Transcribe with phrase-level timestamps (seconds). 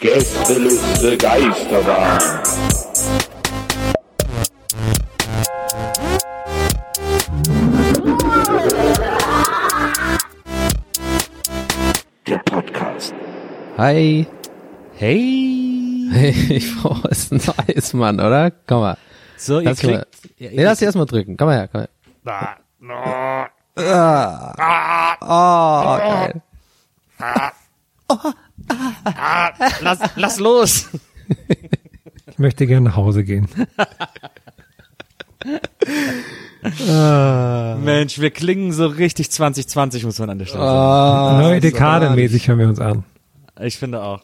[0.00, 2.18] Gästeliste Geisterbahn.
[12.26, 13.14] Der Podcast.
[13.78, 14.26] Hi.
[14.94, 16.08] Hey.
[16.12, 18.50] Hey, Frau ist ein Eismann, oder?
[18.66, 18.96] Komm mal.
[19.36, 20.06] So, ihr Lass mal.
[20.38, 21.36] kriegt, Nee, lass dich erstmal drücken.
[21.36, 22.58] Komm mal her, komm her.
[22.88, 23.48] Ah.
[23.76, 23.82] Oh,
[25.98, 26.42] geil.
[29.80, 30.88] lass, lass los.
[32.26, 33.48] Ich möchte gerne nach Hause gehen.
[37.82, 40.76] Mensch, wir klingen so richtig 2020, muss man an der Stelle sagen.
[40.78, 43.04] Ah, Neue Dekade mäßig hören wir uns an.
[43.60, 44.22] Ich finde auch.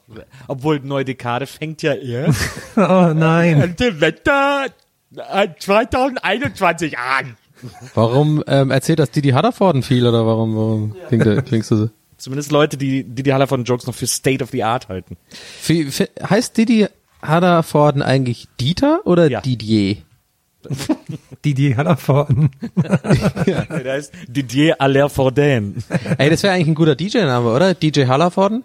[0.49, 2.41] Obwohl neue Dekade fängt ja erst
[2.77, 3.77] Oh nein.
[3.79, 4.67] dem Wetter
[5.59, 7.37] 2021 an.
[7.95, 11.91] Warum ähm, erzählt das Didi Hudderford viel oder warum, warum klingt, der- klingst du so?
[12.19, 15.17] Zumindest Leute, die die, die Hallervorden Jokes noch für State of the Art halten.
[15.67, 16.87] Wie, wie, heißt Didi
[17.27, 19.41] Hudderford eigentlich Dieter oder Ja.
[19.41, 19.97] Didier?
[21.45, 22.51] Die, die Hallervorden.
[22.77, 25.83] Der heißt Didier Allerforden.
[26.19, 27.75] Ey, das wäre eigentlich ein guter DJ-Name, oder?
[27.75, 28.63] DJ Hallervorden?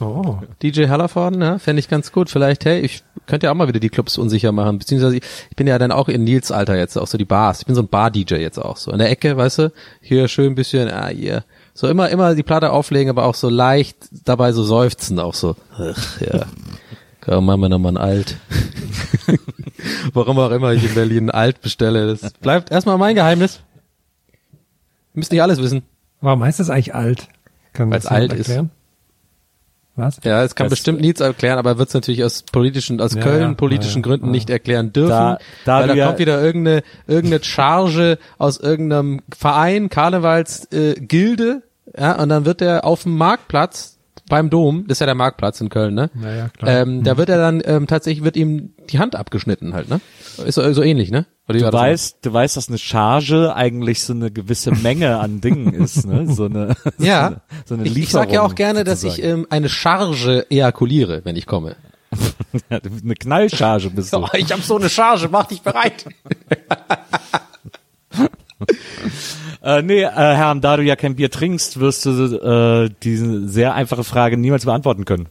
[0.00, 0.36] Oh.
[0.62, 2.28] DJ Hallervorden, ja, fände ich ganz gut.
[2.28, 4.78] Vielleicht, hey, ich könnte ja auch mal wieder die Clubs unsicher machen.
[4.78, 5.22] Beziehungsweise ich,
[5.56, 7.60] bin ja dann auch in Nils Alter jetzt, auch so die Bars.
[7.60, 8.90] Ich bin so ein Bar-DJ jetzt auch so.
[8.90, 11.44] In der Ecke, weißt du, hier schön ein bisschen, ah, hier.
[11.74, 15.56] So immer, immer die Platte auflegen, aber auch so leicht dabei so seufzen, auch so.
[15.76, 16.46] Ach, ja.
[17.20, 18.36] Komm, machen wir nochmal ein Alt.
[20.12, 22.06] Warum auch immer ich in Berlin ein Alt bestelle.
[22.06, 23.60] Das bleibt erstmal mein Geheimnis.
[25.14, 25.82] Ihr müsst nicht alles wissen.
[26.20, 27.28] Warum heißt das eigentlich alt?
[27.72, 28.60] Das jemand alt ist.
[29.96, 30.18] Was?
[30.24, 33.14] Ja, es kann Das- bestimmt Nietz erklären, aber er wird es natürlich aus politischen, aus
[33.14, 34.32] Ja, Köln politischen ja, Gründen ja.
[34.32, 35.10] nicht erklären dürfen.
[35.10, 41.62] Da- da weil da kommt wieder irgendeine, irgendeine Charge aus irgendeinem Verein, Karnevalsgilde, äh, Gilde,
[41.96, 45.60] ja, und dann wird er auf dem Marktplatz beim Dom, das ist ja der Marktplatz
[45.60, 46.10] in Köln, ne?
[46.14, 46.70] Naja, klar.
[46.82, 50.00] Ähm, da wird er dann ähm, tatsächlich wird ihm die Hand abgeschnitten halt, ne?
[50.46, 51.26] Ist so, so ähnlich, ne?
[51.48, 55.74] Oder Du weißt, du weißt, dass eine Charge eigentlich so eine gewisse Menge an Dingen
[55.74, 56.26] ist, ne?
[56.32, 59.04] So eine, so Ja, eine, so eine ich, ich sag ja auch Lieferung gerne, dass
[59.04, 59.40] ich sozusagen.
[59.40, 61.76] ähm, eine Charge ejakuliere, wenn ich komme.
[62.70, 64.26] eine Knallcharge bist du.
[64.34, 66.06] Ich habe so eine Charge, mach dich bereit.
[69.62, 73.74] Äh, nee, äh, Herr, da du ja kein Bier trinkst, wirst du äh, diese sehr
[73.74, 75.28] einfache Frage niemals beantworten können.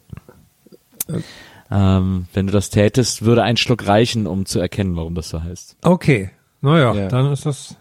[1.74, 5.42] Ähm, wenn du das tätest, würde ein Schluck reichen, um zu erkennen, warum das so
[5.42, 5.76] heißt.
[5.82, 6.30] Okay.
[6.62, 7.08] Naja, Ja.
[7.08, 7.76] dann ist das.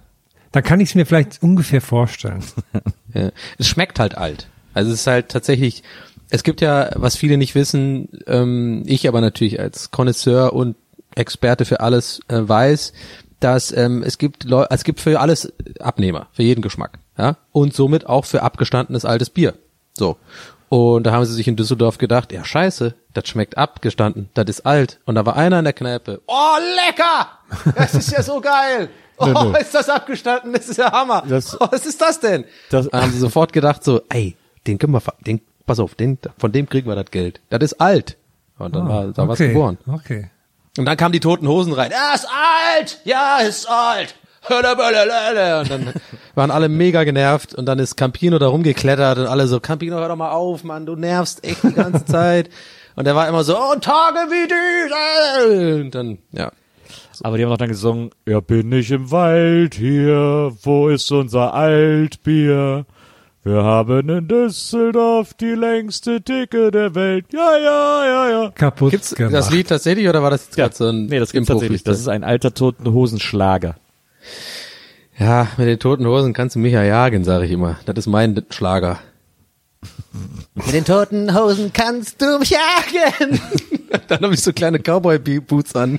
[0.50, 2.42] Da kann ich es mir vielleicht ungefähr vorstellen.
[3.14, 3.30] Ja.
[3.58, 4.48] Es schmeckt halt alt.
[4.72, 5.82] Also es ist halt tatsächlich,
[6.30, 10.76] es gibt ja, was viele nicht wissen, ähm, ich aber natürlich als Connoisseur und
[11.14, 12.94] Experte für alles äh, weiß,
[13.40, 17.74] dass ähm, es gibt Leu es gibt für alles Abnehmer, für jeden Geschmack, ja, und
[17.74, 19.52] somit auch für abgestandenes altes Bier.
[19.92, 20.16] So.
[20.72, 24.64] Und da haben sie sich in Düsseldorf gedacht, ja scheiße, das schmeckt abgestanden, das ist
[24.64, 25.00] alt.
[25.04, 26.56] Und da war einer in der Kneipe, oh
[26.86, 27.28] lecker,
[27.76, 28.88] das ist ja so geil.
[29.18, 30.52] Oh, ist das abgestanden?
[30.54, 31.22] Das ist ja Hammer.
[31.28, 32.44] Das- oh, was ist das denn?
[32.70, 34.34] Das- da haben sie sofort gedacht so, ey,
[34.66, 37.40] den können wir, den, pass auf, den, von dem kriegen wir das Geld.
[37.50, 38.16] Das ist alt.
[38.58, 39.48] Und dann war da war's okay.
[39.48, 39.76] geboren.
[39.86, 40.30] Okay.
[40.78, 41.92] Und dann kamen die toten Hosen rein.
[41.92, 42.98] Er ist alt!
[43.04, 44.14] Ja, ist alt!
[44.48, 45.94] Und dann
[46.34, 50.08] waren alle mega genervt und dann ist Campino da rumgeklettert und alle so, Campino, hör
[50.08, 52.50] doch mal auf, Mann, du nervst echt die ganze Zeit.
[52.94, 55.82] Und er war immer so, oh, Tage wie diese!
[55.82, 56.52] Und dann, ja.
[57.22, 61.54] Aber die haben doch dann gesungen, ja bin ich im Wald hier, wo ist unser
[61.54, 62.84] Altbier?
[63.44, 67.26] Wir haben in Düsseldorf die längste Theke der Welt.
[67.32, 68.50] Ja, ja, ja, ja.
[68.50, 69.34] Kaputt Gibt's gemacht.
[69.34, 71.82] das Lied tatsächlich oder war das jetzt Ja, gerade so ein nee, das gibt's tatsächlich.
[71.82, 73.74] Das ist ein alter toten Hosenschlager.
[75.18, 77.78] Ja, mit den toten Hosen kannst du mich ja jagen, sage ich immer.
[77.84, 78.98] Das ist mein Schlager.
[80.54, 83.40] Mit den toten Hosen kannst du mich jagen.
[84.08, 85.98] Dann habe ich so kleine Cowboy-Boots an.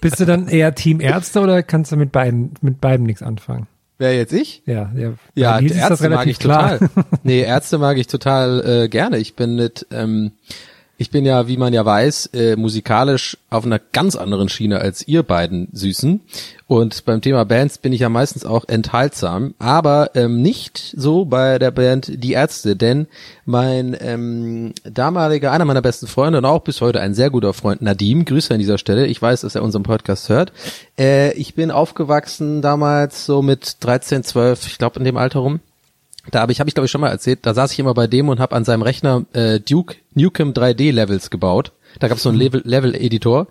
[0.00, 3.66] Bist du dann eher Team Ärzte oder kannst du mit beiden, mit beiden nichts anfangen?
[3.98, 4.62] Wer jetzt ich?
[4.64, 5.12] Ja, ja.
[5.34, 6.78] Ja, Ärzte mag ich total.
[7.24, 9.18] nee, Ärzte mag ich total äh, gerne.
[9.18, 10.32] Ich bin mit, ähm,
[11.00, 15.06] ich bin ja, wie man ja weiß, äh, musikalisch auf einer ganz anderen Schiene als
[15.06, 16.20] ihr beiden Süßen.
[16.66, 21.60] Und beim Thema Bands bin ich ja meistens auch enthaltsam, aber ähm, nicht so bei
[21.60, 23.06] der Band Die Ärzte, denn
[23.46, 27.80] mein ähm, damaliger, einer meiner besten Freunde und auch bis heute ein sehr guter Freund,
[27.80, 30.52] Nadim, Grüße an dieser Stelle, ich weiß, dass er unseren Podcast hört.
[30.98, 35.60] Äh, ich bin aufgewachsen damals so mit 13, 12, ich glaube in dem Alter rum.
[36.30, 38.06] Da habe ich, habe ich glaube ich schon mal erzählt, da saß ich immer bei
[38.06, 41.72] dem und habe an seinem Rechner äh, Duke Nukem 3D Levels gebaut.
[42.00, 43.46] Da gab es so einen Level- Level-Editor.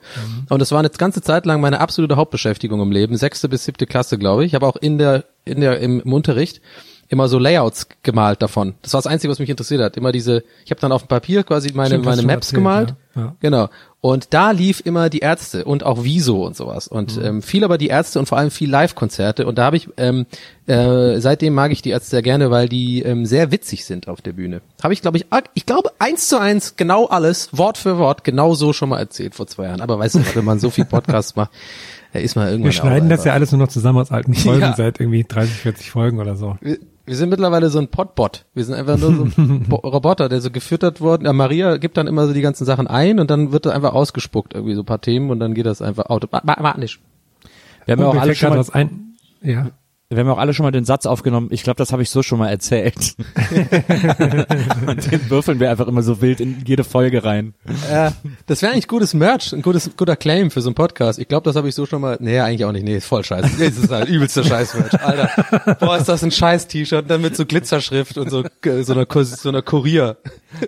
[0.50, 3.18] Und das war eine ganze Zeit lang meine absolute Hauptbeschäftigung im Leben.
[3.18, 4.52] Sechste bis siebte Klasse, glaube ich.
[4.52, 6.62] Ich habe auch in der, in der, im, im Unterricht
[7.10, 8.76] immer so Layouts gemalt davon.
[8.84, 9.98] Das war das Einzige, was mich interessiert hat.
[9.98, 12.96] Immer diese, ich habe dann auf dem Papier quasi meine, Stimmt, meine Maps erzählt, gemalt.
[13.16, 13.22] ja.
[13.22, 13.36] Ja.
[13.40, 13.70] Genau.
[14.00, 16.88] Und da lief immer die Ärzte und auch Wieso und sowas.
[16.88, 19.48] Und ähm, viel aber die Ärzte und vor allem viel Live-Konzerte.
[19.48, 20.28] Und da habe ich, ähm,
[20.68, 24.22] äh, seitdem mag ich die Ärzte sehr gerne, weil die ähm, sehr witzig sind auf
[24.22, 24.62] der Bühne.
[24.84, 28.54] Habe ich, glaube ich, ich glaube eins zu eins genau alles, Wort für Wort, genau
[28.54, 29.82] so schon mal erzählt vor zwei Jahren.
[29.82, 31.50] Aber weißt du, wenn man so viel Podcasts macht,
[32.14, 34.76] ist man irgendwann Wir schneiden das ja alles nur noch zusammen aus alten Folgen Ja.
[34.78, 36.56] seit irgendwie 30, 40 Folgen oder so.
[37.08, 38.46] Wir, sind mittlerweile so ein Podbot.
[38.54, 41.26] Wir sind einfach nur so ein Bo Roboter, der so gefüttert worden.
[41.26, 43.94] Ja, Maria gibt dann immer so die ganzen Sachen ein und dann wird da einfach
[43.94, 47.00] ausgespuckt, irgendwie so ein paar Themen und dann geht das einfach automatisch.
[47.86, 49.16] Wir haben ja auch alle schon mal, was ein.
[49.42, 49.72] Ja.
[50.10, 51.50] Wir haben ja auch alle schon mal den Satz aufgenommen.
[51.52, 53.16] Ich glaube, das habe ich so schon mal erzählt.
[54.88, 57.54] Und den würfeln wir einfach immer so wild in jede Folge rein.
[57.92, 58.12] Äh,
[58.46, 61.20] das wäre eigentlich gutes Merch, ein gutes, guter Claim für so einen Podcast.
[61.20, 62.18] Ich glaube, das habe ich so schon mal.
[62.22, 62.84] Nee, eigentlich auch nicht.
[62.84, 63.50] Nee, ist voll scheiße.
[63.58, 65.02] Nee, das ist halt übelster Scheiß-Merch.
[65.04, 65.76] Alter.
[65.80, 69.26] Boah, ist das ein Scheiß-T-Shirt, dann mit so Glitzerschrift und so, äh, so einer, Kur-
[69.26, 70.18] so einer Kurier.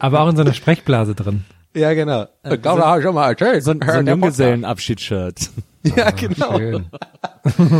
[0.02, 1.46] Aber auch in so einer Sprechblase drin.
[1.74, 2.26] Ja, genau.
[2.44, 3.64] Ich glaube, da habe ich schon mal erzählt.
[3.64, 5.50] So, ein- so ein Junggesellenabschiedsshirt.
[5.96, 6.58] Ja, genau.
[6.58, 6.86] Schön.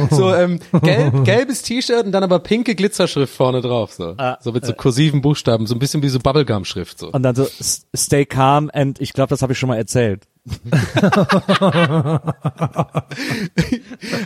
[0.10, 3.92] So ähm, gelb, gelbes T-Shirt und dann aber pinke Glitzerschrift vorne drauf.
[3.92, 6.98] So, so mit so kursiven Buchstaben, so ein bisschen wie so Bubblegum-Schrift.
[6.98, 7.12] So.
[7.12, 7.46] Und dann so,
[7.96, 10.24] stay calm and ich glaube, das habe ich schon mal erzählt.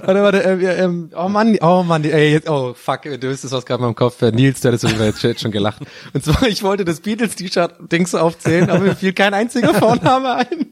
[0.04, 3.54] Warte, warte, ähm, ja, ähm, oh Mann, oh Mann, ey, jetzt, oh fuck, du wüsstest,
[3.54, 4.32] was gerade in meinem Kopf wäre.
[4.32, 5.82] Nils, der hat jetzt jetzt schon gelacht.
[6.14, 10.68] Und zwar, ich wollte das Beatles-T-Shirt-Dings aufzählen, aber mir fiel kein einziger Vorname ein.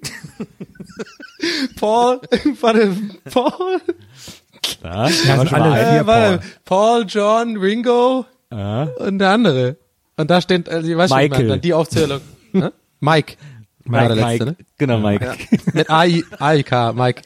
[1.80, 2.20] Paul,
[2.62, 2.96] warte,
[3.32, 3.82] Paul,
[4.84, 7.00] Ja, Ja, sind alle äh, vier warte, Paul.
[7.00, 8.84] Paul, John, Ringo Ja.
[8.84, 9.78] und der andere.
[10.18, 11.48] Und da steht, also, ich weiß schon, Michael.
[11.48, 12.22] dann die Aufzählung.
[12.54, 12.70] Hä?
[13.00, 13.36] Mike.
[13.86, 14.56] War der letzte, ne?
[14.78, 15.26] Genau, Mike.
[15.26, 15.34] Ja.
[15.74, 17.22] Mit AI, AIK, Mike.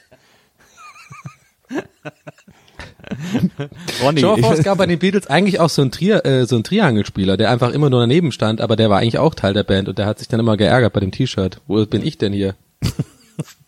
[4.02, 4.22] Ronny.
[4.22, 6.46] Dir mal vor, ich- es gab bei den Beatles eigentlich auch so einen, Tri äh,
[6.46, 9.54] so einen Triangelspieler, der einfach immer nur daneben stand, aber der war eigentlich auch Teil
[9.54, 11.62] der Band und der hat sich dann immer geärgert bei dem T-Shirt.
[11.68, 12.56] Wo bin ich denn hier?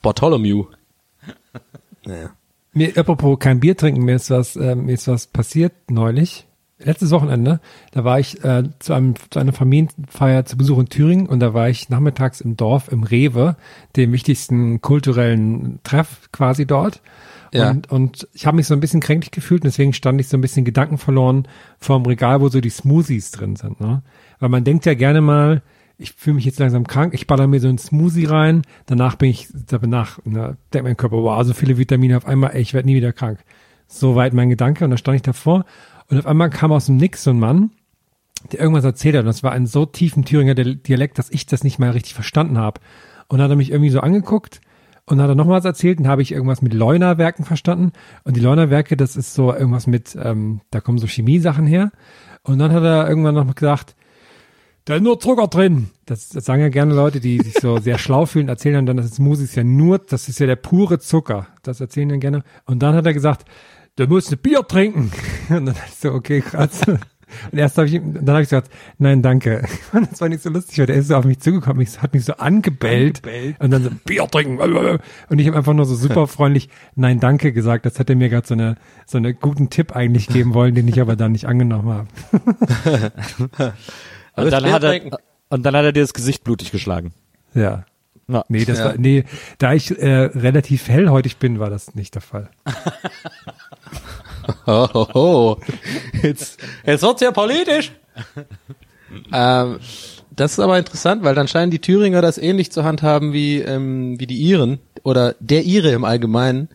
[0.01, 0.65] Bartholomew.
[2.05, 2.31] Naja.
[2.73, 6.45] Mir, apropos kein Bier trinken, mir ist was, äh, mir ist was passiert neulich.
[6.79, 7.59] Letztes Wochenende,
[7.91, 11.55] da war ich äh, zu, einem, zu einer Familienfeier zu Besuch in Thüringen und da
[11.55, 13.55] war ich nachmittags im Dorf, im Rewe,
[13.95, 17.01] dem wichtigsten kulturellen Treff quasi dort.
[17.51, 17.71] Ja.
[17.71, 20.37] Und, und ich habe mich so ein bisschen kränklich gefühlt und deswegen stand ich so
[20.37, 21.47] ein bisschen Gedanken verloren
[21.79, 23.81] vor dem Regal, wo so die Smoothies drin sind.
[23.81, 24.03] Ne?
[24.39, 25.63] Weil man denkt ja gerne mal,
[25.97, 29.29] ich fühle mich jetzt langsam krank, ich baller mir so einen Smoothie rein, danach bin
[29.29, 32.87] ich, danach ne, denkt mein Körper, wow, so viele Vitamine auf einmal, ey, ich werde
[32.87, 33.39] nie wieder krank.
[33.87, 35.65] Soweit mein Gedanke und dann stand ich davor
[36.09, 37.71] und auf einmal kam aus dem Nix so ein Mann,
[38.51, 41.63] der irgendwas erzählt hat und das war ein so tiefen Thüringer Dialekt, dass ich das
[41.63, 42.79] nicht mal richtig verstanden habe.
[43.27, 44.61] Und dann hat er mich irgendwie so angeguckt
[45.05, 47.91] und hat er noch was erzählt und habe ich irgendwas mit Leunerwerken verstanden.
[48.23, 51.91] Und die Leunerwerke, das ist so irgendwas mit, ähm, da kommen so Chemiesachen her.
[52.43, 53.95] Und dann hat er irgendwann noch gesagt,
[54.87, 55.89] da ist nur Zucker drin.
[56.05, 59.07] Das, das sagen ja gerne Leute, die sich so sehr schlau fühlen, erzählen dann, das
[59.07, 61.47] ist Smoothie ist ja nur, das ist ja der pure Zucker.
[61.61, 62.43] Das erzählen dann gerne.
[62.65, 63.43] Und dann hat er gesagt,
[63.97, 65.11] du musst ein Bier trinken.
[65.49, 66.83] Und dann dachte ich so, okay, krass.
[66.87, 69.65] Und erst habe ich, ihm- dann habe ich gesagt, nein, danke.
[69.91, 72.13] Und das war nicht so lustig, weil der ist so auf mich zugekommen, mich, hat
[72.13, 73.21] mich so angebellt,
[73.59, 74.57] und dann so, Bier trinken.
[74.57, 77.85] Und ich habe einfach nur so super freundlich, nein, danke gesagt.
[77.85, 81.01] Das hätte mir gerade so eine, so einen guten Tipp eigentlich geben wollen, den ich
[81.01, 83.11] aber dann nicht angenommen habe.
[84.37, 85.01] Und dann, hat er,
[85.49, 87.13] und dann hat er dir das Gesicht blutig geschlagen.
[87.53, 87.85] Ja.
[88.29, 88.43] Ja.
[88.49, 88.85] Nee, das Ja.
[88.85, 89.23] war, nee,
[89.57, 92.49] da ich äh, relativ hellhäutig bin, war das nicht der Fall.
[94.65, 95.57] Oh, oh, oh.
[96.23, 97.91] Jetzt, jetzt wird's ja politisch.
[99.33, 99.79] ähm,
[100.31, 104.17] das ist aber interessant, weil dann scheinen die Thüringer das ähnlich zu handhaben wie, ähm,
[104.19, 106.69] wie die Iren oder der Ire im Allgemeinen.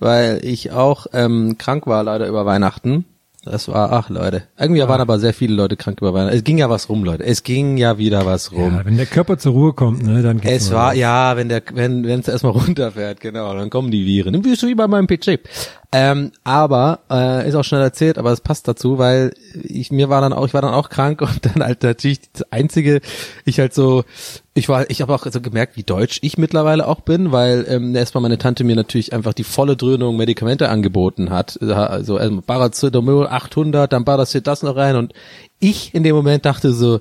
[0.00, 3.04] weil ich auch ähm, krank war leider über Weihnachten.
[3.44, 6.36] Das war, ach Leute, irgendwie waren aber sehr viele Leute krank über Weihnachten.
[6.36, 7.24] Es ging ja was rum, Leute.
[7.24, 8.76] Es ging ja wieder was rum.
[8.76, 11.00] Ja, wenn der Körper zur Ruhe kommt, ne, dann geht's Es war, los.
[11.00, 14.44] ja, wenn der, wenn, wenn es erstmal runterfährt, genau, dann kommen die Viren.
[14.44, 15.40] Wie so wie bei meinem PC.
[15.90, 20.20] Ähm, aber, äh, ist auch schnell erzählt, aber es passt dazu, weil ich, mir war
[20.20, 23.00] dann auch, ich war dann auch krank und dann halt natürlich das einzige,
[23.44, 24.04] ich halt so,
[24.54, 27.94] ich war, ich habe auch so gemerkt, wie deutsch ich mittlerweile auch bin, weil ähm,
[27.96, 31.58] erstmal meine Tante mir natürlich einfach die volle Dröhnung Medikamente angeboten hat.
[31.62, 35.14] Also also Paracetamol 800, dann Paracet das noch rein und
[35.58, 37.00] ich in dem Moment dachte so,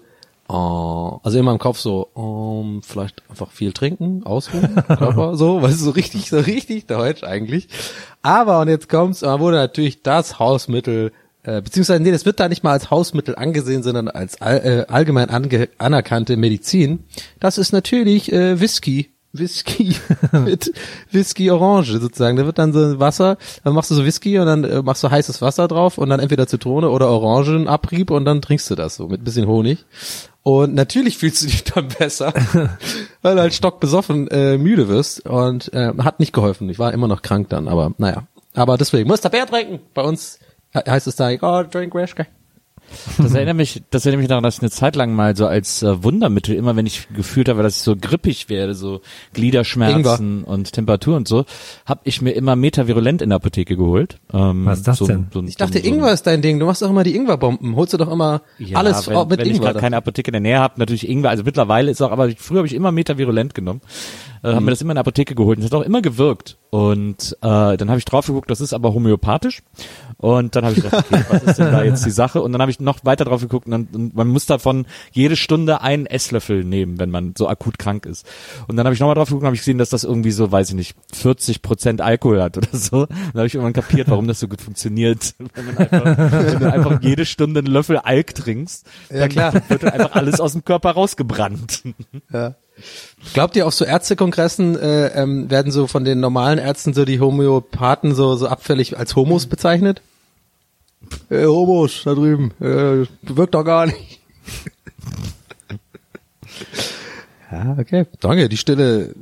[0.53, 5.70] Oh, also in meinem Kopf so, um, vielleicht einfach viel trinken, ausruhen, Körper, so, du,
[5.70, 7.70] so richtig, so richtig deutsch eigentlich.
[8.22, 12.50] Aber, und jetzt kommt's, man wurde natürlich das Hausmittel, äh, beziehungsweise, nee, das wird da
[12.50, 17.03] nicht mal als Hausmittel angesehen, sondern als all, äh, allgemein ange anerkannte Medizin.
[17.39, 19.12] Das ist natürlich äh, Whisky.
[19.33, 19.95] Whisky
[20.33, 20.74] mit
[21.12, 22.38] Whisky Orange sozusagen.
[22.38, 25.10] Da wird dann so Wasser, dann machst du so Whisky und dann äh, machst du
[25.10, 29.07] heißes Wasser drauf und dann entweder Zitrone oder Orangenabrieb und dann trinkst du das so
[29.07, 29.86] mit bisschen Honig.
[30.43, 32.33] Und natürlich fühlst du dich dann besser,
[33.21, 36.69] weil du halt stockbesoffen äh, müde wirst und äh, hat nicht geholfen.
[36.69, 38.24] Ich war immer noch krank dann, aber naja.
[38.53, 39.79] Aber deswegen muss der Bär trinken.
[39.93, 40.39] Bei uns
[40.73, 42.25] heißt es da, oh, drink Rashka.
[43.17, 45.81] Das erinnert mich, das erinnert mich daran, dass ich eine Zeit lang mal so als
[45.81, 48.99] äh, Wundermittel, immer wenn ich gefühlt habe, dass ich so grippig werde, so
[49.33, 51.45] Gliederschmerzen und Temperatur und so,
[51.85, 54.17] habe ich mir immer Metavirulent in der Apotheke geholt.
[54.33, 55.27] Ähm, Was ist das so, denn?
[55.33, 56.59] So, Ich dachte, so, so, Ingwer ist dein Ding.
[56.59, 57.75] Du machst doch immer die Ingwerbomben.
[57.77, 59.67] Holst du doch immer Ja, alles wenn, auch mit wenn ich Ingwer.
[59.69, 61.29] gerade keine Apotheke in der Nähe habe, natürlich Ingwer.
[61.29, 63.81] Also mittlerweile ist auch, aber früher habe ich immer Metavirulent genommen,
[64.43, 64.55] äh, Mhm.
[64.55, 66.57] habe mir das immer in der Apotheke geholt und das hat auch immer gewirkt.
[66.71, 69.61] Und äh, dann habe ich drauf geguckt, das ist aber homöopathisch.
[70.15, 72.41] Und dann habe ich gedacht, okay, was ist denn da jetzt die Sache?
[72.41, 75.35] Und dann habe ich noch weiter drauf geguckt und, dann, und man muss davon jede
[75.35, 78.25] Stunde einen Esslöffel nehmen, wenn man so akut krank ist.
[78.69, 80.49] Und dann habe ich nochmal drauf geguckt und habe ich gesehen, dass das irgendwie so,
[80.49, 83.05] weiß ich nicht, 40 Prozent Alkohol hat oder so.
[83.05, 85.35] Dann habe ich irgendwann kapiert, warum das so gut funktioniert.
[85.53, 89.53] Wenn, man einfach, wenn du einfach jede Stunde einen Löffel Alk trinkst, Ja, klar.
[89.67, 91.83] wird dann einfach alles aus dem Körper rausgebrannt.
[93.33, 97.19] Glaubt ihr auf so Ärztekongressen äh, ähm, werden so von den normalen Ärzten so die
[97.19, 100.01] Homöopathen so so abfällig als Homos bezeichnet?
[101.29, 104.19] Äh, Homos da drüben, äh, wirkt doch gar nicht.
[107.51, 108.05] ja, okay.
[108.19, 109.15] Danke, die Stille,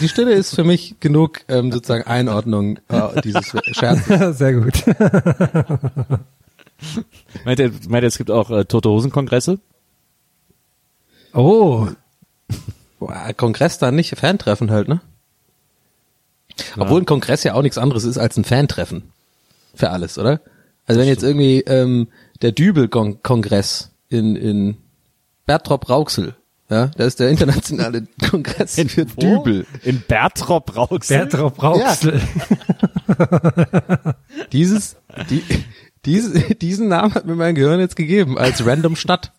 [0.00, 4.38] die Stille ist für mich genug ähm, sozusagen Einordnung äh, dieses Scherzes.
[4.38, 4.84] Sehr gut.
[7.44, 9.58] meint ihr, meint ihr, es gibt auch äh, Tote Hosen-Kongresse?
[11.34, 11.88] Oh,
[13.36, 15.00] Kongress dann nicht, Fantreffen halt, ne?
[16.76, 19.12] Obwohl ein Kongress ja auch nichts anderes ist als ein Fantreffen.
[19.74, 20.40] Für alles, oder?
[20.86, 22.08] Also wenn jetzt irgendwie ähm,
[22.42, 24.76] der Dübel-Kongress in, in
[25.46, 26.34] Bertrop Rauxel,
[26.68, 29.20] ja, das ist der internationale Kongress für Wo?
[29.20, 29.66] Dübel.
[29.82, 31.18] In Bertrop Rauxel?
[31.18, 32.20] Bertrop Rauxel.
[34.52, 34.96] Dieses,
[35.28, 35.42] die,
[36.04, 39.32] diese, diesen Namen hat mir mein Gehirn jetzt gegeben als random Stadt.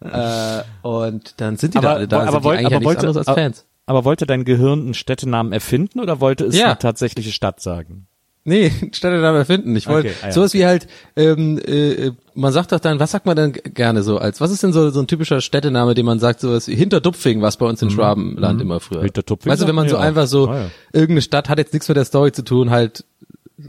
[0.00, 3.40] Äh, und dann sind die da alle da, aber, wollt- aber wollte, anderes als aber-
[3.40, 3.66] Fans.
[3.86, 6.66] Aber wollte dein Gehirn einen Städtenamen erfinden oder wollte es Ja.
[6.66, 8.06] eine tatsächliche Stadt sagen?
[8.44, 9.74] Nee, Städtenamen erfinden.
[9.76, 10.32] Ich wollte Okay, ah ja.
[10.32, 14.16] sowas wie halt, ähm, äh, man sagt doch dann, was sagt man denn gerne so
[14.18, 17.42] als, was ist denn so, so ein typischer Städtename, den man sagt, sowas wie Hinterdupfing,
[17.42, 19.00] was bei uns in Schwabenland immer früher.
[19.00, 19.04] Mhm.
[19.06, 20.48] Hintertupfing Weißt du, wenn man so ja einfach so.
[20.48, 20.70] Ah, ja.
[20.92, 23.04] irgendeine Stadt hat jetzt nichts mit der Story zu tun, halt,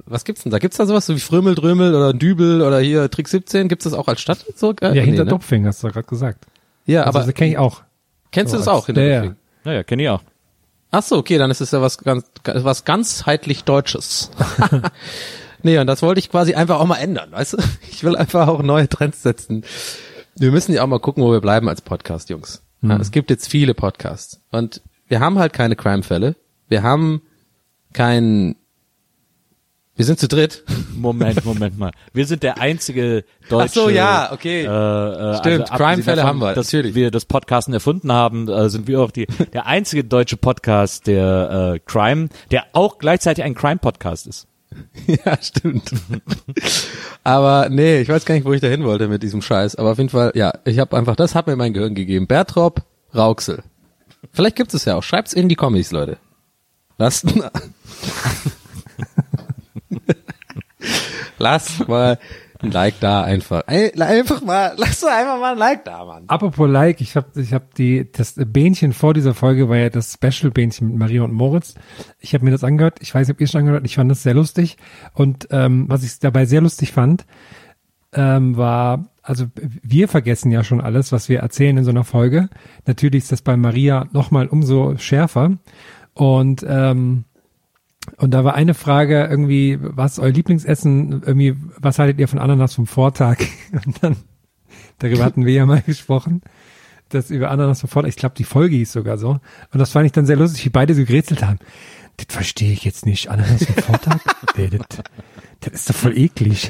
[0.05, 0.59] was gibt's denn da?
[0.59, 3.67] Gibt's da sowas so wie Frömel, Drömel oder Dübel oder hier Trick 17?
[3.67, 4.45] Gibt's das auch als Stadt?
[4.55, 5.31] So, äh, Ja, nee, hinter ne?
[5.31, 6.45] Dupfing, hast du gerade gesagt.
[6.85, 7.81] Ja, Also, aber das kenne ich auch.
[8.31, 9.23] kennst du so das als- auch, Hinterdupfing?
[9.23, 9.35] Ja, ja.
[9.63, 10.23] Naja, kenne ich auch.
[10.91, 14.29] Ach so, okay, dann ist es ja was ganz, was ganzheitlich Deutsches.
[15.63, 17.57] nee, und das wollte ich quasi einfach auch mal ändern, weißt du?
[17.89, 19.63] Ich will einfach auch neue Trends setzen.
[20.35, 22.61] Wir müssen ja auch mal gucken, wo wir bleiben als Podcast, Jungs.
[22.81, 24.41] Ja, es gibt jetzt viele Podcasts.
[24.51, 26.35] Und wir haben halt keine Crime-Fälle.
[26.67, 27.21] Wir haben
[27.93, 28.55] kein,
[30.01, 30.63] wir sind zu dritt.
[30.95, 31.91] Moment, Moment mal.
[32.11, 33.65] Wir sind der einzige deutsche.
[33.65, 34.63] Ach so, ja, okay.
[34.63, 36.95] Äh, äh, Stimmt, abgesehen Crime-Fälle haben wir, Dass natürlich.
[36.95, 41.75] wir das Podcasten erfunden haben, äh, sind wir auch die, der einzige deutsche Podcast, der
[41.75, 44.47] äh, Crime, der auch gleichzeitig ein Crime-Podcast ist.
[45.05, 45.91] ja, stimmt.
[47.23, 49.75] aber nee, ich weiß gar nicht, wo ich da hin wollte mit diesem Scheiß.
[49.75, 52.25] Aber auf jeden Fall, ja, ich habe einfach, das hat mir mein Gehirn gegeben.
[52.25, 52.81] Bertrop
[53.13, 53.61] Rauxel.
[54.33, 55.03] Vielleicht gibt es ja auch.
[55.03, 56.17] Schreibt's in die Kommis, Leute.
[56.97, 57.27] Lasst,
[61.37, 62.17] Lasst mal
[62.63, 63.63] ein Like da einfach.
[63.67, 66.25] Einfach mal, lasst doch einfach mal ein Like da, Mann.
[66.27, 70.13] Apropos Like, ich habe ich hab die, das Bähnchen vor dieser Folge war ja das
[70.13, 71.75] Special-Bähnchen mit Maria und Moritz.
[72.19, 74.23] Ich habe mir das angehört, ich weiß nicht, ob ihr schon angehört ich fand das
[74.23, 74.77] sehr lustig.
[75.13, 77.25] Und ähm, was ich dabei sehr lustig fand,
[78.13, 82.49] ähm, war, also wir vergessen ja schon alles, was wir erzählen in so einer Folge.
[82.85, 85.57] Natürlich ist das bei Maria nochmal umso schärfer.
[86.13, 87.25] Und ähm,
[88.17, 91.21] Und da war eine Frage irgendwie, was euer Lieblingsessen?
[91.23, 93.37] Irgendwie, was haltet ihr von Ananas vom Vortag?
[93.85, 94.15] Und dann,
[94.99, 96.41] darüber hatten wir ja mal gesprochen,
[97.09, 99.39] dass über Ananas vom Vortag, ich glaube, die Folge hieß sogar so.
[99.71, 101.59] Und das fand ich dann sehr lustig, wie beide so gerätselt haben.
[102.17, 103.29] Das verstehe ich jetzt nicht.
[103.29, 104.19] Ananas vom Vortag?
[104.57, 105.03] nee, das,
[105.59, 106.69] das ist doch voll eklig.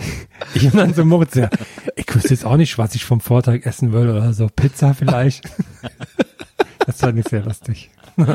[0.54, 1.50] Ich und dann so Moritz, ja,
[1.96, 4.48] ich wüsste jetzt auch nicht, was ich vom Vortag essen will oder so.
[4.54, 5.50] Pizza vielleicht.
[6.92, 7.90] Das fand ich sehr lustig.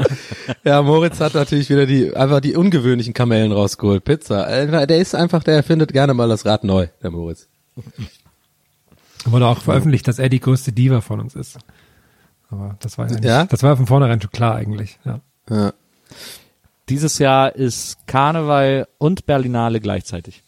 [0.64, 4.04] Ja, Moritz hat natürlich wieder die, einfach die ungewöhnlichen Kamellen rausgeholt.
[4.04, 4.66] Pizza.
[4.86, 7.46] Der ist einfach, der erfindet gerne mal das Rad neu, der Moritz.
[9.26, 11.58] Wurde auch veröffentlicht, dass er die größte Diva von uns ist.
[12.50, 13.44] Aber das war ja, nicht, Ja?
[13.44, 14.98] das war von vornherein schon klar eigentlich.
[15.04, 15.20] Ja.
[15.50, 15.72] Ja.
[16.88, 20.42] Dieses Jahr ist Karneval und Berlinale gleichzeitig.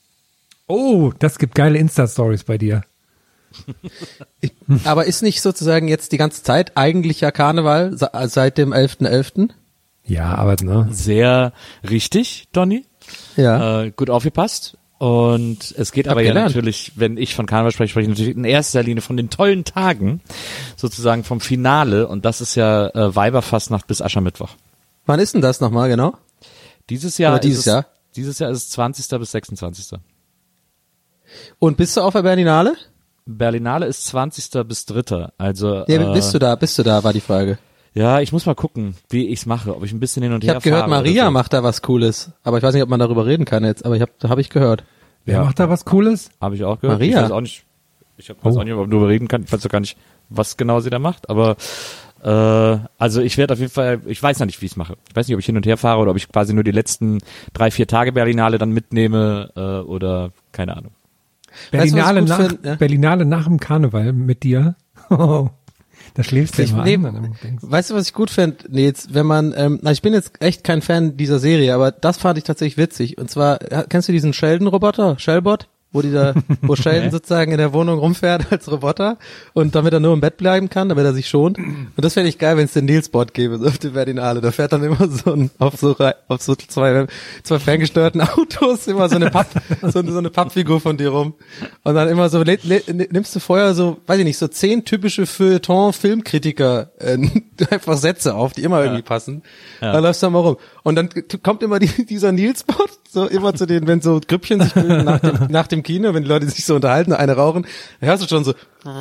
[0.67, 2.83] Oh, das gibt geile Insta-Stories bei dir.
[4.85, 9.50] Aber ist nicht sozusagen jetzt die ganze Zeit eigentlich ja Karneval se- seit dem 11.11.?
[10.05, 11.52] Ja, aber ne, Sehr
[11.88, 12.87] richtig, Donny.
[13.37, 13.83] Ja.
[13.83, 14.78] Äh, gut aufgepasst.
[14.99, 16.49] Und es geht aber ja gelernt.
[16.49, 19.64] natürlich, wenn ich von Karneval spreche, spreche ich natürlich in erster Linie von den tollen
[19.64, 20.21] Tagen,
[20.76, 22.09] sozusagen vom Finale.
[22.09, 24.50] Und das ist ja äh, Weiberfastnacht bis Aschermittwoch.
[25.07, 26.14] Wann ist denn das nochmal genau?
[26.90, 27.87] Dieses Jahr Oder dieses ist es, Jahr?
[28.17, 29.19] Dieses Jahr ist es 20.
[29.21, 29.99] bis 26.
[31.59, 32.75] Und bist du auf der Berlinale?
[33.37, 34.65] Berlinale ist 20.
[34.67, 35.29] bis 3.
[35.39, 36.55] Also Ja, äh, bist du da?
[36.57, 37.59] Bist du da, war die Frage.
[37.95, 40.49] Ja, ich muss mal gucken, wie ich's mache, ob ich ein bisschen hin und Ich
[40.49, 41.31] her habe gehört, Maria so.
[41.31, 42.31] macht da was Cooles.
[42.45, 44.41] Aber ich weiß nicht, ob man darüber reden kann jetzt, aber ich hab, da habe
[44.41, 44.85] ich gehört.
[45.25, 45.45] wer Ja.
[45.45, 46.31] macht da was Cooles?
[46.41, 46.99] Habe ich auch gehört.
[47.01, 47.19] Maria.
[47.19, 47.65] Ich weiß auch nicht,
[48.17, 48.61] ich hab, weiß Oh.
[48.61, 49.43] auch nicht, ob man darüber reden kann.
[49.43, 49.97] Ich weiß auch gar nicht,
[50.31, 51.57] was genau sie da macht, aber
[52.23, 54.97] äh, also ich werde auf jeden Fall, ich weiß noch nicht, wie ich es mache.
[55.09, 56.71] Ich weiß nicht, ob ich hin und her fahre oder ob ich quasi nur die
[56.73, 57.19] letzten
[57.53, 60.93] drei, vier Tage Berlinale dann mitnehme äh, oder keine Ahnung.
[61.73, 62.75] Weißt du, Berlinale, nach, find, ja?
[62.77, 64.77] Berlinale nach dem Karneval mit dir.
[65.09, 69.09] da schläfst du Ich immer und denkst, Weißt du, was ich gut finde, Nils?
[69.12, 72.38] Wenn man, ähm, na, ich bin jetzt echt kein Fan dieser Serie, aber das fand
[72.38, 73.19] ich tatsächlich witzig.
[73.19, 75.69] Und zwar, ja, kennst du diesen Sheldon-Roboter, Shellbot?
[75.90, 79.16] Wo dieser, wo Sheldon sozusagen in der Wohnung rumfährt als Roboter
[79.54, 81.57] und damit er nur im Bett bleiben kann, damit er sich schont.
[81.59, 84.42] Und das fände ich geil, wenn es den Nils-Bot gäbe, so auf der Berlinale.
[84.42, 85.96] Da fährt dann immer so ein, auf so,
[86.29, 87.07] auf so zwei,
[87.42, 89.48] zwei ferngesteuerten Autos immer so eine Papp,
[89.90, 91.35] so, eine- so eine Pappfigur von dir rum.
[91.85, 94.85] Und dann immer so, le, le, nimmst du vorher so, weiß ich nicht, so zehn
[94.85, 97.18] typische Feuilleton-Filmkritiker, äh,
[97.71, 99.42] einfach Sätze auf, die immer irgendwie passen.
[99.81, 100.57] Dann läufst du da mal rum.
[100.83, 101.09] Und dann
[101.42, 105.21] kommt immer die, dieser Nils-Bot, so immer zu den, wenn so Grüppchen sich bilden nach
[105.21, 107.66] dem, nach dem Kino, wenn die Leute sich so unterhalten, eine rauchen,
[108.01, 108.94] dann hörst du schon so, und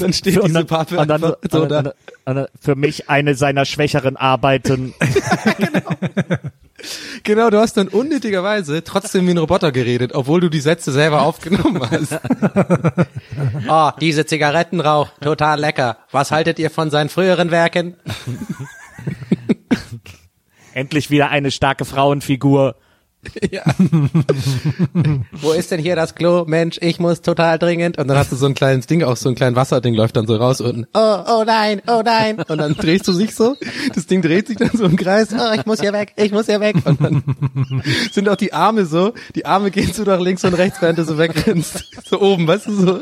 [0.00, 1.82] dann steht diese Pappe und dann, einfach so und da.
[1.82, 1.92] dann,
[2.26, 4.94] und dann für mich eine seiner schwächeren Arbeiten.
[7.24, 11.22] Genau, du hast dann unnötigerweise trotzdem wie ein Roboter geredet, obwohl du die Sätze selber
[11.22, 12.20] aufgenommen hast.
[13.68, 15.98] oh, diese Zigarettenrauch, total lecker.
[16.12, 17.96] Was haltet ihr von seinen früheren Werken?
[20.72, 22.76] Endlich wieder eine starke Frauenfigur.
[23.50, 23.62] Ja.
[25.32, 26.44] Wo ist denn hier das Klo?
[26.46, 27.98] Mensch, ich muss total dringend.
[27.98, 30.26] Und dann hast du so ein kleines Ding, auch so ein kleines Wasserding läuft dann
[30.26, 30.86] so raus unten.
[30.94, 32.40] Oh, oh nein, oh nein.
[32.40, 33.56] Und dann drehst du dich so.
[33.94, 35.28] Das Ding dreht sich dann so im Kreis.
[35.32, 36.76] Oh, ich muss hier weg, ich muss hier weg.
[36.84, 37.22] Und dann
[38.12, 39.12] sind auch die Arme so.
[39.34, 41.84] Die Arme gehen so nach links und rechts, während du so wegrennst.
[42.08, 43.00] So oben, weißt du, so.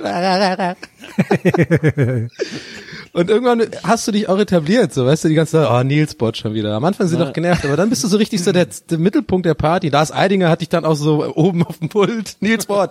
[3.17, 6.15] Und irgendwann hast du dich auch etabliert, so, weißt du, die ganze Zeit, oh, Nils
[6.17, 6.75] Bot schon wieder.
[6.75, 8.99] Am Anfang sind sie doch genervt, aber dann bist du so richtig so der, der
[8.99, 9.89] Mittelpunkt der Party.
[9.89, 12.37] Lars Eidinger hat dich dann auch so oben auf dem Pult.
[12.41, 12.91] Nils Bot.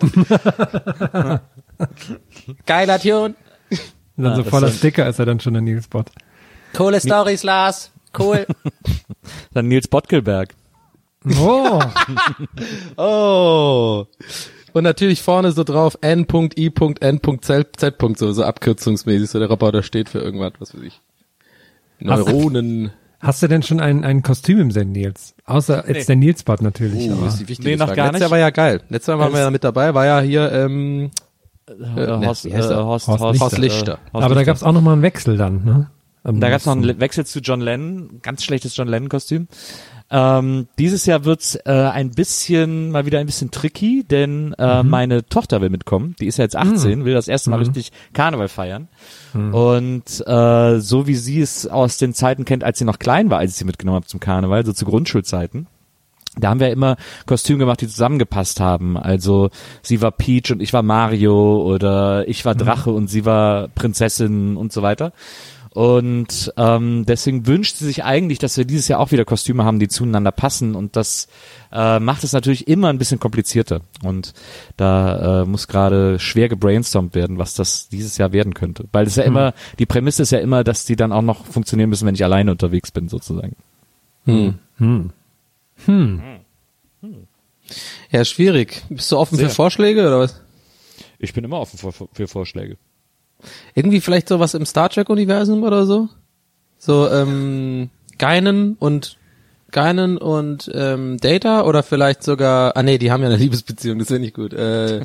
[2.66, 3.36] Geiler Tune.
[4.16, 6.10] Und dann so das voller Sticker ist er dann schon der Nils-Bot.
[6.74, 7.92] Coole Stories, Lars.
[8.18, 8.46] Cool.
[9.54, 10.54] Dann Nils Bottkelberg.
[11.38, 11.80] Oh,
[12.96, 14.06] Oh.
[14.76, 17.78] Und natürlich vorne so drauf N.I.N.Z.
[18.18, 21.00] so, so abkürzungsmäßig, so der Roboter steht für irgendwas, was weiß ich.
[21.98, 22.90] Neuronen.
[23.18, 25.34] hast du denn schon ein, ein Kostüm im Sinn, Nils?
[25.46, 27.10] Außer jetzt der Nils-Bot natürlich.
[27.10, 27.96] Oh, ist die wichtige Nee, noch Frage.
[27.96, 28.32] gar Letztes Jahr nicht.
[28.32, 28.82] war ja geil.
[28.90, 31.10] Letztes Jahr waren wir ja mit dabei, war ja hier, ähm,
[31.70, 31.72] Äh,
[32.18, 32.50] nee, Horst, äh?
[32.50, 33.98] Horst, Horst Horst, Horst äh, Lichter.
[34.12, 34.44] Horst aber da Lichter.
[34.44, 35.90] gab's auch noch mal einen Wechsel dann, ne?
[36.22, 39.48] Am Da gab es noch einen Wechsel zu John Lennon, ganz schlechtes John Lennon-Kostüm.
[40.08, 44.88] Ähm, dieses Jahr wird's äh, ein bisschen, mal wieder ein bisschen tricky, denn äh, Mhm.
[44.90, 46.14] meine Tochter will mitkommen.
[46.20, 48.86] Die ist ja jetzt 18, will das erste Mal richtig Karneval feiern.
[49.34, 49.52] Mhm.
[49.54, 53.38] Und äh, so wie sie es aus den Zeiten kennt, als sie noch klein war,
[53.38, 55.66] als ich sie mitgenommen habe zum Karneval, so zu Grundschulzeiten,
[56.38, 58.98] da haben wir immer Kostüme gemacht, die zusammengepasst haben.
[58.98, 59.48] Also
[59.82, 64.56] sie war Peach und ich war Mario oder ich war Drache und sie war Prinzessin
[64.58, 65.12] und so weiter.
[65.76, 69.78] Und ähm, deswegen wünscht sie sich eigentlich, dass wir dieses Jahr auch wieder Kostüme haben,
[69.78, 70.74] die zueinander passen.
[70.74, 71.28] Und das
[71.70, 73.82] äh, macht es natürlich immer ein bisschen komplizierter.
[74.02, 74.32] Und
[74.78, 78.86] da äh, muss gerade schwer gebrainstormt werden, was das dieses Jahr werden könnte.
[78.90, 81.90] Weil es ja immer, die Prämisse ist ja immer, dass die dann auch noch funktionieren
[81.90, 83.56] müssen, wenn ich alleine unterwegs bin, sozusagen.
[88.10, 88.82] Ja, schwierig.
[88.88, 89.50] Bist du offen Sehr.
[89.50, 90.40] für Vorschläge oder was?
[91.18, 92.78] Ich bin immer offen für, für Vorschläge.
[93.74, 96.08] Irgendwie vielleicht sowas im Star Trek Universum oder so?
[96.78, 99.18] So ähm Geinen und
[99.72, 104.08] Geinen und ähm, Data oder vielleicht sogar ah nee, die haben ja eine Liebesbeziehung, das
[104.08, 104.54] finde ich gut.
[104.54, 105.04] Äh,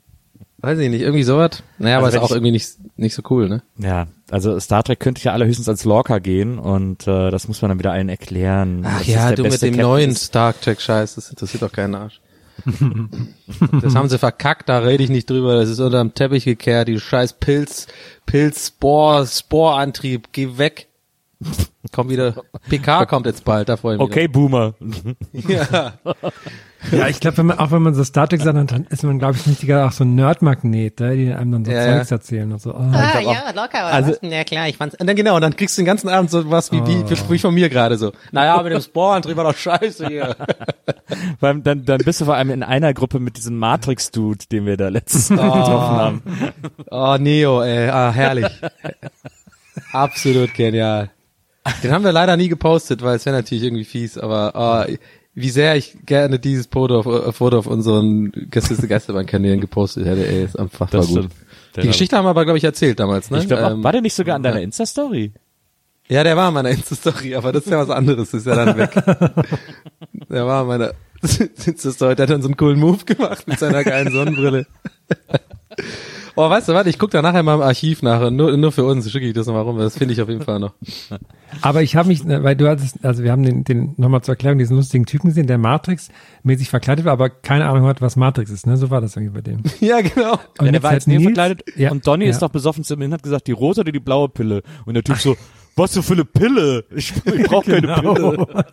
[0.58, 1.62] weiß ich nicht, irgendwie sowas.
[1.78, 3.62] Naja, aber Also ist wenn auch ich- irgendwie nicht nicht so cool, ne?
[3.78, 7.70] Ja, also Star Trek könnte ja allerhöchstens als Lorca gehen und äh, das muss man
[7.70, 8.82] dann wieder allen erklären.
[8.86, 11.62] Ach Das ja, ist du mit dem Captain neuen ist- Star Trek Scheiß, das interessiert
[11.62, 12.20] doch keinen Arsch.
[13.82, 16.98] das haben sie verkackt, da rede ich nicht drüber, das ist unterm Teppich gekehrt, die
[16.98, 17.86] scheiß Pilz,
[18.24, 20.88] Pilz, Spor, Sporantrieb, geh weg.
[21.92, 22.34] Komm wieder,
[22.68, 24.08] PK kommt jetzt bald, da freue ich mich.
[24.08, 24.74] Okay, Boomer.
[24.80, 25.48] noch.
[25.48, 25.94] Ja.
[26.92, 29.18] Ja, ich glaube, wenn man, auch wenn man so Star Trek sagt, dann ist man,
[29.18, 32.52] glaube ich, richtiger auch so ein Nerdmagnet, ne, die einem dann so Ja, Zeugs erzählen
[32.52, 32.74] und so.
[32.74, 32.78] Oh.
[32.78, 34.18] Ah, ja, locker, oder Also- was?
[34.22, 34.96] Ja, klar, ich fand's.
[34.98, 37.30] Und dann genau, und dann kriegst du den ganzen Abend so was wie, wie, wie,
[37.30, 38.12] wie von mir gerade so.
[38.32, 40.36] Naja, mit dem Sporantrieb war doch scheiße hier.
[41.40, 44.76] Weil dann, dann bist du vor allem in einer Gruppe mit diesem Matrix-Dude, den wir
[44.76, 46.22] da letztes Mal getroffen haben.
[46.90, 48.46] Oh, Neo, ey, ah, herrlich.
[49.92, 51.10] Absolut genial.
[51.82, 54.52] Den haben wir leider nie gepostet, weil es wäre natürlich irgendwie fies, aber
[54.88, 54.92] oh,
[55.36, 60.26] wie sehr ich gerne dieses Foto auf, äh, Foto auf unseren Gäste Geisterbahn-Kanälen gepostet hätte,
[60.26, 61.28] ey, ist einfach Das gut.
[61.76, 63.38] Die Geschichte haben wir aber, glaube ich, erzählt damals, ne?
[63.40, 65.32] Ich glaube, Ähm, war der nicht sogar an deiner Insta-Story?
[66.08, 68.78] Ja, der war in meiner Insta-Story, aber das ist ja was anderes, ist ja dann
[68.78, 68.92] weg.
[70.30, 70.92] der war in meiner
[71.66, 74.66] Insta-Story, der hat dann so einen coolen Move gemacht mit seiner geilen Sonnenbrille.
[76.36, 78.84] oh, weißt du was, ich guck da nachher mal im Archiv nach, nur, nur für
[78.84, 80.74] uns schicke ich das nochmal rum, das finde ich auf jeden Fall noch.
[81.62, 84.58] Aber ich habe mich, weil du hattest, also wir haben den, den nochmal zur Erklärung
[84.58, 86.10] diesen lustigen Typen gesehen, der Matrix
[86.42, 88.76] mäßig verkleidet war, aber keine Ahnung hat, was Matrix ist, ne?
[88.76, 89.62] So war das irgendwie bei dem.
[89.80, 90.32] Ja, genau.
[90.32, 92.30] Und Ja, der jetzt war als Neo verkleidet ja, und Donny ja.
[92.30, 94.62] ist doch besoffen zu ihm hin, hat gesagt, die rote oder die blaue Pille?
[94.84, 95.36] Und der Typ so,
[95.76, 96.84] was für eine Pille?
[96.94, 98.14] Ich, ich brauche keine Genau.
[98.14, 98.46] Pille.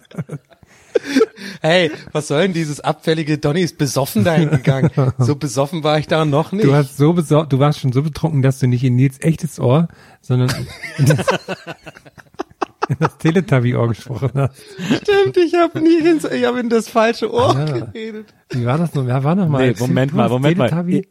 [1.62, 4.90] Hey, was soll denn dieses abfällige Donny ist besoffen dahin gegangen?
[5.18, 6.66] So besoffen war ich da noch nicht.
[6.66, 9.60] Du hast so besor du warst schon so betrunken, dass du nicht in Nils echtes
[9.60, 9.88] Ohr,
[10.22, 10.50] sondern
[10.98, 11.26] in das,
[12.90, 14.62] in das Teletubby-Ohr gesprochen hast.
[15.02, 17.66] Stimmt, ich habe nie ins, ich habe in das falsche Ohr Ja.
[17.66, 18.34] geredet.
[18.52, 19.06] Wie war das noch?
[19.08, 19.68] Wer war noch mal?
[19.70, 20.70] Nee, Moment mal, Moment mal.
[20.70, 21.08] Teletubby?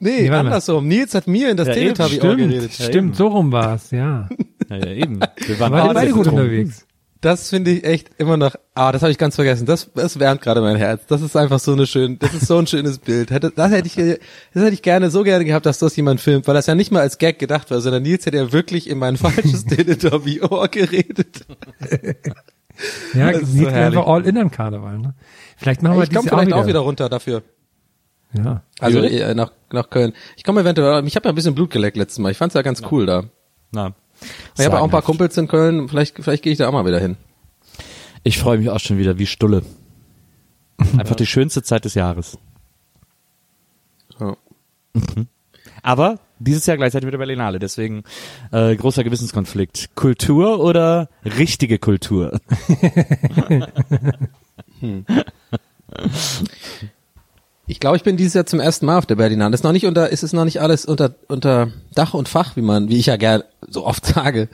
[0.00, 0.82] Nee, Nee, warte mal.
[0.82, 2.72] Nils hat mir in das Ja, Teletubby-Ohr geredet.
[2.72, 4.28] stimmt, so rum war es, ja.
[4.68, 5.20] Ja, ja, eben.
[5.46, 6.86] Wir waren War die alle beide gut unterwegs.
[7.22, 8.56] Das finde ich echt immer noch.
[8.74, 9.64] Ah, das habe ich ganz vergessen.
[9.64, 11.06] Das, das wärmt gerade mein Herz.
[11.06, 12.18] Das ist einfach so eine schön.
[12.18, 13.30] Das ist so ein schönes Bild.
[13.30, 16.48] Hätte, das hätte ich, das hätte ich gerne so gerne gehabt, dass das jemand filmt,
[16.48, 18.98] weil das ja nicht mal als Gag gedacht war, sondern Nils hätte ja wirklich in
[18.98, 21.46] mein falsches Teletubby-Ohr geredet.
[23.14, 23.98] Ja, Das ist so Nils herrlich.
[23.98, 25.14] einfach all in an Karneval, ne?
[25.58, 27.42] Vielleicht machen wir Ich komme vielleicht auch wieder runter dafür.
[28.32, 28.62] Ja.
[28.80, 30.14] Also äh, nach, nach Köln.
[30.36, 31.06] Ich komme eventuell.
[31.06, 32.32] Ich habe ja ein bisschen Blut geleckt letztes Mal.
[32.32, 33.24] Ich fand's ja ganz cool da.
[33.72, 33.94] Na,
[34.58, 35.02] Ich habe auch ein paar.
[35.02, 35.88] Kumpels in Köln.
[35.88, 37.16] Vielleicht, vielleicht gehe ich da auch mal wieder hin.
[38.22, 39.62] Ich freue mich auch schon wieder wie Stulle.
[40.98, 42.38] Einfach die schönste Zeit des Jahres.
[44.20, 44.36] Ja.
[45.82, 48.04] Aber dieses Jahr gleichzeitig mit der Berlinale, deswegen
[48.52, 49.94] äh, großer Gewissenskonflikt.
[49.94, 52.40] Kultur oder richtige Kultur?
[57.72, 59.54] Ich glaube, ich bin dieses Jahr zum ersten Mal auf der Berlinale.
[59.54, 62.60] Ist noch nicht unter, ist es noch nicht alles unter, unter Dach und Fach, wie
[62.60, 64.50] man, wie ich ja gern so oft sage.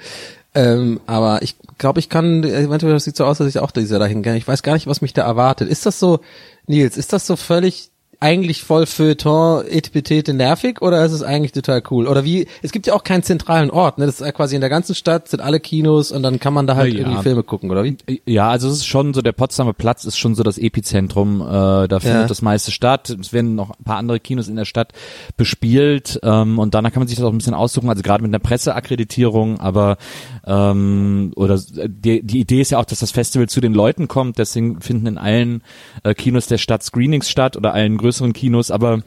[0.54, 3.98] Ähm, aber ich glaube, ich kann, eventuell sieht so aus, dass ich auch dieses Jahr
[3.98, 4.36] dahin gehe.
[4.36, 5.68] Ich weiß gar nicht, was mich da erwartet.
[5.68, 6.20] Ist das so,
[6.68, 11.82] Nils, ist das so völlig eigentlich voll Feuilleton, etipetete nervig oder ist es eigentlich total
[11.90, 12.08] cool?
[12.08, 14.06] Oder wie, es gibt ja auch keinen zentralen Ort, ne?
[14.06, 16.66] Das ist ja quasi in der ganzen Stadt, sind alle Kinos und dann kann man
[16.66, 17.06] da halt Ja, ja.
[17.06, 17.96] irgendwie Filme gucken, oder wie?
[18.26, 21.86] Ja, also es ist schon so, der Potsdamer Platz ist schon so das Epizentrum, äh,
[21.86, 23.08] da findet das meiste statt.
[23.10, 24.92] Es werden noch ein paar andere Kinos in der Stadt
[25.36, 28.30] bespielt ähm, und danach kann man sich das auch ein bisschen aussuchen, also gerade mit
[28.30, 29.96] einer Presseakkreditierung, aber
[30.44, 34.38] ähm, oder die, die Idee ist ja auch, dass das Festival zu den Leuten kommt,
[34.38, 35.62] deswegen finden in allen
[36.02, 39.02] äh, Kinos der Stadt Screenings statt oder allen größeren Kinos, aber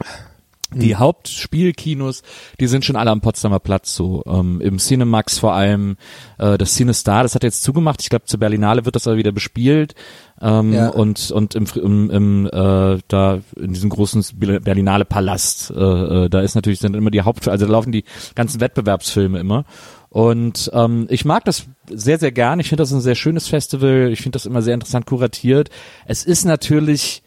[0.74, 2.22] die Hauptspielkinos,
[2.58, 4.22] die sind schon alle am Potsdamer Platz so.
[4.26, 5.96] Ähm, Im Cinemax vor allem,
[6.38, 8.00] äh, das CineStar, das hat jetzt zugemacht.
[8.00, 9.94] Ich glaube, zur Berlinale wird das aber wieder bespielt.
[10.40, 10.88] Ähm, Ja.
[10.88, 16.40] Und und im, im, im äh, da in diesem großen Berlinale Palast, äh, äh, da
[16.40, 19.64] ist natürlich sind immer die Haupt, also da laufen die ganzen Wettbewerbsfilme immer.
[20.08, 22.60] Und ähm, ich mag das sehr, sehr gern.
[22.60, 24.10] Ich finde das ein sehr schönes Festival.
[24.12, 25.70] Ich finde das immer sehr interessant kuratiert.
[26.06, 27.21] Es ist natürlich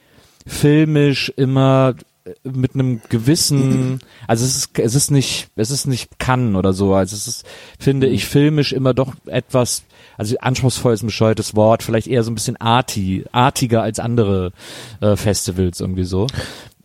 [0.46, 6.20] filmisch immer äh, mit einem gewissen, also es ist, es ist nicht, es ist nicht
[6.20, 7.46] Cannes oder so, also es ist,
[7.80, 9.84] finde ich, filmisch immer doch etwas,
[10.18, 14.52] also anspruchsvoll ist ein bescheuertes Wort, vielleicht eher so ein bisschen arty, artiger als andere
[15.02, 16.28] äh, Festivals irgendwie so.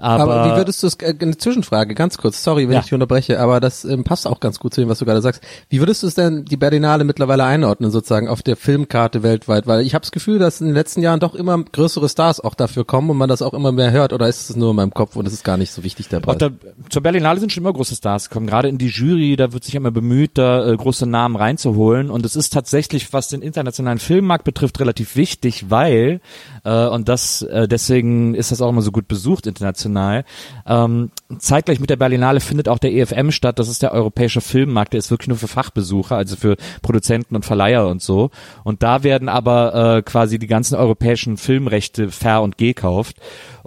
[0.00, 2.78] Aber, Aber, wie würdest du es, äh, eine Zwischenfrage, ganz kurz, sorry, wenn Ja.
[2.80, 5.20] ich dich unterbreche, aber das ähm, passt auch ganz gut zu dem, was du gerade
[5.20, 5.42] sagst.
[5.68, 9.66] Wie würdest du es denn, die Berlinale mittlerweile einordnen, sozusagen auf der Filmkarte weltweit?
[9.66, 12.54] Weil ich habe das Gefühl, dass in den letzten Jahren doch immer größere Stars auch
[12.54, 14.94] dafür kommen und man das auch immer mehr hört, oder ist es nur in meinem
[14.94, 16.38] Kopf und es ist gar nicht so wichtig, Preis?
[16.38, 16.50] da,
[16.88, 18.46] zur Berlinale sind schon immer große Stars gekommen.
[18.46, 22.10] Gerade in die Jury, da wird sich immer bemüht, da äh, große Namen reinzuholen.
[22.10, 26.20] Und es ist tatsächlich, was den internationalen Filmmarkt betrifft, relativ wichtig, weil,
[26.64, 30.24] äh, und das, äh, deswegen ist das auch immer so gut besucht international,
[30.66, 33.58] ähm, zeitgleich mit der Berlinale findet auch der EFM statt.
[33.58, 34.92] Das ist der europäische Filmmarkt.
[34.92, 38.30] Der ist wirklich nur für Fachbesucher, also für Produzenten und Verleiher und so.
[38.64, 43.16] Und da werden aber äh, quasi die ganzen europäischen Filmrechte ver- und gekauft.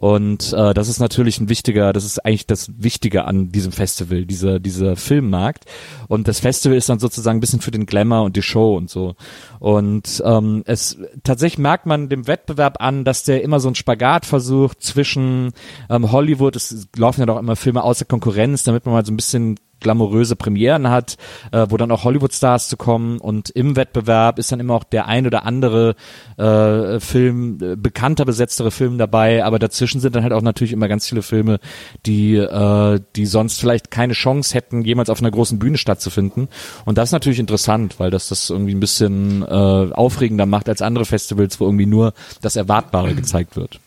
[0.04, 4.26] Und äh, das ist natürlich ein wichtiger, das ist eigentlich das Wichtige an diesem Festival,
[4.26, 5.64] dieser, dieser Filmmarkt.
[6.10, 8.90] Und das Festival ist dann sozusagen ein bisschen für den Glamour und die Show und
[8.90, 9.16] so.
[9.60, 14.26] Und ähm, es tatsächlich merkt man dem Wettbewerb an, dass der immer so einen Spagat
[14.26, 15.54] versucht zwischen
[15.90, 19.18] ähm, Hollywood, es laufen ja doch immer Filme außer Konkurrenz, damit man mal so ein
[19.18, 21.18] bisschen glamouröse Premieren hat,
[21.52, 25.08] äh, wo dann auch Hollywood-Stars zu kommen und im Wettbewerb ist dann immer auch der
[25.08, 25.96] ein oder andere
[26.38, 30.88] äh, Film, äh, bekannter besetztere Film dabei, aber dazwischen sind dann halt auch natürlich immer
[30.88, 31.60] ganz viele Filme,
[32.08, 36.48] die, äh, die sonst vielleicht keine Chance hätten, jemals auf einer großen Bühne stattzufinden
[36.86, 40.82] und das ist natürlich interessant, weil das das irgendwie ein bisschen äh, aufregender macht als
[40.82, 43.80] andere Festivals, wo irgendwie nur das Erwartbare gezeigt wird.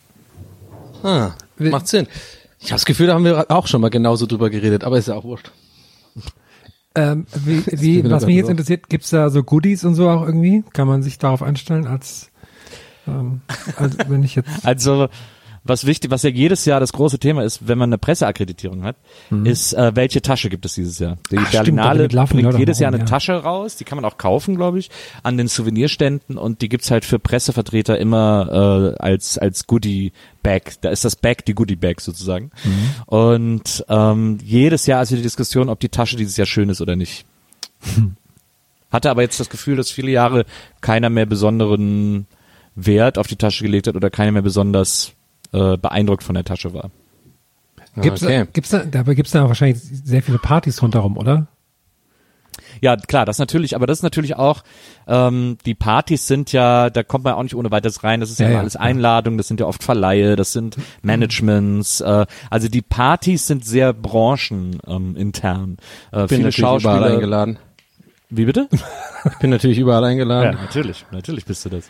[1.02, 2.07] Ah, macht Sinn.
[2.66, 5.07] Ich habe das Gefühl, da haben wir auch schon mal genauso drüber geredet, aber ist
[5.07, 5.52] ja auch wurscht.
[6.96, 8.50] Ähm, wie, wie, was mich jetzt so.
[8.50, 10.64] interessiert, gibt's da so Goodies und so auch irgendwie?
[10.72, 12.33] Kann man sich darauf einstellen als,
[13.07, 13.42] ähm,
[13.76, 15.09] als wenn ich jetzt Also
[15.66, 18.96] was wichtig, was ja jedes Jahr das große Thema ist, wenn man eine Presseakkreditierung hat,
[19.44, 21.18] ist, äh, welche Tasche gibt es dieses Jahr?
[21.31, 21.42] Die Mhm.
[21.42, 23.05] Ach, stimmt, Berlinale die bringt jedes Jahr eine ja.
[23.05, 24.90] Tasche raus, die kann man auch kaufen, glaube ich,
[25.22, 30.74] an den Souvenirständen und die gibt's halt für Pressevertreter immer äh, als als Goodie Bag.
[30.81, 32.50] Da ist das Bag die Goodie Bag sozusagen.
[32.64, 32.90] Mhm.
[33.07, 36.81] Und ähm, jedes Jahr ist wieder die Diskussion, ob die Tasche dieses Jahr schön ist
[36.81, 37.26] oder nicht.
[38.90, 40.46] Hatte aber jetzt das Gefühl, dass viele Jahre
[40.81, 42.26] keiner mehr besonderen
[42.76, 45.15] Wert auf die Tasche gelegt hat oder keiner mehr besonders
[45.52, 46.90] äh, beeindruckt von der Tasche war.
[47.96, 48.38] gibt's okay.
[48.38, 51.48] da, gibt's da, dabei gibt's da wahrscheinlich sehr viele Partys rundherum, oder?
[52.80, 54.62] Ja, klar, das natürlich, aber das ist natürlich auch,
[55.06, 58.40] ähm, die Partys sind ja, da kommt man auch nicht ohne weiteres rein, das ist
[58.40, 58.85] ja, Ja, alles klar.
[58.85, 63.92] Einladungen, das sind ja oft Verleihe, das sind Managements, äh, also die Partys sind sehr
[63.92, 64.82] branchenintern.
[64.87, 65.76] Ähm, intern.
[66.12, 67.06] äh, Bin viele Schauspieler.
[67.06, 67.59] eingeladen.
[68.37, 68.68] Wie bitte?
[69.33, 70.59] Ich bin natürlich überall Ja, eingeladen.
[70.61, 71.88] natürlich, natürlich bist du das.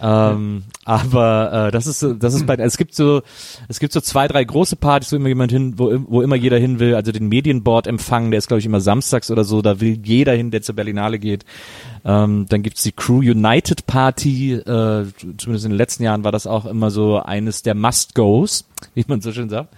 [0.00, 3.20] Ähm, aber äh, das ist das ist bei es gibt so
[3.68, 6.56] es gibt so zwei drei große Partys, wo immer jemand hin, wo, wo immer jeder
[6.58, 6.94] hin will.
[6.94, 9.60] Also den Medienboard empfangen, der ist glaube ich immer samstags oder so.
[9.60, 11.44] Da will jeder hin, der zur Berlinale geht.
[12.04, 14.54] Ähm, dann gibt's die Crew United Party.
[14.54, 19.04] Äh, zumindest in den letzten Jahren war das auch immer so eines der Must-Goes, wie
[19.06, 19.74] man so schön sagt.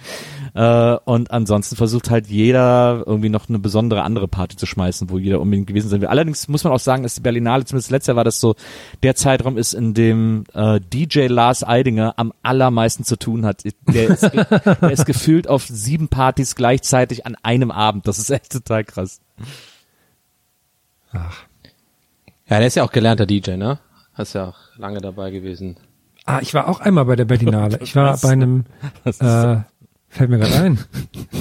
[0.54, 5.18] Äh, und ansonsten versucht halt jeder irgendwie noch eine besondere andere Party zu schmeißen, wo
[5.18, 6.08] jeder unbedingt gewesen sein will.
[6.08, 8.54] Allerdings muss man auch sagen, dass die Berlinale, zumindest letztes Jahr war das so,
[9.02, 13.64] der Zeitraum ist, in dem äh, DJ Lars Eidinger am allermeisten zu tun hat.
[13.64, 18.06] Der ist, der ist gefühlt auf sieben Partys gleichzeitig an einem Abend.
[18.06, 19.20] Das ist echt total krass.
[21.12, 21.44] Ach.
[22.48, 23.78] Ja, der ist ja auch gelernter DJ, ne?
[24.14, 25.76] Hast ja auch lange dabei gewesen.
[26.26, 27.78] Ah, ich war auch einmal bei der Berlinale.
[27.82, 28.64] Ich war bei einem,
[29.04, 29.56] äh,
[30.08, 30.78] fällt mir gerade ein.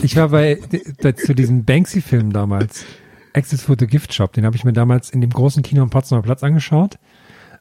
[0.01, 0.59] Ich war bei,
[1.01, 2.85] bei zu diesem Banksy-Film damals.
[3.33, 4.33] Access for the Gift Shop.
[4.33, 6.97] Den habe ich mir damals in dem großen Kino am Potsdamer Platz angeschaut.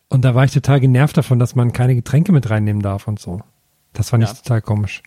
[0.09, 3.21] Und da war ich total genervt davon, dass man keine Getränke mit reinnehmen darf und
[3.21, 3.41] so.
[3.93, 4.31] Das fand Ja.
[4.33, 5.03] ich total komisch.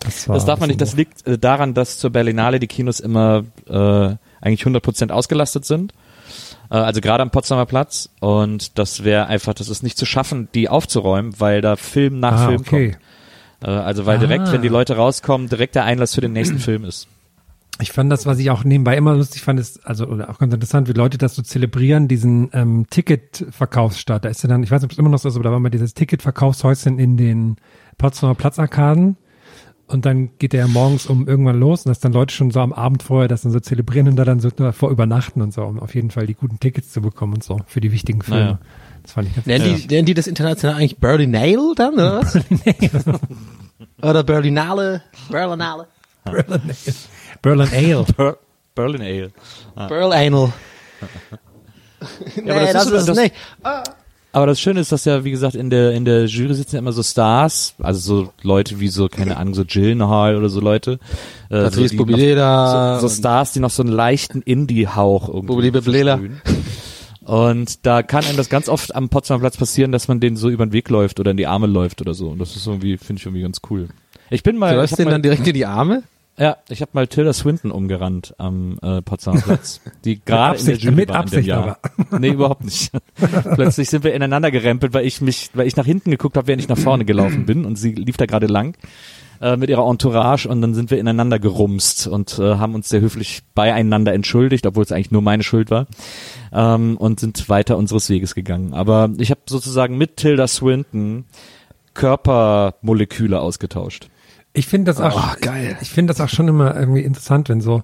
[0.00, 0.80] Das, war Das darf man nicht.
[0.80, 5.92] Das liegt äh, daran, dass zur Berlinale die Kinos immer äh, eigentlich 100% ausgelastet sind.
[6.70, 8.10] Äh, also gerade am Potsdamer Platz.
[8.20, 12.40] Und das wäre einfach, das ist nicht zu schaffen, die aufzuräumen, weil da Film nach
[12.40, 12.90] ah, Film okay.
[12.90, 13.04] kommt.
[13.64, 14.52] Äh, also weil direkt, Ah.
[14.52, 17.08] wenn die Leute rauskommen, direkt der Einlass für den nächsten Film ist.
[17.80, 20.54] Ich fand das, was ich auch nebenbei immer lustig fand, ist, also oder auch ganz
[20.54, 24.24] interessant, wie Leute das so zelebrieren, diesen ähm, Ticketverkaufsstart.
[24.24, 25.50] Da ist ja dann, ich weiß nicht, ob es immer noch so ist, aber da
[25.50, 27.56] war mal dieses Ticketverkaufshäuschen in den
[27.98, 29.16] Potsdamer Platzarkaden.
[29.86, 32.60] Und dann geht der ja morgens um irgendwann los und dass dann Leute schon so
[32.60, 35.62] am Abend vorher das dann so zelebrieren und da dann so vor übernachten und so,
[35.62, 38.40] um auf jeden Fall die guten Tickets zu bekommen und so für die wichtigen Filme.
[38.40, 38.58] Naja.
[39.02, 42.38] Das fand ich ganz Nennen, die, nennen die das international eigentlich Berlinale dann, oder was?
[44.02, 45.02] oder Berlinale?
[45.30, 45.86] Berlinale?
[47.42, 48.06] Berlin Ale.
[48.16, 48.38] Ber
[48.74, 49.32] Berlin Ale.
[49.88, 50.52] Berlinale.
[52.42, 53.32] nee, aber das das, ist das- nee.
[54.34, 56.80] Aber das Schöne ist, dass ja, wie gesagt, in der, in der Jury sitzen ja
[56.80, 60.98] immer so Stars, also so Leute wie so, keine Ahnung, so Gyllenhaal oder so Leute.
[61.50, 65.46] Äh, Patrice die noch- Bobbileda So, so Stars, die noch so einen leichten Indie-Hauch irgendwie.
[67.24, 70.50] Und da kann einem das ganz oft am Potsdamer Platz passieren, dass man denen so
[70.50, 72.28] über den Weg läuft oder in die Arme läuft oder so.
[72.28, 73.88] Und das ist irgendwie, finde ich irgendwie ganz cool.
[74.30, 76.02] Ich bin mal, Du läufst den mal dann direkt in die Arme?
[76.36, 80.76] Ja, ich habe mal Tilda Swinton umgerannt am äh, Potsdamer Platz, die gerade in der
[80.76, 81.78] Jury mit war Absicht Jahr.
[82.18, 82.90] Nee, überhaupt nicht.
[83.54, 86.62] Plötzlich sind wir ineinander gerempelt, weil ich mich, weil ich nach hinten geguckt habe, während
[86.62, 88.76] ich nach vorne gelaufen bin und sie lief da gerade lang
[89.40, 93.00] äh, mit ihrer Entourage und dann sind wir ineinander gerumst und äh, haben uns sehr
[93.00, 95.86] höflich beieinander entschuldigt, obwohl es eigentlich nur meine Schuld war
[96.52, 98.74] ähm, und sind weiter unseres Weges gegangen.
[98.74, 101.26] Aber ich habe sozusagen mit Tilda Swinton
[101.94, 104.08] Körpermoleküle ausgetauscht.
[104.54, 105.76] Ich finde das auch, Oh, geil.
[105.82, 107.82] ich finde das auch schon immer irgendwie interessant, wenn so,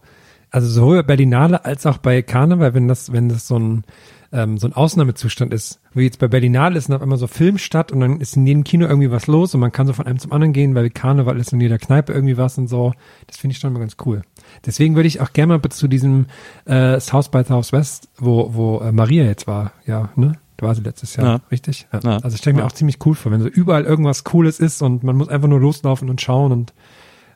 [0.51, 3.85] also sowohl bei Berlinale als auch bei Karneval, wenn das, wenn das so ein,
[4.33, 7.59] ähm, so ein Ausnahmezustand ist, wie jetzt bei Berlinale ist dann auf einmal so Film
[7.59, 10.07] statt und dann ist in jedem Kino irgendwie was los und man kann so von
[10.07, 12.93] einem zum anderen gehen, weil Karneval ist in jeder Kneipe irgendwie was und so.
[13.27, 14.23] Das finde ich schon mal ganz cool.
[14.65, 16.27] Deswegen würde ich auch gerne mal zu diesem
[16.67, 20.33] äh, South by Southwest, wo, wo äh, Maria jetzt war, ja, ne?
[20.61, 21.41] Da war sie letztes Jahr, Ja.
[21.51, 21.87] richtig?
[21.91, 22.01] Ja.
[22.05, 22.17] Ja.
[22.19, 22.67] Also ich stelle mir Ja.
[22.67, 25.59] auch ziemlich cool vor, wenn so überall irgendwas Cooles ist und man muss einfach nur
[25.59, 26.75] loslaufen und schauen und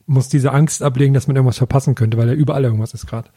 [0.06, 3.30] muss diese Angst ablegen, dass man irgendwas verpassen könnte, weil da überall irgendwas ist gerade.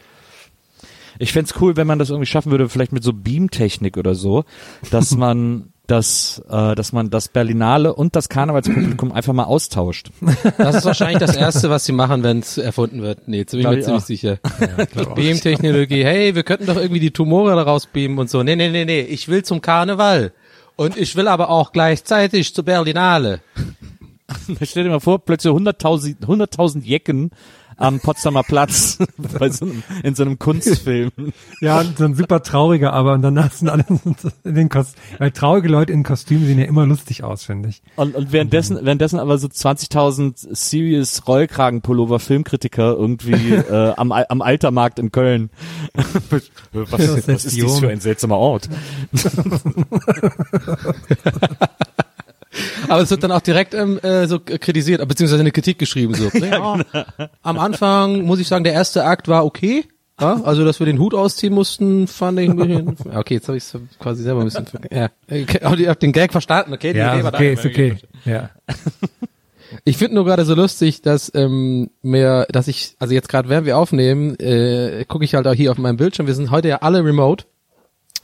[1.19, 4.43] Ich fänd's cool, wenn man das irgendwie schaffen würde, vielleicht mit so Beamtechnik oder so,
[4.91, 10.11] dass man das, äh, dass man das Berlinale und das Karnevalspublikum einfach mal austauscht.
[10.57, 13.27] Das ist wahrscheinlich das Erste, was sie machen, wenn es erfunden wird.
[13.27, 14.05] Nee, bin ich mir ich ziemlich auch.
[14.05, 14.39] sicher.
[15.15, 18.43] Beam-Technologie, hey, wir könnten doch irgendwie die Tumore daraus beamen und so.
[18.43, 20.33] Nee, nee, nee, nee, ich will zum Karneval.
[20.75, 23.39] Und ich will aber auch gleichzeitig zur Berlinale.
[24.61, 27.31] Stell dir mal vor, plötzlich 100.000 100.000 Jecken
[27.77, 31.11] am Potsdamer Platz bei so einem, in so einem Kunstfilm.
[31.61, 33.85] Ja, so ein super trauriger, aber und danach sind alle
[34.43, 37.81] in den Kostümen, weil traurige Leute in Kostümen sehen ja immer lustig aus, finde ich.
[37.95, 44.99] Und, und währenddessen, währenddessen aber so 20.000 Serious Rollkragenpullover Filmkritiker irgendwie äh, am, am Altermarkt
[44.99, 45.49] in Köln.
[46.71, 48.69] was, was ist dies für ein seltsamer Ort?
[52.87, 56.13] Aber es wird dann auch direkt ähm, äh, so kritisiert, beziehungsweise eine Kritik geschrieben.
[56.13, 56.29] So.
[56.39, 56.77] Ja,
[57.41, 59.85] am Anfang muss ich sagen, der erste Akt war okay.
[60.19, 62.95] Ja, also, dass wir den Hut ausziehen mussten, fand ich ein bisschen.
[63.15, 64.65] Okay, jetzt habe ich es quasi selber ein bisschen.
[64.91, 66.73] Ja, ich habe den Gag verstanden.
[66.73, 67.37] Okay, die Ja, Idee war da.
[67.37, 67.97] okay, ist okay.
[68.25, 68.49] Ja.
[69.83, 73.67] Ich finde nur gerade so lustig, dass ähm, mir, dass ich, also jetzt gerade während
[73.67, 76.25] wir aufnehmen, äh, gucke ich halt auch hier auf meinem Bildschirm.
[76.25, 77.45] Wir sind heute ja alle remote.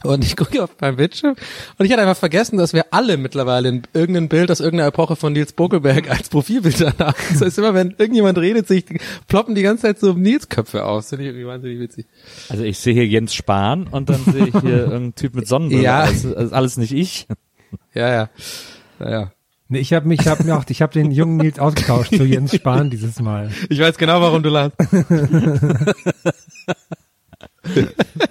[0.03, 1.35] Und ich gucke auf meinem Bildschirm
[1.77, 5.15] und ich hatte einfach vergessen, dass wir alle mittlerweile in irgendein Bild aus irgendeiner Epoche
[5.15, 7.15] von Nils Bokelberg als Profilbild haben.
[7.31, 8.85] Das heißt, immer wenn irgendjemand redet, sich
[9.27, 11.09] ploppen die ganze Zeit so Nils Köpfe aus.
[11.09, 12.05] Finde ich irgendwie wahnsinnig witzig.
[12.49, 15.83] Also ich sehe hier Jens Spahn und dann sehe ich hier irgendeinen Typ mit Sonnenbrille.
[15.83, 16.05] Ja.
[16.05, 17.27] Das ist, das ist alles nicht ich.
[17.93, 18.29] Ja, ja.
[18.99, 19.31] Ja, ja.
[19.69, 22.25] Nee, ich habe mich, ich habe mir auch, ich habe den jungen Nils ausgetauscht zu
[22.25, 23.49] Jens Spahn dieses Mal.
[23.69, 24.77] Ich weiß genau, warum du lachst.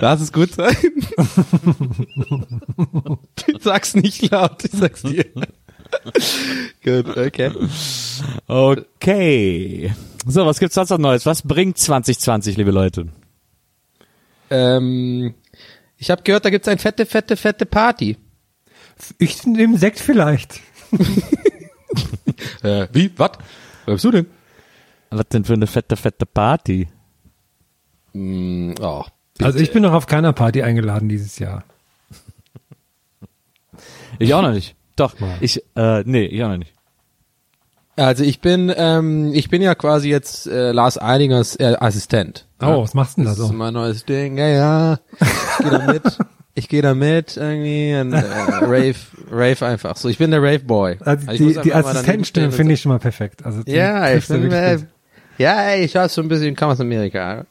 [0.00, 0.76] Lass es gut sein.
[3.60, 5.24] sag's nicht laut, ich sag's dir.
[6.82, 7.52] gut, okay.
[8.46, 9.92] Okay.
[10.26, 11.26] So, was gibt's sonst noch Neues?
[11.26, 13.08] Was bringt 2020, liebe Leute?
[14.50, 15.34] Ähm,
[15.96, 18.16] ich habe gehört, da gibt's ein fette, fette, fette Party.
[19.18, 20.60] Ich nehme Sekt vielleicht.
[22.62, 23.10] Äh, wie?
[23.16, 23.32] Was?
[23.84, 24.26] Wer bist du denn?
[25.10, 26.86] Was denn für eine fette, fette Party?
[28.12, 29.04] Mm, oh,
[29.42, 31.64] Also ich bin noch auf keiner Party eingeladen dieses Jahr.
[34.18, 34.74] Ich auch noch nicht.
[34.96, 36.72] Doch, ich, äh, nee, ich auch noch nicht.
[37.96, 42.46] Also ich bin, ähm, ich bin ja quasi jetzt äh, Lars Einingers äh, Assistent.
[42.62, 43.52] Oh, was machst du denn da Das ist so?
[43.52, 44.38] mein neues Ding.
[44.38, 44.98] Ja, ja.
[45.20, 46.18] Ich gehe da mit.
[46.56, 48.18] Ich gehe da mit irgendwie und äh,
[48.62, 48.96] Rave,
[49.30, 49.96] Rave einfach.
[49.96, 50.98] So, ich bin der Rave Boy.
[50.98, 53.46] Also ich die, die mal Assistentenstimme finde ich schon mal perfekt.
[53.46, 53.72] Also so.
[53.72, 54.78] Ja, ich bin, äh,
[55.38, 57.46] ja, ey, ich habe so ein bisschen, kam aus Amerika.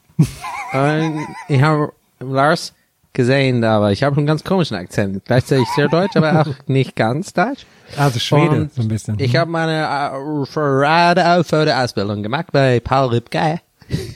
[0.73, 2.73] Und ich habe Lars
[3.13, 5.25] gesehen, aber ich habe einen ganz komischen Akzent.
[5.25, 7.65] Gleichzeitig sehr deutsch, aber auch nicht ganz deutsch.
[7.97, 9.19] Also Schwede, Und so ein bisschen.
[9.19, 10.11] Ich habe meine äh,
[10.55, 13.61] Radio-Ausbildung gemacht bei Paul Ripke.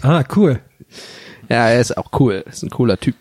[0.04, 0.60] ah, cool.
[1.50, 2.44] Ja, er ist auch cool.
[2.48, 3.16] Ist ein cooler Typ.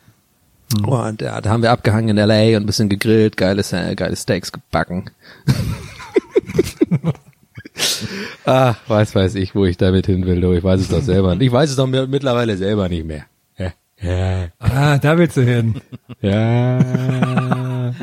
[0.87, 2.57] Und ja, da haben wir abgehangen in L.A.
[2.57, 5.11] und ein bisschen gegrillt, geiles, äh, geile Steaks gebacken.
[8.45, 10.41] ah, weiß weiß ich, wo ich damit hin will.
[10.41, 10.53] Du.
[10.53, 11.37] Ich weiß es doch selber.
[11.41, 13.25] Ich weiß es doch mi- mittlerweile selber nicht mehr.
[13.59, 13.73] Ja.
[14.01, 14.49] Ja.
[14.59, 15.81] Ah, da willst du hin.
[16.21, 17.93] ja.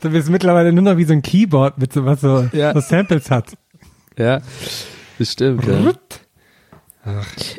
[0.00, 2.74] Du bist mittlerweile nur noch wie so ein Keyboard mit so was so, Ja.
[2.74, 3.52] so Samples hat.
[4.18, 4.40] Ja,
[5.18, 5.64] das stimmt.
[5.66, 5.92] Ja.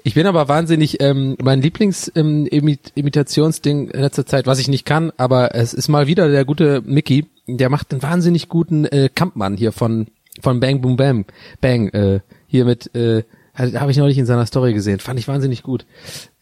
[0.03, 5.55] Ich bin aber wahnsinnig, ähm, mein Lieblings-Imitationsding in letzter Zeit, was ich nicht kann, aber
[5.55, 9.71] es ist mal wieder der gute Mickey, der macht einen wahnsinnig guten äh, Kampmann hier
[9.71, 10.07] von
[10.41, 11.25] von Bang Boom Bam
[11.61, 13.23] Bang äh, hier mit äh,
[13.57, 15.85] habe ich neulich in seiner Story gesehen, fand ich wahnsinnig gut.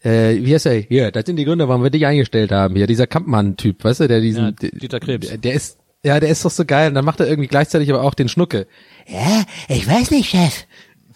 [0.02, 0.74] Äh, wie heißt er?
[0.74, 2.74] Hier, das sind die Gründe, warum wir dich eingestellt haben.
[2.74, 5.28] Hier dieser Kampmann-Typ, weißt du, der diesen, Ja, Dieter Krebs.
[5.28, 6.88] Der, der ist Ja, der ist doch so geil.
[6.88, 8.66] Und dann macht er irgendwie gleichzeitig aber auch den Schnucke.
[9.06, 10.64] Ja, ich weiß nicht, Chef.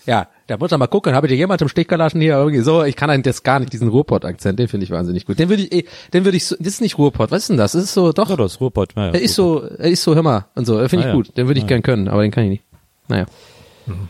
[0.06, 2.60] Ja, da muss er mal gucken, habe ich dir jemand im Stich gelassen hier irgendwie
[2.62, 5.38] so, ich kann einen das gar nicht, diesen Ruhrpott-Akzent, den finde ich wahnsinnig gut.
[5.38, 7.56] Den würde ich, eh, den würde ich so, das ist nicht Ruhrpott, was ist denn
[7.58, 7.72] das?
[7.72, 8.94] Das ist so, doch, Ja, das ist Ruhrpott.
[8.96, 11.08] Ja, ja, er ist so, er ist so, hör mal, und so, finde ich Ah,
[11.08, 11.14] ja.
[11.14, 12.64] gut, den würde ich gern können, aber den kann ich nicht.
[13.08, 13.26] Naja.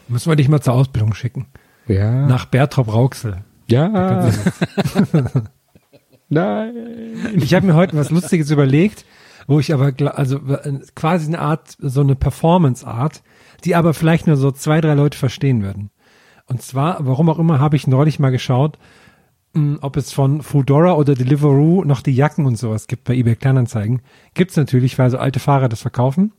[0.09, 1.47] Müssen wir dich mal zur Ausbildung schicken.
[1.87, 2.27] Ja.
[2.27, 3.39] Nach Bertrop Rauxel.
[3.69, 4.29] Ja.
[6.29, 6.75] Nein.
[7.37, 9.05] Ich habe mir heute was Lustiges überlegt,
[9.47, 13.23] wo ich aber, also äh, quasi eine Art, so eine Performance-Art,
[13.65, 15.91] die aber vielleicht nur so zwei, drei Leute verstehen würden.
[16.47, 18.79] Und zwar, warum auch immer, habe ich neulich mal geschaut,
[19.55, 23.37] mh, ob es von Foodora oder Deliveroo noch die Jacken und sowas gibt bei eBay
[23.37, 24.03] Kleinanzeigen.
[24.35, 26.33] Gibt's natürlich, weil so alte Fahrer das verkaufen.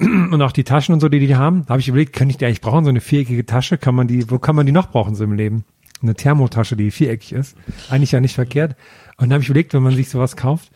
[0.00, 1.64] Und auch die Taschen und so, die die haben.
[1.66, 3.78] Da habe ich überlegt, könnte ich die eigentlich brauchen, so eine viereckige Tasche?
[3.78, 5.64] Kann man die, wo kann man die noch brauchen so im Leben?
[6.02, 7.56] Eine Thermotasche, die viereckig ist.
[7.88, 8.72] Eigentlich ja nicht verkehrt.
[9.16, 10.70] Und dann habe ich überlegt, wenn man sich sowas kauft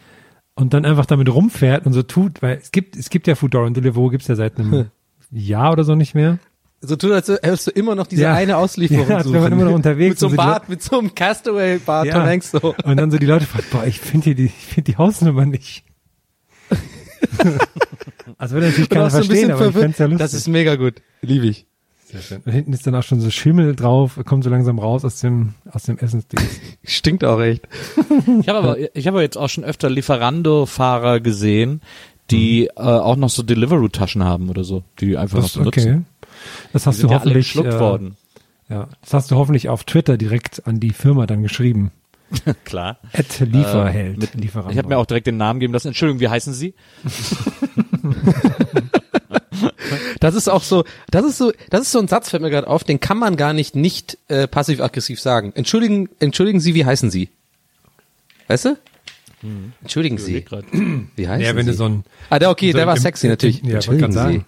[0.54, 3.66] und dann einfach damit rumfährt und so tut, weil es gibt, es gibt ja Foodora
[3.66, 4.86] und Deliveroo gibt's ja seit einem
[5.30, 6.38] Jahr oder so nicht mehr.
[6.80, 8.34] So tut, als hättest du immer noch diese Ja.
[8.34, 9.52] eine Auslieferung Ja, suchen.
[9.52, 12.74] immer noch unterwegs Mit so einem Bart, mit so einem Castaway-Bart, Tom Hanks so.
[12.84, 15.44] Und dann so die Leute fragen, boah, ich finde hier die, ich finde die Hausnummer
[15.44, 15.84] nicht.
[18.38, 20.18] also würde natürlich keiner verstehen, aber ich fände ja lustig.
[20.18, 20.94] Das ist mega gut.
[21.22, 21.66] Liebe ich.
[22.46, 25.54] Und hinten ist dann auch schon so Schimmel drauf, kommt so langsam raus aus dem,
[25.70, 26.40] aus dem Essensding.
[26.84, 27.68] Stinkt auch echt.
[28.40, 31.82] Ich habe aber, ich habe jetzt auch schon öfter Lieferando-Fahrer gesehen,
[32.30, 36.06] die äh, auch noch so Deliveroo-Taschen haben oder so, die einfach Das, noch benutzen.
[36.20, 36.30] okay.
[36.72, 38.16] Das Die hast sind du ja alle hoffentlich, geschluckt äh, worden.
[38.70, 41.90] ja, das hast du hoffentlich auf Twitter direkt an die Firma dann geschrieben.
[42.64, 42.98] Klar.
[43.12, 44.16] At Lieferheld.
[44.16, 44.70] Äh, mit- Lieferando.
[44.72, 45.88] Ich habe mir auch direkt den Namen geben lassen.
[45.88, 46.74] Entschuldigung, wie heißen Sie?
[50.20, 52.66] Das ist auch so, das ist so, das ist so ein Satz, fällt mir gerade
[52.66, 55.52] auf, den kann man gar nicht nicht äh, passiv-aggressiv sagen.
[55.54, 57.30] Entschuldigen, entschuldigen Sie, wie heißen Sie?
[58.48, 58.76] Weißt du?
[59.82, 60.44] Entschuldigen Sie.
[61.16, 61.70] Wie heißen ja, wenn Sie?
[61.72, 63.62] du so ein, ah, der okay, so der war sexy im- natürlich.
[63.62, 64.18] ja, entschuldigen Sie.
[64.18, 64.44] sagen.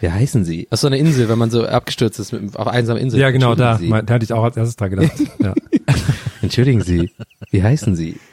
[0.00, 0.66] Wie heißen Sie?
[0.70, 3.20] Aus so einer Insel, wenn man so abgestürzt ist mit, auf einsamer Insel.
[3.20, 5.12] ja genau, da, da hatte ich auch als erstes dran gedacht.
[5.40, 5.54] ja.
[6.42, 7.10] Entschuldigen Sie.
[7.50, 8.18] Wie heißen Sie?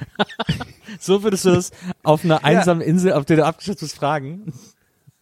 [0.99, 4.51] So würdest du das auf einer einsamen Insel, auf der du abgestürzt bist, fragen.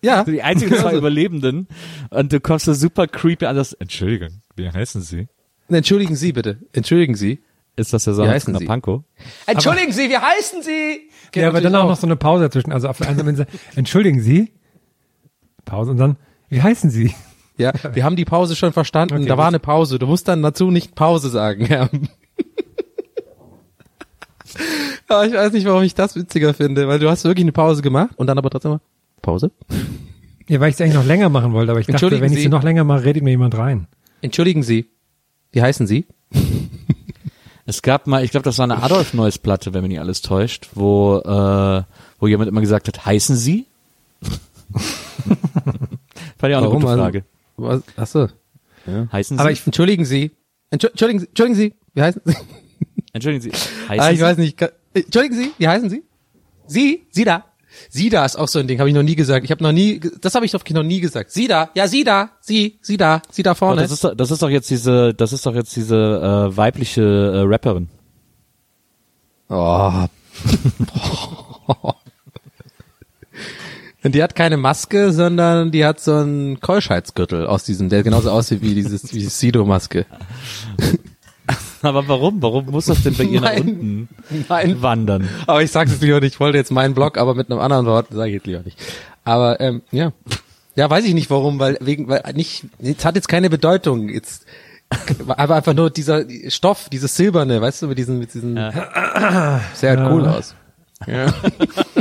[0.01, 0.23] Ja.
[0.23, 1.67] Die einzigen zwei Also, Überlebenden.
[2.11, 5.27] Und du kommst so super creepy an das, Entschuldigung, wie heißen Sie?
[5.67, 6.59] Entschuldigen Sie bitte.
[6.71, 7.39] Entschuldigen Sie.
[7.75, 8.65] Ist das der Wie Sonne heißen von Sie?
[8.67, 9.01] Pankow?
[9.47, 11.09] Entschuldigen Sie, wie heißen Sie?
[11.33, 12.71] ja, aber dann auch noch so eine Pause dazwischen.
[12.71, 14.53] Also auf der einsamen Insel, entschuldigen Sie.
[15.65, 16.15] Pause und dann,
[16.47, 17.13] wie heißen Sie?
[17.57, 19.15] Ja, wir haben die Pause schon verstanden.
[19.15, 19.97] Okay, da war eine Pause.
[19.99, 21.65] Du musst dann dazu nicht Pause sagen.
[21.65, 21.89] Ja.
[25.09, 27.81] ja, ich weiß nicht, warum ich das witziger finde, weil du hast wirklich eine Pause
[27.81, 28.81] gemacht und dann aber trotzdem mal
[29.21, 29.51] Pause.
[30.47, 32.49] Ja, weil ich es eigentlich noch länger machen wollte, aber ich dachte, wenn ich Sie.
[32.49, 33.87] noch länger mache, redet mir jemand rein.
[34.21, 34.85] Entschuldigen Sie.
[35.51, 36.05] Wie heißen Sie?
[37.67, 40.21] Es gab mal, ich glaube, das war eine Adolf Neuss Platte, wenn mich nicht alles
[40.21, 41.81] täuscht, wo, äh,
[42.19, 43.65] wo jemand immer gesagt hat, heißen Sie?
[46.37, 47.23] Fand ich auch eine gute Also, Frage.
[47.57, 47.81] Was?
[47.95, 48.27] Achso.
[49.11, 49.41] Heißen Sie?
[49.41, 50.29] Aber ich, entschuldigen Sie.
[50.71, 51.25] Entschu- Entschuldigen Sie.
[51.27, 51.73] Entschuldigen Sie.
[51.95, 52.35] Wie heißen Sie?
[53.15, 53.51] Entschuldigen Sie.
[53.87, 54.23] Heißen Ah, ich Sie?
[54.25, 54.57] weiß nicht.
[54.57, 55.51] Ka- Entschuldigen Sie.
[55.57, 56.03] Wie heißen Sie?
[56.67, 57.07] Sie?
[57.11, 57.45] Sie da?
[57.89, 59.45] Sie da ist auch so ein Ding, habe ich noch nie gesagt.
[59.45, 61.31] Ich habe noch nie, das habe ich doch noch nie gesagt.
[61.31, 63.81] Sie da, ja, Sie da, Sie, Sie da, Sie da vorne.
[63.81, 65.95] das ist doch, das ist doch jetzt diese, das ist doch jetzt diese
[66.51, 67.87] äh, weibliche äh, Rapperin.
[69.49, 69.91] Oh.
[74.03, 78.29] Und die hat keine Maske, sondern die hat so einen Keuschheitsgürtel aus diesem, der genauso
[78.29, 80.05] aussieht wie dieses, wie Sido-Maske.
[81.81, 82.41] Aber warum?
[82.41, 83.61] Warum muss das denn bei ihr nach Nein.
[83.61, 84.09] unten
[84.49, 84.81] Nein.
[84.81, 85.29] wandern?
[85.47, 86.33] Aber ich sage es lieber nicht.
[86.33, 88.77] Ich wollte jetzt meinen Blog, aber mit einem anderen Wort sage ich jetzt lieber nicht.
[89.23, 90.11] Aber ähm, ja,
[90.75, 94.09] ja, weiß ich nicht warum, weil wegen, weil nicht, es hat jetzt keine Bedeutung.
[94.09, 94.45] Jetzt,
[95.27, 98.55] aber einfach nur dieser Stoff, dieses Silberne, weißt du, mit diesen, mit diesen,
[99.73, 100.55] sehr halt cool aus.
[101.07, 101.33] Ja.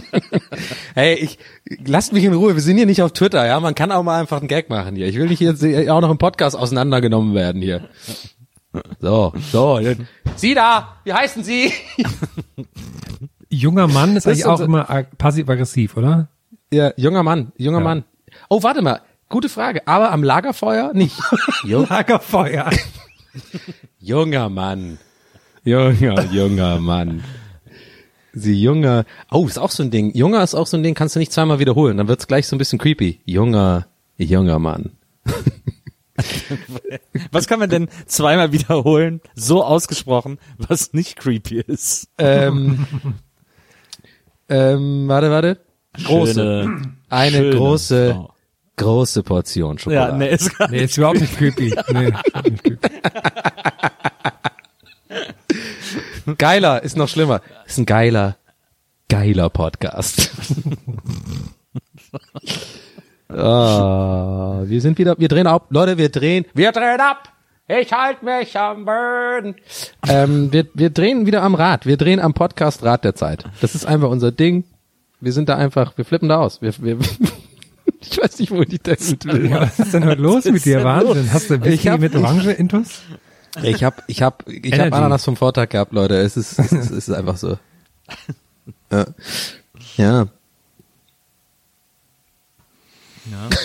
[0.94, 1.38] hey, ich
[1.84, 2.54] lasst mich in Ruhe.
[2.54, 3.58] Wir sind hier nicht auf Twitter, ja.
[3.60, 5.06] Man kann auch mal einfach einen Gag machen hier.
[5.06, 7.88] Ich will nicht jetzt auch noch im Podcast auseinandergenommen werden hier.
[9.00, 9.80] So, so.
[10.36, 11.72] Sie da, wie heißen Sie?
[13.48, 16.28] Junger Mann ist Das eigentlich ist auch immer ag- passiv-aggressiv, oder?
[16.72, 18.04] Ja, junger Mann, junger Mann.
[18.48, 19.00] Oh, warte mal.
[19.28, 19.86] Gute Frage.
[19.86, 21.16] Aber am Lagerfeuer nicht.
[21.64, 22.70] Lagerfeuer.
[24.00, 24.98] junger Mann.
[25.64, 27.22] Junger, junger Mann.
[28.32, 29.04] Sie junger.
[29.30, 30.12] Oh, ist auch so ein Ding.
[30.14, 31.96] Junger ist auch so ein Ding, kannst du nicht zweimal wiederholen.
[31.96, 33.20] Dann wird's gleich so ein bisschen creepy.
[33.24, 33.86] Junger,
[34.18, 34.90] junger Mann.
[37.32, 42.08] Was kann man denn zweimal wiederholen, so ausgesprochen, was nicht creepy ist?
[42.18, 42.86] Ähm,
[44.48, 45.60] ähm, warte, warte.
[46.04, 46.34] Große.
[46.34, 48.34] Schöne, Eine schöne große, Frau.
[48.76, 50.12] große Portion Schokolade.
[50.12, 51.74] Ja, nee, ist gar Nee, ist überhaupt nicht creepy.
[51.92, 52.12] Nee,
[52.50, 52.88] nicht creepy.
[56.38, 57.42] Geiler, ist noch schlimmer.
[57.66, 58.36] Ist ein geiler,
[59.08, 60.30] geiler Podcast.
[63.36, 65.66] Ah, wir sind wieder, wir drehen ab.
[65.70, 67.30] Leute, wir drehen, wir drehen ab.
[67.66, 69.54] Ich halte mich am Boden.
[70.06, 71.86] Ähm, wir, wir drehen wieder am Rad.
[71.86, 73.44] Wir drehen am Podcast Rad der Zeit.
[73.62, 74.64] Das ist einfach unser Ding.
[75.20, 76.60] Wir sind da einfach, wir flippen da aus.
[76.60, 76.98] Wir, wir,
[78.00, 79.50] ich weiß nicht, wo ich das will.
[79.50, 80.84] Ja, was ist denn heute los mit dir?
[80.84, 81.32] Wahnsinn.
[81.32, 83.00] Hast du Whisky hab- mit Orange intus?
[83.62, 84.92] Ich hab, ich hab, ich hab.
[84.92, 86.16] Ananas vom Vortag gehabt, Leute.
[86.16, 87.56] Es ist, es ist, es ist einfach so.
[88.90, 89.06] Ja.
[89.96, 90.26] ja.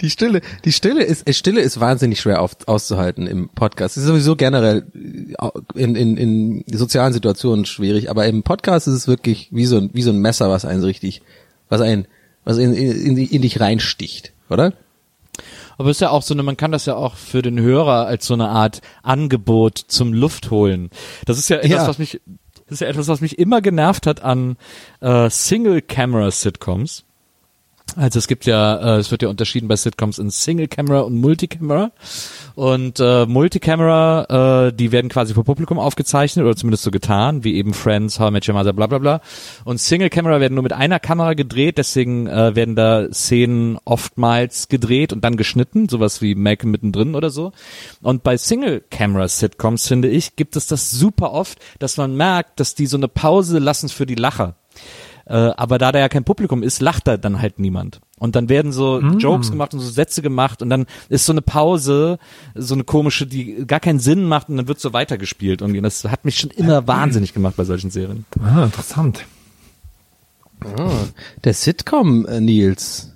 [0.00, 3.96] Die Stille, die Stille ist, äh, Stille ist wahnsinnig schwer auf, auszuhalten im Podcast.
[3.96, 8.94] Es ist sowieso generell äh, in, in, in sozialen Situationen schwierig, aber im Podcast ist
[8.94, 11.22] es wirklich wie so ein, wie so ein Messer, was einen so richtig,
[11.68, 12.06] was einen,
[12.44, 14.72] was in, in, in, dich reinsticht, oder?
[15.78, 18.06] Aber es ist ja auch so eine, man kann das ja auch für den Hörer
[18.06, 20.90] als so eine Art Angebot zum Luftholen.
[21.26, 21.86] Das ist ja etwas, Ja.
[21.88, 22.20] was mich,
[22.66, 24.56] das ist ja etwas, was mich immer genervt hat an
[25.00, 27.04] äh, Single-Camera-Sitcoms.
[27.96, 31.20] Also es gibt ja, äh, es wird ja unterschieden bei Sitcoms in Single Camera und
[31.20, 31.90] Multicamera.
[32.54, 37.54] Und äh, Multicamera, äh, die werden quasi vor Publikum aufgezeichnet oder zumindest so getan, wie
[37.54, 39.20] eben Friends, How I Met Your Mother, bla bla bla.
[39.64, 44.68] Und Single Camera werden nur mit einer Kamera gedreht, deswegen äh, werden da Szenen oftmals
[44.68, 47.52] gedreht und dann geschnitten, sowas wie Malcolm mittendrin oder so.
[48.02, 52.60] Und bei Single Camera Sitcoms, finde ich, gibt es das super oft, dass man merkt,
[52.60, 54.54] dass die so eine Pause lassen für die Lacher.
[55.28, 58.00] Äh, aber da da ja kein Publikum ist, lacht da dann halt niemand.
[58.18, 61.42] Und dann werden so Jokes gemacht und so Sätze gemacht und dann ist so eine
[61.42, 62.18] Pause,
[62.54, 65.62] so eine komische, die gar keinen Sinn macht und dann wird so weitergespielt.
[65.62, 68.24] Und das hat mich schon immer wahnsinnig gemacht bei solchen Serien.
[68.42, 69.24] Ah, interessant.
[71.44, 73.12] Der Sitcom, äh, Nils.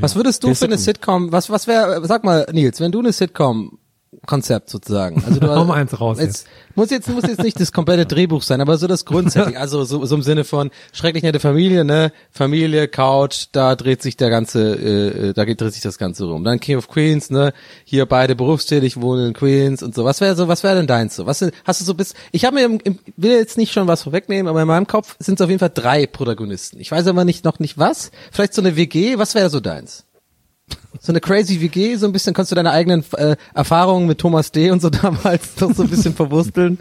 [0.00, 2.98] Was würdest du Der für eine Sitcom, was, was wäre, sag mal, Nils, wenn du
[2.98, 3.78] eine Sitcom
[4.26, 5.22] Konzept sozusagen.
[5.26, 8.60] Also du mal eins raus Jetzt, muss jetzt muss jetzt nicht das komplette Drehbuch sein,
[8.60, 9.56] aber so das Grundsetting.
[9.62, 12.12] Also so, so im Sinne von schrecklich nette Familie, ne?
[12.30, 16.42] Familie, Couch, da dreht sich der ganze, äh, äh, da dreht sich das Ganze rum.
[16.42, 17.52] Dann King of Queens, ne?
[17.84, 20.04] Hier beide berufstätig, wohnen in Queens und so.
[20.04, 21.26] Was wäre so, was wäre denn deins so?
[21.26, 22.14] Was hast du so bis?
[22.32, 25.16] Ich habe mir, im, im, will jetzt nicht schon was vorwegnehmen, aber in meinem Kopf
[25.20, 26.80] sind es auf jeden Fall drei Protagonisten.
[26.80, 28.10] Ich weiß aber nicht noch nicht was.
[28.32, 29.18] Vielleicht so eine WG.
[29.18, 30.04] Was wäre so deins?
[31.00, 34.52] So eine crazy WG, so ein bisschen kannst du deine eigenen äh, Erfahrungen mit Thomas
[34.52, 34.70] D.
[34.70, 36.78] und so damals noch so ein bisschen verwursteln.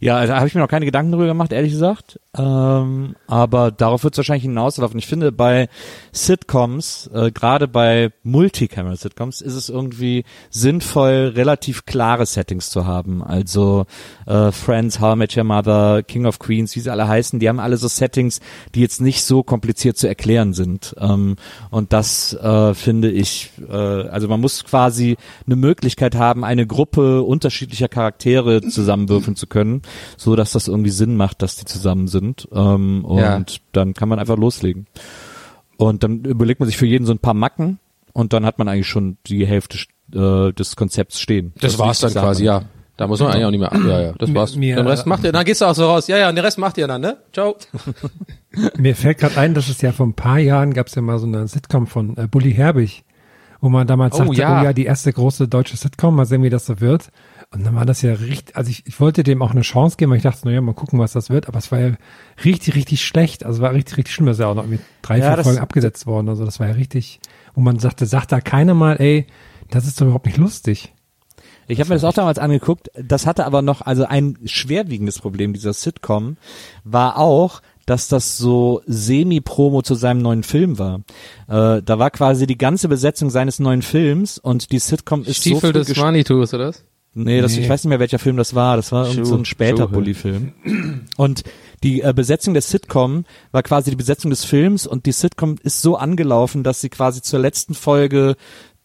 [0.00, 2.20] Ja, da habe ich mir noch keine Gedanken drüber gemacht, ehrlich gesagt.
[2.36, 4.98] Ähm, aber darauf wird es wahrscheinlich hinauslaufen.
[4.98, 5.68] Ich finde, bei
[6.12, 13.22] Sitcoms, äh, gerade bei Multicamera-Sitcoms, ist es irgendwie sinnvoll, relativ klare Settings zu haben.
[13.22, 13.86] Also
[14.26, 17.48] äh, Friends, How I Met Your Mother, King of Queens, wie sie alle heißen, die
[17.48, 18.40] haben alle so Settings,
[18.74, 20.94] die jetzt nicht so kompliziert zu erklären sind.
[20.98, 21.36] Ähm,
[21.70, 25.16] und das äh, finde ich, äh, also man muss quasi
[25.46, 29.82] eine Möglichkeit haben, eine Gruppe unterschiedlicher Charaktere zusammenwürfeln zu können,
[30.16, 32.23] so dass das irgendwie Sinn macht, dass die zusammen sind.
[32.52, 33.40] Ähm, und Ja.
[33.72, 34.86] dann kann man einfach loslegen.
[35.76, 37.78] Und dann überlegt man sich für jeden so ein paar Macken
[38.12, 39.78] und dann hat man eigentlich schon die Hälfte
[40.14, 41.52] äh, des Konzepts stehen.
[41.60, 42.62] Das war's dann quasi, ja.
[42.96, 43.72] Da muss man eigentlich auch nicht mehr.
[43.90, 44.54] Ja, ja, das Mir- war's.
[44.54, 46.06] mir- den Rest macht ihr, dann gehst du auch so raus.
[46.06, 47.16] Ja, ja, und den Rest macht ihr dann, ne?
[47.32, 47.56] Ciao.
[48.78, 51.18] Mir fällt gerade ein, dass es ja vor ein paar Jahren gab es ja mal
[51.18, 53.02] so eine Sitcom von äh, Bully Herbig,
[53.60, 54.60] wo man damals Oh, sagte, ja.
[54.60, 57.08] oh ja, die erste große deutsche Sitcom, mal sehen, wie das so wird.
[57.54, 60.10] Und dann war das ja richtig, also ich, ich wollte dem auch eine Chance geben,
[60.10, 61.92] weil ich dachte, na ja, mal gucken, was das wird, aber es war ja
[62.44, 63.44] richtig, richtig schlecht.
[63.44, 64.26] Also war richtig, richtig schlimm.
[64.26, 66.28] Das ist ja auch noch mit drei, Ja, vier Folgen abgesetzt worden.
[66.28, 67.20] Also das war ja richtig,
[67.54, 69.26] wo man sagte, sagt da keiner mal, ey,
[69.70, 70.92] das ist doch überhaupt nicht lustig.
[71.68, 72.90] Ich habe mir das auch damals angeguckt.
[72.94, 76.36] Das hatte aber noch, also ein schwerwiegendes Problem dieser Sitcom
[76.82, 81.02] war auch, dass das so Semi-Promo zu seinem neuen Film war.
[81.48, 85.32] Äh, da war quasi die ganze Besetzung seines neuen Films und die Sitcom ist so
[85.34, 86.84] Stiefel früh des Manitus, oder was?
[87.14, 87.62] Nee, das, Nee.
[87.62, 88.76] ich weiß nicht mehr, welcher Film das war.
[88.76, 89.88] Das war irgend so ein Schuh- später Schuhe.
[89.88, 90.52] Bully-Film.
[91.16, 91.42] Und
[91.82, 95.80] die äh, Besetzung der Sitcom war quasi die Besetzung des Films und die Sitcom ist
[95.82, 98.36] so angelaufen, dass sie quasi zur letzten Folge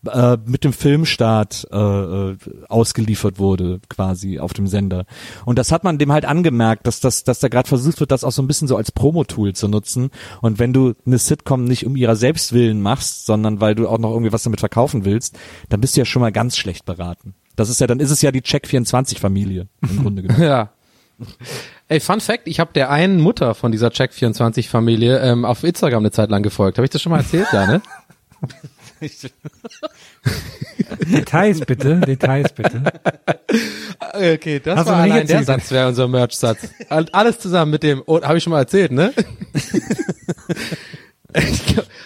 [0.05, 2.37] äh, mit dem Filmstart äh, äh,
[2.69, 5.05] ausgeliefert wurde, quasi auf dem Sender.
[5.45, 8.23] Und das hat man dem halt angemerkt, dass das, dass da gerade versucht wird, das
[8.23, 10.09] auch so ein bisschen so als Promo-Tool zu nutzen.
[10.41, 13.97] Und wenn du eine Sitcom nicht um ihrer selbst willen machst, sondern weil du auch
[13.99, 17.33] noch irgendwie was damit verkaufen willst, dann bist du ja schon mal ganz schlecht beraten.
[17.59, 20.41] Das ist ja, dann ist es ja die Check24-Familie im Grunde genommen.
[20.43, 20.71] Ja.
[21.89, 26.11] Ey, Fun Fact, ich habe der einen Mutter von dieser Check24-Familie ähm, auf Instagram eine
[26.11, 26.77] Zeit lang gefolgt.
[26.77, 27.47] Habe ich das schon mal erzählt?
[27.51, 27.81] Ja, ne?
[31.07, 32.83] Details bitte, Details bitte.
[34.13, 35.43] Okay, das Hast war allein der?
[35.43, 36.69] Satz wäre unser Merch-Satz.
[36.89, 39.13] All- Alles zusammen mit dem, oh, habe ich schon mal erzählt, ne?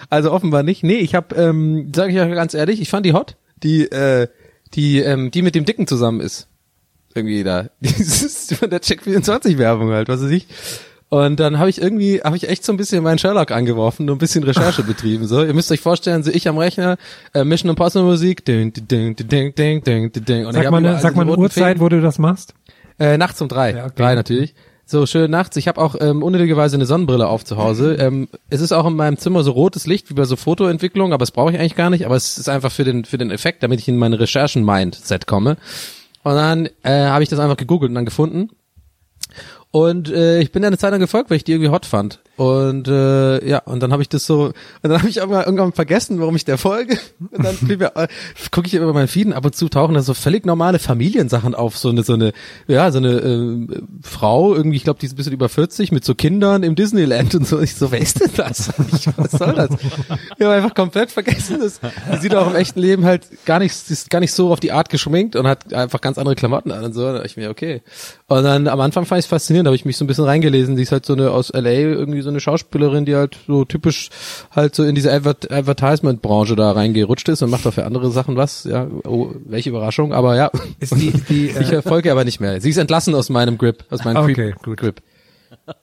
[0.09, 0.83] Also offenbar nicht.
[0.83, 4.27] Nee, ich habe, ähm, sage ich euch ganz ehrlich, ich fand die hot, die, äh,
[4.73, 6.47] die, ähm, die mit dem Dicken zusammen ist.
[7.15, 7.69] Irgendwie da.
[7.79, 10.47] Dieses von der Check24-Werbung halt, was weiß ich.
[11.09, 14.15] Und dann habe ich irgendwie, habe ich echt so ein bisschen meinen Sherlock angeworfen und
[14.15, 15.27] ein bisschen Recherche betrieben.
[15.27, 16.97] So, ihr müsst euch vorstellen, so ich am Rechner,
[17.35, 20.45] äh, Mission Impossible Musik, ding, ding, ding, ding, ding, ding, ding.
[20.47, 22.55] Und Sag mal, sag mal eine Uhrzeit, wo du das machst.
[22.97, 23.75] Äh, nachts um drei.
[23.75, 23.93] Ja, okay.
[23.95, 24.55] Drei natürlich.
[24.85, 25.55] So, schön nachts.
[25.55, 27.95] Ich habe auch ähm, unnötigerweise eine Sonnenbrille auf zu Hause.
[27.95, 31.21] Ähm, es ist auch in meinem Zimmer so rotes Licht wie bei so Fotoentwicklung, aber
[31.21, 32.05] das brauche ich eigentlich gar nicht.
[32.05, 35.57] Aber es ist einfach für den für den Effekt, damit ich in meine Recherchen-Mindset komme.
[36.23, 38.49] Und dann äh, habe ich das einfach gegoogelt und dann gefunden.
[39.71, 42.19] Und äh, ich bin da eine Zeit lang gefolgt, weil ich die irgendwie hot fand.
[42.35, 45.71] Und äh, ja, und dann habe ich das so, und dann habe ich irgendwann, irgendwann
[45.71, 46.97] vergessen, warum ich der folge.
[47.31, 48.07] Und dann äh,
[48.49, 51.77] gucke ich über meinen Feeden, ab und zu tauchen da so völlig normale Familiensachen auf.
[51.77, 52.33] So eine, so eine,
[52.67, 53.67] ja, so eine äh,
[54.01, 57.35] Frau, irgendwie, ich glaube, die ist ein bisschen über 40, mit so Kindern im Disneyland
[57.35, 57.59] und so.
[57.59, 58.71] Ich so, wer ist denn das?
[58.93, 59.69] Ich, was soll das?
[60.37, 61.59] Ich habe einfach komplett vergessen.
[61.59, 61.79] Das,
[62.21, 64.71] sieht auch im echten Leben halt gar nicht, sie ist gar nicht so auf die
[64.71, 67.01] Art geschminkt und hat einfach ganz andere Klamotten an und so.
[67.01, 67.81] Da dachte ich mir, okay.
[68.27, 70.25] Und dann am Anfang fand ich es faszinierend, da habe ich mich so ein bisschen
[70.25, 70.75] reingelesen.
[70.75, 74.09] Die ist halt so eine aus LA, irgendwie so eine Schauspielerin, die halt so typisch
[74.51, 78.35] halt so in diese Advert Advertisement-Branche da reingerutscht ist und macht auch für andere Sachen
[78.35, 78.63] was.
[78.63, 80.49] Ja, oh, welche Überraschung, aber ja.
[80.79, 82.59] Ist die, die, Ich äh, erfolge aber nicht mehr.
[82.61, 84.77] Sie ist entlassen aus meinem Grip, aus meinem Okay, Creep gut.
[84.77, 85.01] Grip.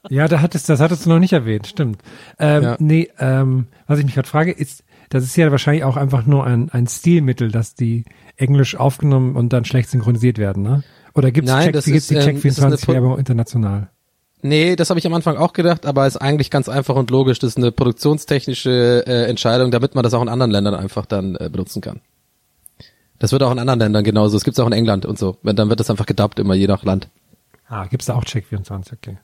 [0.08, 2.02] ja, da hattest, das hattest du noch nicht erwähnt, stimmt.
[2.38, 2.76] Ähm, Ja.
[2.80, 6.44] Nee, ähm, was ich mich gerade frage, ist, das ist ja wahrscheinlich auch einfach nur
[6.46, 8.04] ein, ein Stilmittel, dass die
[8.36, 10.82] Englisch aufgenommen und dann schlecht synchronisiert werden, ne?
[11.14, 12.92] Oder gibt's Nein, Check, das gibt's ist, die ähm, Check das ist eine 24 Pro-
[12.94, 13.90] Werbung international?
[14.42, 17.38] Nee, das habe ich am Anfang auch gedacht, aber ist eigentlich ganz einfach und logisch.
[17.38, 21.36] Das ist eine produktionstechnische äh, Entscheidung, damit man das auch in anderen Ländern einfach dann
[21.36, 22.00] äh, benutzen kann.
[23.18, 24.36] Das wird auch in anderen Ländern genauso.
[24.36, 25.36] Es gibt's auch in England und so.
[25.42, 27.08] Dann wird das einfach gedubbt immer je nach Land.
[27.68, 29.18] Ah, gibt's da auch Check 24, okay.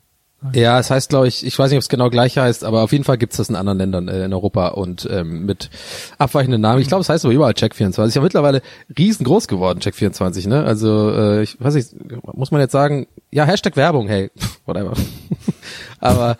[0.52, 2.92] Ja, es heißt, glaube ich, ich weiß nicht, ob es genau gleich heißt, aber auf
[2.92, 5.70] jeden Fall gibt's das in anderen Ländern äh, in Europa und ähm, mit
[6.18, 6.80] abweichenden Namen.
[6.80, 8.06] Ich glaube, es heißt aber überall Check24.
[8.06, 8.60] Ist ja mittlerweile
[8.96, 10.62] riesengroß geworden, Check24, ne?
[10.64, 11.94] Also, äh, ich weiß nicht,
[12.34, 14.30] muss man jetzt sagen, ja, Hashtag Werbung, hey,
[14.66, 14.92] whatever.
[16.06, 16.36] Aber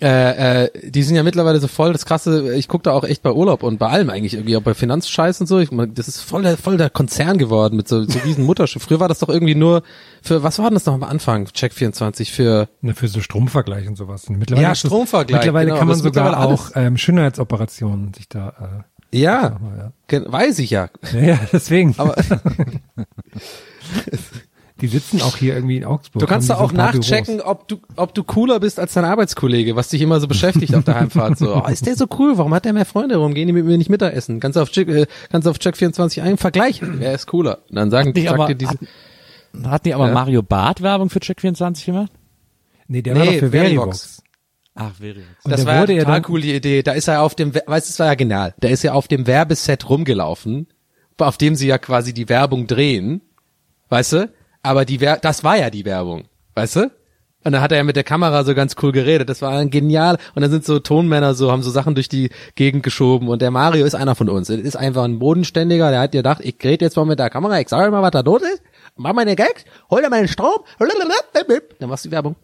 [0.00, 3.22] äh, äh, die sind ja mittlerweile so voll das krasse, ich gucke da auch echt
[3.22, 5.58] bei Urlaub und bei allem eigentlich irgendwie, auch bei Finanzscheiß und so.
[5.58, 8.82] Ich, mein, das ist voll der, voll der Konzern geworden mit so, so riesen Mutterschiff.
[8.82, 9.82] Früher war das doch irgendwie nur
[10.22, 11.46] für, was war denn das noch am Anfang?
[11.46, 14.28] Check24 für Ne, für so Stromvergleich und sowas.
[14.28, 18.84] Mittlerweile Ja, ist das- Stromvergleich, Mittlerweile genau, kann man sogar auch ähm, Schönheitsoperationen sich da,
[19.12, 19.92] Ja, äh, ja.
[20.08, 20.88] gen- weiß ich ja.
[21.12, 21.94] Ja, ja, deswegen.
[21.98, 22.16] Aber
[24.80, 26.20] die sitzen auch hier irgendwie in Augsburg.
[26.20, 27.50] du kannst da haben auch nachchecken, Büros.
[27.50, 30.84] ob du, ob du cooler bist als dein Arbeitskollege, was dich immer so beschäftigt auf
[30.84, 31.38] der Heimfahrt.
[31.38, 32.36] So, oh, ist der so cool?
[32.36, 33.16] Warum hat der mehr Freunde?
[33.18, 34.38] Warum gehen die mit mir nicht Mittagessen?
[34.40, 36.96] Kannst du auf Check, äh, kannst du auf Check 24 ein vergleichen?
[37.00, 37.60] Wer ist cooler?
[37.70, 38.78] Und dann sagen sagt aber- dir diese, hat-
[39.70, 40.12] Hat die aber Ja.
[40.14, 42.12] Mario Barth Werbung für Check24 gemacht?
[42.88, 44.22] Nee, der war Nee, doch für Verivox.
[44.74, 45.26] Ach, Verivox.
[45.44, 46.82] Das war ja wurde ja total dann- cool, die Idee.
[46.82, 48.54] Da ist er auf dem, We- weißt du, das war ja genial.
[48.60, 50.66] Der ist ja auf dem Werbeset rumgelaufen,
[51.18, 53.22] auf dem sie ja quasi die Werbung drehen.
[53.88, 54.30] Weißt du?
[54.66, 56.24] Aber die Wer das war ja die Werbung.
[56.54, 56.90] Weißt du?
[57.44, 59.28] Und dann hat er ja mit der Kamera so ganz cool geredet.
[59.28, 60.18] Das war dann genial.
[60.34, 63.28] Und dann sind so Tonmänner so, haben so Sachen durch die Gegend geschoben.
[63.28, 64.50] Und der Mario ist einer von uns.
[64.50, 65.90] Er ist einfach ein Bodenständiger.
[65.90, 68.20] Der hat gedacht, ich rede jetzt mal mit der Kamera, ich sage mal, was da
[68.20, 68.60] los ist.
[68.96, 70.58] Mach meine Gags, hol dir meinen Strom.
[71.78, 72.34] Dann machst du die Werbung.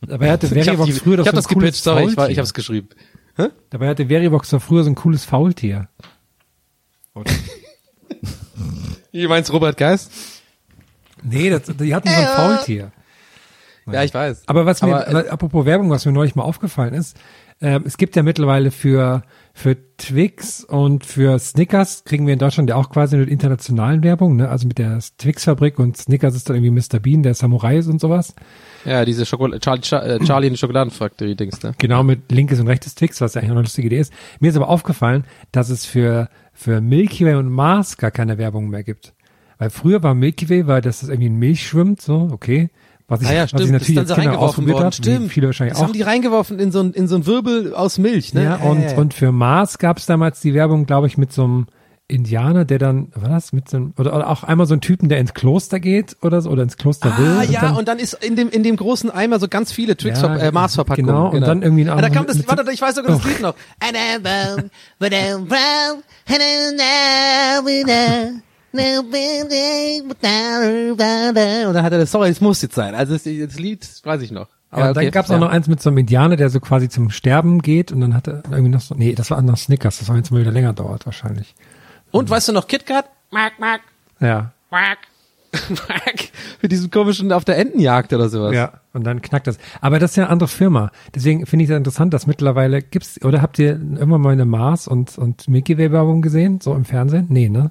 [0.00, 2.54] Dabei hatte Verivox früher doch ich hab so das gepitcht, sorry, ich, war, ich hab's
[2.54, 2.88] geschrieben.
[3.70, 5.88] Dabei hatte Verivox doch früher so ein cooles Faultier.
[9.12, 10.37] Wie meinst Robert Geist?
[11.22, 12.92] Nee, das, die hatten so ein Faultier.
[13.90, 14.42] Ja, ich weiß.
[14.46, 17.16] Aber was mir, Aber, äh, apropos Werbung, was mir neulich mal aufgefallen ist,
[17.60, 19.22] ähm, es gibt ja mittlerweile für,
[19.54, 24.36] für Twix und für Snickers kriegen wir in Deutschland ja auch quasi mit internationalen Werbung,
[24.36, 24.48] ne?
[24.50, 27.00] Also mit der Twix-Fabrik und Snickers ist dann irgendwie Mr.
[27.00, 28.34] Bean, der Samurai ist und sowas.
[28.84, 31.72] Ja, diese Schokol Charlie, Cha- äh, Charlie in die Schokoladenfactory Dings, ne?
[31.78, 34.12] Genau, mit linkes und rechtes Twix, was ja eigentlich auch eine lustige Idee ist.
[34.38, 38.68] Mir ist aber aufgefallen, dass es für, für Milky Way und Mars gar keine Werbung
[38.68, 39.14] mehr gibt.
[39.58, 42.70] Weil früher war Milky Way, weil das irgendwie in Milch schwimmt, so, okay.
[43.10, 44.84] Was ich, Ah ja, was ich natürlich so Kinder reingeworfen ausprobiert worden.
[44.84, 45.32] habe, Stimmt.
[45.32, 45.86] viele wahrscheinlich das auch.
[45.86, 48.44] haben die reingeworfen in so ein, in so ein Wirbel aus Milch, ne?
[48.44, 51.66] Ja, und, und für Mars gab es damals die Werbung, glaube ich, mit so einem
[52.06, 55.08] Indianer, der dann, war das, mit so einem, oder, oder auch einmal so ein Typen,
[55.08, 57.36] der ins Kloster geht oder so, oder ins Kloster will.
[57.38, 59.96] Ah, ja, dann, und dann ist in dem, in dem großen Eimer so ganz viele
[59.96, 61.06] Twix, Ja, äh, Mars-Verpackungen.
[61.06, 63.24] genau, und dann irgendwie ein ah, da kam das, mit warte, ich weiß sogar das
[63.24, 63.28] Oh.
[63.28, 63.54] Lied noch.
[71.66, 72.94] Und dann hat er das, sorry, es muss jetzt sein.
[72.94, 74.48] Also das, das Lied weiß ich noch.
[74.72, 75.36] ja, und dann okay, gab es ja.
[75.36, 78.14] auch noch eins mit so einem Indianer, der so quasi zum Sterben geht und dann
[78.14, 80.52] hat er irgendwie noch so, nee, das war noch Snickers, das war jetzt mal wieder
[80.52, 81.54] länger dauert wahrscheinlich.
[82.10, 83.06] Und weißt du noch KitKat?
[83.30, 83.80] Mark, Mark,
[84.20, 84.98] Ja, Mark.
[85.70, 86.28] Mark.
[86.60, 88.54] Für diesen komischen auf der Entenjagd oder sowas.
[88.54, 89.56] ja, und dann knackt das.
[89.80, 90.90] Aber das ist ja eine andere Firma.
[91.14, 94.86] Deswegen finde ich das interessant, dass mittlerweile gibt's, oder habt ihr irgendwann mal eine Mars
[94.86, 97.26] und, und Milky Way Werbung gesehen, so im Fernsehen?
[97.30, 97.70] Nee, ne?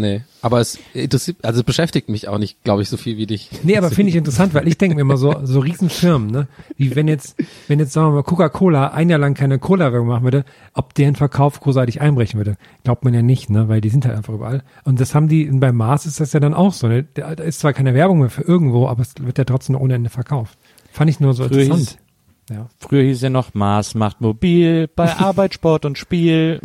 [0.00, 3.26] Nee, aber es interessiert, also es beschäftigt mich auch nicht, glaube ich, so viel wie
[3.26, 3.50] dich.
[3.62, 6.46] Nee, aber finde ich interessant, weil ich denke mir immer so, so Riesenfirmen, ne?
[6.76, 7.36] Wie wenn jetzt,
[7.68, 10.44] wenn jetzt, sagen wir mal, Coca-Cola ein Jahr lang keine Cola-Werbung machen würde,
[10.74, 12.56] ob deren Verkauf großartig einbrechen würde.
[12.84, 13.68] Glaubt man ja nicht, ne?
[13.68, 14.62] Weil die sind halt einfach überall.
[14.84, 17.04] Und das haben die, bei Mars ist das ja dann auch so, ne?
[17.14, 20.10] Da ist zwar keine Werbung mehr für irgendwo, aber es wird ja trotzdem ohne Ende
[20.10, 20.58] verkauft.
[20.92, 21.98] Fand ich nur so Früher interessant.
[22.48, 22.68] hieß- Ja.
[22.78, 26.60] Früher hieß ja noch Mars macht mobil bei Arbeit, Sport und Spiel.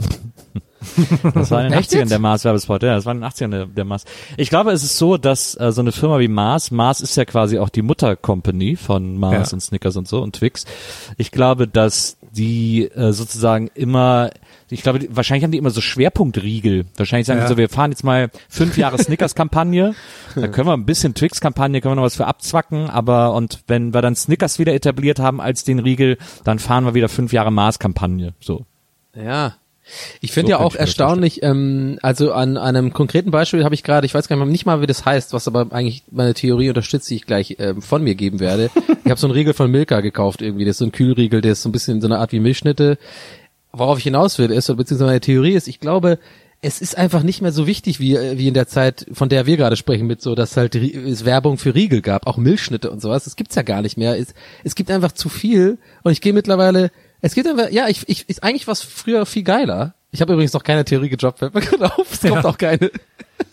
[1.34, 2.12] Das war in den Echt 80ern jetzt?
[2.12, 4.06] der Mars-Werbespot, ja, das war in den 80ern der, der Mars.
[4.38, 7.26] Ich glaube, es ist so, dass äh, so eine Firma wie Mars, Mars ist ja
[7.26, 9.56] quasi auch die Mutter-Company von Mars Ja.
[9.56, 10.66] und Snickers und so und Twix.
[11.18, 14.30] Ich glaube, dass die äh, sozusagen immer,
[14.70, 16.86] ich glaube, die, wahrscheinlich haben die immer so Schwerpunktriegel.
[16.96, 17.46] Wahrscheinlich sagen Ja.
[17.46, 19.94] die so, wir fahren jetzt mal fünf Jahre Snickers-Kampagne,
[20.36, 23.94] da können wir ein bisschen Twix-Kampagne, können wir noch was für abzwacken, aber und wenn
[23.94, 27.52] wir dann Snickers wieder etabliert haben als den Riegel, dann fahren wir wieder fünf Jahre
[27.52, 28.34] Mars-Kampagne.
[28.40, 28.66] So.
[29.14, 29.56] Ja.
[30.22, 34.06] Ich finde So ja auch erstaunlich, ähm, also an einem konkreten Beispiel habe ich gerade,
[34.06, 37.16] ich weiß gar nicht mal, wie das heißt, was aber eigentlich meine Theorie unterstützt, die
[37.16, 38.70] ich gleich ähm, von mir geben werde.
[39.04, 41.54] ich habe so einen Riegel von Milka gekauft irgendwie, das ist so ein Kühlriegel, der
[41.54, 42.98] ist so ein bisschen so eine Art wie Milchschnitte.
[43.74, 46.20] Worauf ich hinaus will, ist, oder beziehungsweise meine Theorie ist, ich glaube,
[46.62, 49.46] es ist einfach nicht mehr so wichtig wie, äh, wie in der Zeit, von der
[49.46, 53.02] wir gerade sprechen, mit so, dass halt es Werbung für Riegel gab, auch Milchschnitte und
[53.02, 53.24] sowas.
[53.24, 54.18] Das gibt's ja gar nicht mehr.
[54.18, 54.34] Es,
[54.64, 56.92] es gibt einfach zu viel und ich gehe mittlerweile,
[57.22, 59.94] es gibt einfach, ja, ich, ich ist eigentlich was früher viel geiler.
[60.12, 62.12] Ich habe übrigens noch keine Theorie gedroppt, fällt mir gerade auf.
[62.12, 62.46] Es kommt Ja.
[62.50, 62.92] auch keine.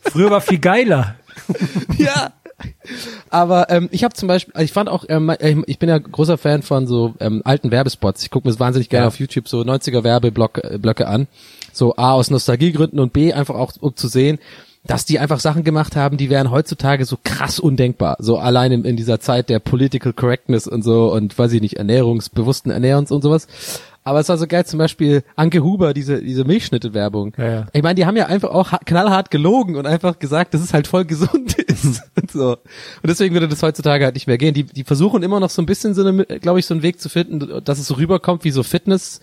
[0.02, 1.14] Früher war viel geiler.
[1.98, 2.32] ja.
[3.30, 6.38] Aber ähm, ich habe zum Beispiel, ich fand auch, ähm, ähm, ich bin ja großer
[6.38, 8.22] Fan von so ähm, alten Werbespots.
[8.24, 9.08] Ich gucke mir das wahnsinnig gerne Ja.
[9.08, 11.28] auf YouTube so 90er Werbeblöcke äh, an.
[11.72, 14.38] So A aus Nostalgiegründen und B einfach auch um zu sehen,
[14.84, 18.16] dass die einfach Sachen gemacht haben, die wären heutzutage so krass undenkbar.
[18.20, 21.76] So allein in, in dieser Zeit der Political Correctness und so und weiß ich nicht,
[21.76, 23.46] ernährungsbewussten Ernährens und sowas.
[24.04, 27.34] Aber es war so geil, zum Beispiel Anke Huber, diese, diese Milchschnitte-Werbung.
[27.36, 27.66] Ja, ja.
[27.74, 30.72] Ich meine, die haben ja einfach auch ha- knallhart gelogen und einfach gesagt, dass es
[30.72, 32.00] halt voll gesund ist.
[32.16, 32.52] und so.
[32.52, 32.58] Und
[33.04, 34.54] deswegen würde das heutzutage halt nicht mehr gehen.
[34.54, 37.00] Die, die versuchen immer noch so ein bisschen so eine, glaube ich, so einen Weg
[37.00, 39.20] zu finden, dass es so rüberkommt wie so Fitness.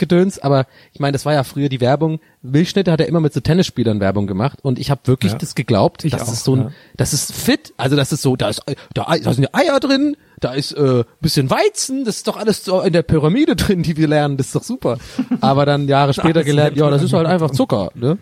[0.00, 2.18] Gedöns, aber ich meine, das war ja früher die Werbung.
[2.42, 5.38] Milchschnitte hat er immer mit so Tennisspielern Werbung gemacht und ich habe wirklich Ja.
[5.38, 6.70] das geglaubt, Ich das auch, ist so ein, ja.
[6.96, 8.62] das ist fit, also das ist so, da ist,
[8.94, 12.80] da, da sind Eier drin, da ist äh, bisschen Weizen, das ist doch alles so
[12.80, 14.98] in der Pyramide drin, die wir lernen, das ist doch super.
[15.40, 18.18] Aber dann Jahre später gelernt, ja, das ist halt einfach Zucker, ne?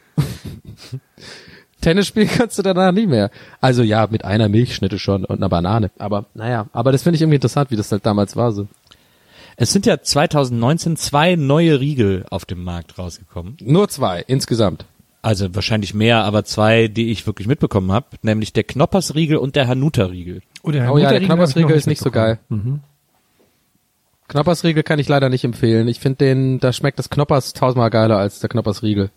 [1.81, 3.31] Tennis spielen kannst du danach nicht mehr.
[3.61, 5.93] Also ja, mit einer Milchschnitte schon und einer Banane.
[5.99, 8.66] Aber naja, aber das finde ich irgendwie interessant, wie das halt damals war so.
[9.61, 13.56] Es sind ja 2019 zwei neue Riegel auf dem Markt rausgekommen.
[13.61, 14.84] Nur zwei insgesamt.
[15.20, 19.66] Also wahrscheinlich mehr, aber zwei, die ich wirklich mitbekommen habe, nämlich der Knoppersriegel und der
[19.66, 20.42] Hanuta-Riegel.
[20.62, 22.38] Oh, der Oh ja, der ich Knoppersriegel ist nicht so geil.
[22.48, 22.84] mitbekommen.
[24.28, 25.88] Knoppersriegel kann ich leider nicht empfehlen.
[25.88, 29.11] Ich finde den, da schmeckt das Knoppers tausendmal geiler als der Knoppersriegel.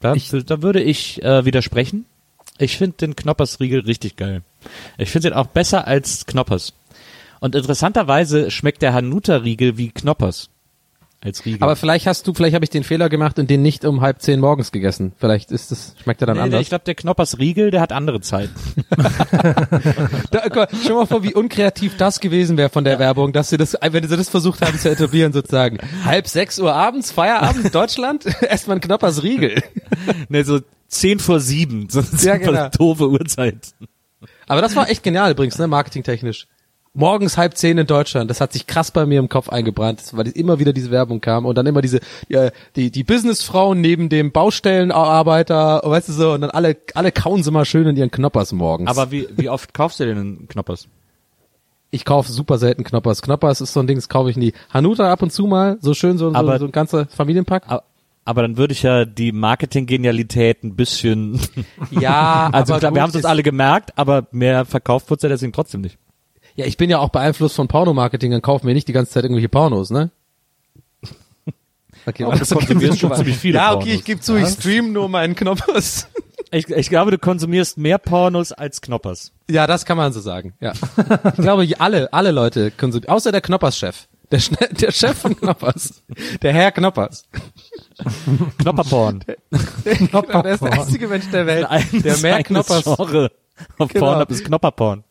[0.00, 2.04] Da, da würde ich äh, widersprechen.
[2.58, 4.42] Ich finde den Knoppersriegel richtig geil.
[4.98, 6.74] Ich finde den auch besser als Knoppers.
[7.40, 10.50] Und interessanterweise schmeckt der Hanuta-Riegel wie Knoppers.
[11.22, 11.62] Als Riegel.
[11.62, 14.22] Aber vielleicht hast du, vielleicht habe ich den Fehler gemacht und den nicht um halb
[14.22, 15.12] zehn morgens gegessen.
[15.18, 16.62] Vielleicht ist das, schmeckt er dann nee, nee, anders.
[16.62, 18.54] ich glaube, der Knoppersriegel, der hat andere Zeiten.
[20.30, 23.56] Da, mal, stell mal vor, wie unkreativ das gewesen wäre von der Werbung, dass sie
[23.56, 25.78] das, wenn sie das versucht haben zu etablieren sozusagen.
[26.04, 29.62] Halb sechs Uhr abends, Feierabend, Deutschland, erstmal ein Knoppers Riegel.
[30.28, 31.88] ne, so zehn vor sieben.
[31.90, 32.68] So eine Ja, genau.
[32.68, 33.74] doofe Uhrzeit.
[34.46, 36.46] Aber das war echt genial übrigens, ne, marketingtechnisch.
[36.92, 40.26] Morgens halb zehn in Deutschland, das hat sich krass bei mir im Kopf eingebrannt, weil
[40.28, 44.32] immer wieder diese Werbung kam und dann immer diese, ja, die, die Businessfrauen neben dem
[44.32, 48.52] Baustellenarbeiter, weißt du so, und dann alle, alle kauen sie mal schön in ihren Knoppers
[48.52, 48.90] morgens.
[48.90, 50.88] Aber wie, wie oft kaufst du denn einen Knoppers?
[51.92, 53.20] ich kaufe super selten Knoppers.
[53.20, 54.52] Knoppers ist so ein Ding, das kaufe ich nie.
[54.72, 57.68] Hanuta ab und zu mal, so schön, so, so, Aber- so ein ganzer Familienpack.
[57.68, 57.82] A-
[58.24, 61.40] Aber dann würde ich ja die Marketing-Genialität ein bisschen,
[61.90, 65.28] Ja, also aber klar, wir haben es uns alle gemerkt, aber mehr verkauft wird's ja
[65.28, 65.98] deswegen trotzdem nicht.
[66.60, 69.24] Ja, ich bin ja auch beeinflusst von Pornomarketing, dann kaufen wir nicht die ganze Zeit
[69.24, 70.10] irgendwelche Pornos, ne?
[72.06, 73.94] Okay, Aber du konsumierst schon ziemlich viele Ja, okay, Pornos.
[73.94, 76.08] ich gebe zu, ich stream nur meinen Knoppers.
[76.52, 79.30] Ich, ich glaube, du konsumierst mehr Pornos als Knoppers.
[79.48, 80.72] Ja, das kann man so sagen, ja.
[80.72, 84.08] Ich glaube, alle, alle Leute konsumieren, außer der Knoppers-Chef.
[84.32, 86.02] Der, Schne- der Chef von Knoppers.
[86.42, 87.24] Der Herr Knoppers.
[88.58, 89.22] Knopperporn.
[89.84, 93.30] Der ist der einzige Mensch der Welt, der mehr Knoppers, Genre
[93.78, 94.06] auf Genau.
[94.06, 95.04] Pornhub ist Knopperporn.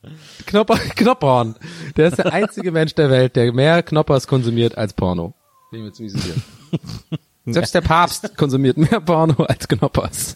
[0.45, 1.55] Knopper, Knopperhorn.
[1.97, 5.33] Der ist der einzige Mensch der Welt, der mehr Knoppers konsumiert als Porno.
[5.71, 6.39] Bin ich mir ziemlich sicher.
[7.45, 10.35] Selbst der Papst konsumiert mehr Porno als Knoppers.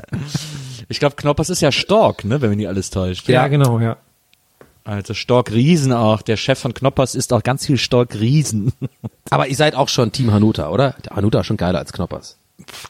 [0.89, 3.27] Ich glaube, Knoppers ist ja Stork, ne, wenn mich nicht alles täuscht.
[3.29, 3.97] Ja, genau, ja.
[4.83, 6.21] Also Stork Riesen auch.
[6.21, 8.73] Der Chef von Knoppers isst auch ganz viel Stork Riesen.
[9.29, 10.95] Aber ihr seid auch schon Team Hanuta, oder?
[11.05, 12.37] Der Hanuta ist schon geiler als Knoppers.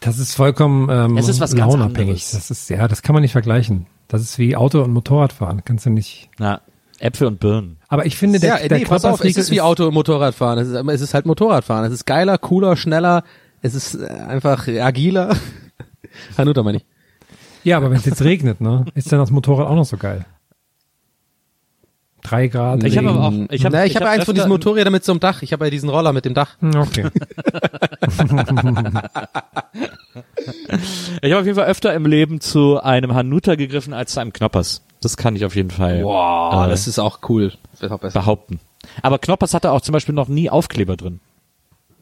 [0.01, 1.99] Das ist vollkommen ähm, Es ist was ganz launabhängig.
[2.09, 2.32] anderes.
[2.32, 3.86] Das ist ja, das kann man nicht vergleichen.
[4.07, 5.64] Das ist wie Auto und Motorradfahren.
[5.64, 6.30] Kannst du nicht.
[6.38, 6.61] Na,
[6.99, 7.78] Äpfel und Birnen.
[7.88, 10.59] Aber ich finde, der, ja, der nee, pass auf, es ist wie Auto und Motorradfahren.
[10.59, 11.86] Es ist, es ist halt Motorradfahren.
[11.86, 13.24] Es ist geiler, cooler, schneller.
[13.61, 15.36] Es ist äh, einfach agiler.
[16.38, 16.86] Hanuta meine ich.
[17.64, 20.26] Ja, aber wenn es jetzt regnet, ne, ist dann das Motorrad auch noch so geil.
[22.24, 22.84] Drei Grad.
[22.84, 25.11] Ich habe aber auch, ich habe ich habe eins von diesen Motor Motorrädern mit so
[25.11, 25.41] einem Dach.
[25.41, 26.55] Ich habe ja diesen Roller mit dem Dach.
[26.59, 27.05] Hm, Okay.
[31.21, 34.34] Ich habe auf jeden Fall öfter im Leben zu einem Hanuta gegriffen als zu einem
[34.34, 34.82] Knoppers.
[35.01, 37.53] Das kann ich auf jeden Fall Boah, äh, das ist auch cool.
[37.74, 38.19] Das ist auch besser.
[38.19, 38.59] behaupten.
[39.01, 41.19] Aber Knoppers hatte auch zum Beispiel noch nie Aufkleber drin.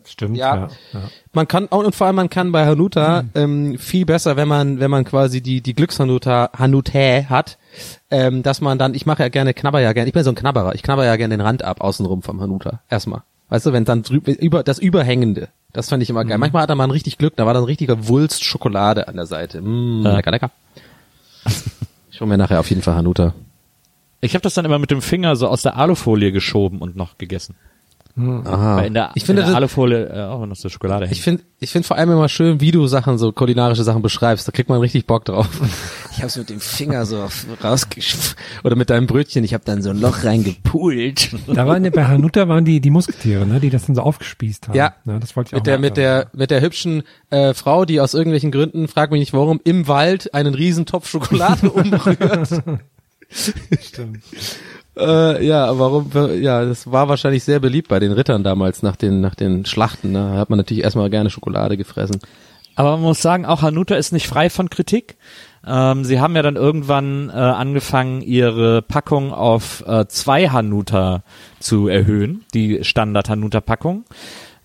[0.05, 0.37] Stimmt.
[0.37, 0.69] Ja.
[0.93, 1.01] Ja.
[1.33, 4.79] Man kann und und vor allem man kann bei Hanuta ähm, viel besser, wenn man
[4.79, 7.57] wenn man quasi die die Glückshanuta Hanute hat,
[8.09, 10.07] ähm, dass man dann ich mache ja gerne knabber ja gerne.
[10.07, 10.75] Ich bin so ein Knabberer.
[10.75, 12.81] Ich knabber ja gerne den Rand ab außenrum vom Hanuta.
[12.89, 13.21] Erstmal.
[13.49, 15.49] Weißt du, wenn dann drüber über das überhängende.
[15.73, 16.37] Das fand ich immer geil.
[16.37, 19.61] Manchmal hat er man richtig Glück, da war dann richtiger Wulst Schokolade an der Seite.
[19.61, 20.15] Mm, Ja.
[20.15, 20.51] lecker lecker.
[22.11, 23.33] Ich hole mir nachher auf jeden Fall Hanuta.
[24.19, 27.17] Ich habe das dann immer mit dem Finger so aus der Alufolie geschoben und noch
[27.17, 27.55] gegessen.
[28.17, 28.77] Aha.
[28.77, 31.07] Weil in der, ich finde in der Alufolie äh, auch noch so Schokolade.
[31.11, 34.47] Ich finde ich find vor allem immer schön, wie du Sachen, so kulinarische Sachen beschreibst.
[34.47, 35.47] Da kriegt man richtig Bock drauf.
[36.13, 37.25] Ich hab's mit dem Finger so
[37.63, 38.35] rausgesch...
[38.65, 41.29] Oder mit deinem Brötchen, ich hab dann so ein Loch reingepult.
[41.47, 44.67] Da waren ja bei Hanuta waren die die Musketiere, ne, die das dann so aufgespießt
[44.67, 44.75] haben.
[44.75, 44.93] Ja.
[45.05, 48.13] das wollte ich Mit auch der, mit der, mit der hübschen äh, Frau, die aus
[48.13, 52.61] irgendwelchen Gründen, frag mich nicht warum, im Wald einen riesen Topf Schokolade umrührt.
[53.81, 54.23] Stimmt.
[54.97, 56.11] Äh, ja, warum,
[56.41, 60.11] ja, das war wahrscheinlich sehr beliebt bei den Rittern damals nach den, nach den Schlachten.
[60.11, 60.31] Ne?
[60.33, 62.19] Da hat man natürlich erstmal gerne Schokolade gefressen.
[62.75, 65.17] Aber man muss sagen, auch Hanuta ist nicht frei von Kritik.
[65.65, 71.23] Ähm, sie haben ja dann irgendwann äh, angefangen, ihre Packung auf äh, zwei Hanuta
[71.59, 74.05] zu erhöhen, die Standard-Hanuta-Packung.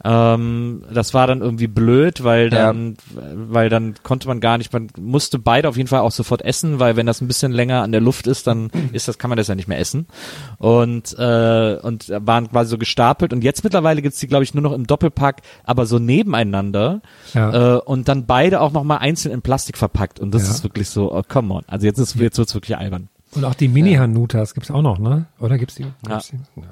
[0.04, 2.66] Ähm, das war dann irgendwie blöd, weil Ja.
[2.66, 6.42] dann, weil dann konnte man gar nicht, man musste beide auf jeden Fall auch sofort
[6.42, 9.30] essen, weil wenn das ein bisschen länger an der Luft ist, dann ist das, kann
[9.30, 10.06] man das ja nicht mehr essen.
[10.58, 14.62] Und, äh, und waren quasi so gestapelt und jetzt mittlerweile gibt's die, glaube ich, nur
[14.62, 17.00] noch im Doppelpack, aber so nebeneinander
[17.34, 17.76] Ja.
[17.76, 20.50] äh, und dann beide auch nochmal einzeln in Plastik verpackt und das Ja.
[20.50, 21.62] ist wirklich so, oh, come on.
[21.68, 23.08] Also jetzt ist, jetzt wird's wirklich albern.
[23.32, 25.26] Und auch die Mini-Hanutas gibt's auch noch, ne?
[25.40, 25.86] Oder gibt's die?
[26.06, 26.36] Gibt's die?
[26.60, 26.66] Ja.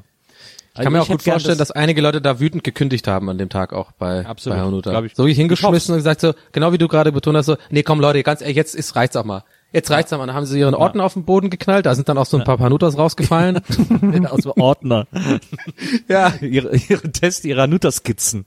[0.76, 3.48] Ich kann mir auch gut vorstellen, dass einige Leute da wütend gekündigt haben an dem
[3.48, 5.02] Tag auch bei, Absolut, bei Hanuta.
[5.04, 5.14] ich.
[5.14, 8.00] So wie hingeschmissen und gesagt so, genau wie du gerade betont hast, so, nee, komm
[8.00, 9.44] Leute, ganz ehrlich, jetzt ist, reicht's auch mal.
[9.72, 10.26] Jetzt reicht's auch mal.
[10.26, 12.44] Dann haben sie ihren Ordner auf den Boden geknallt, da sind dann auch so ein
[12.44, 13.58] paar Hanutas rausgefallen.
[14.28, 15.06] aus dem Ordner.
[16.08, 18.44] ja, ihre, ihre Test, ihre Hanuta-Skizzen.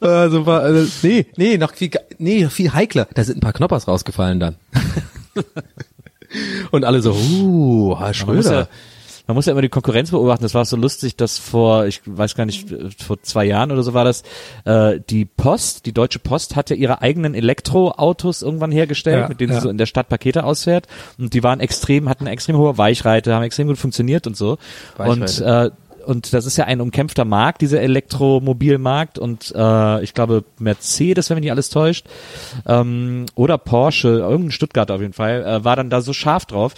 [0.00, 3.06] also war, also, nee, nee, noch viel, nee, noch viel heikler.
[3.14, 4.56] Da sind ein paar Knoppers rausgefallen dann.
[6.70, 8.68] und alle so, uh, Herr Man muss, ja, Schröder.
[9.26, 10.42] man muss ja immer die Konkurrenz beobachten.
[10.42, 12.68] Das war so lustig, dass vor, ich weiß gar nicht,
[13.02, 14.22] vor zwei Jahren oder so war das,
[14.64, 19.52] äh, die Post, die Deutsche Post hatte ihre eigenen Elektroautos irgendwann hergestellt, Ja, mit denen
[19.52, 19.58] ja.
[19.60, 20.86] sie so in der Stadt Pakete ausfährt.
[21.18, 24.58] Und die waren extrem, hatten eine extrem hohe Weichreite, haben extrem gut funktioniert und so.
[24.98, 25.72] Und Weichreite.
[25.72, 31.30] äh, und das ist ja ein umkämpfter Markt, dieser Elektromobilmarkt und äh, ich glaube Mercedes,
[31.30, 32.06] wenn mich nicht alles täuscht,
[32.66, 36.74] ähm, oder Porsche, irgendein Stuttgarter auf jeden Fall, äh, war dann da so scharf drauf,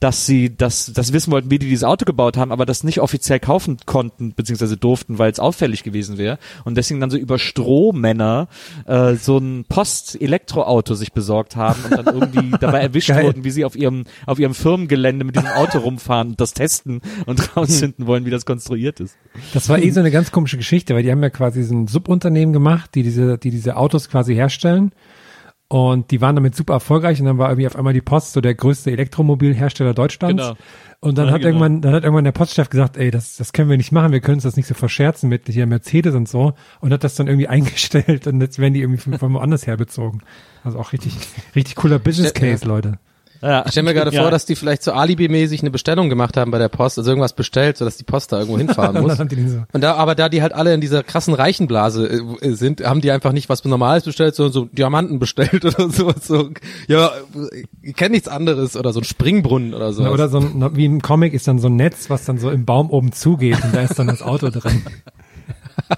[0.00, 3.00] dass sie das, das wissen wollten, wie die dieses Auto gebaut haben, aber das nicht
[3.00, 6.38] offiziell kaufen konnten, beziehungsweise durften, weil es auffällig gewesen wäre.
[6.64, 8.48] Und deswegen dann so über Strohmänner
[8.84, 13.24] äh, so ein Post-Elektroauto sich besorgt haben und dann irgendwie dabei erwischt Geil.
[13.24, 17.00] wurden, wie sie auf ihrem, auf ihrem Firmengelände mit diesem Auto rumfahren und das testen
[17.24, 19.16] und rausfinden wollen, wie das konstruiert ist.
[19.54, 21.86] Das war eh so eine ganz komische Geschichte, weil die haben ja quasi so ein
[21.86, 24.92] Subunternehmen gemacht, die diese, die diese Autos quasi herstellen.
[25.68, 28.40] Und die waren damit super erfolgreich und dann war irgendwie auf einmal die Post so
[28.40, 30.42] der größte Elektromobilhersteller Deutschlands.
[30.42, 30.56] Genau.
[31.00, 31.48] Und dann Ja, hat genau.
[31.48, 34.20] irgendwann, dann hat irgendwann der Postchef gesagt, ey, das, das können wir nicht machen, wir
[34.20, 36.54] können uns das nicht so verscherzen mit hier Mercedes und so.
[36.80, 40.22] Und hat das dann irgendwie eingestellt und jetzt werden die irgendwie von, von woanders herbezogen.
[40.62, 41.16] Also auch richtig,
[41.56, 42.98] richtig cooler Business Case, Leute.
[43.42, 43.64] Ja.
[43.66, 44.22] Ich stelle mir gerade Ja.
[44.22, 47.34] vor, dass die vielleicht so alibimäßig eine Bestellung gemacht haben bei der Post, also irgendwas
[47.34, 49.18] bestellt, sodass die Post da irgendwo hinfahren muss.
[49.18, 52.08] Und da, aber da die halt alle in dieser krassen Reichenblase
[52.40, 56.12] äh, sind, haben die einfach nicht was Normales bestellt, sondern so Diamanten bestellt oder so.
[56.20, 56.50] so
[56.88, 57.10] ja,
[57.82, 60.04] ich kenne nichts anderes oder so ein Springbrunnen oder so.
[60.04, 62.64] Oder so ein, wie im Comic ist dann so ein Netz, was dann so im
[62.64, 64.82] Baum oben zugeht und da ist dann das Auto drin.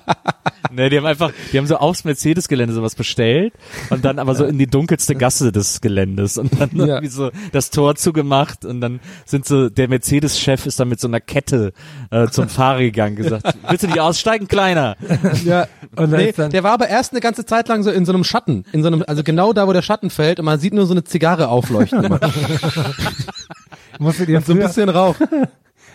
[0.70, 3.55] Nee, die haben einfach, die haben so aufs Mercedes-Gelände sowas bestellt
[3.89, 6.86] und dann aber so in die dunkelste Gasse des Geländes und dann Ja.
[6.86, 11.09] irgendwie so das Tor zugemacht und dann sind so, der Mercedes-Chef ist dann mit so
[11.09, 11.72] einer Kette
[12.11, 14.97] äh, zum Fahrer gegangen gesagt, willst du nicht aussteigen, Kleiner?
[15.45, 18.05] ja, Und dann nee, dann- der war aber erst eine ganze Zeit lang so in
[18.05, 20.61] so einem Schatten, in so einem, also genau da, wo der Schatten fällt und man
[20.61, 22.20] sieht nur so eine Zigarre aufleuchten immer.
[23.99, 25.16] Musstet ihr so ein bisschen Rauch.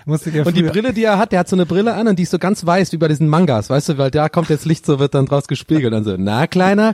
[0.05, 2.19] Musstet ihr Und die Brille, die er hat, der hat so eine Brille an und
[2.19, 4.65] die ist so ganz weiß wie bei diesen Mangas, weißt du, weil da kommt jetzt
[4.65, 5.93] Licht, so wird dann draus gespiegelt.
[5.93, 6.93] Und so, na Kleiner,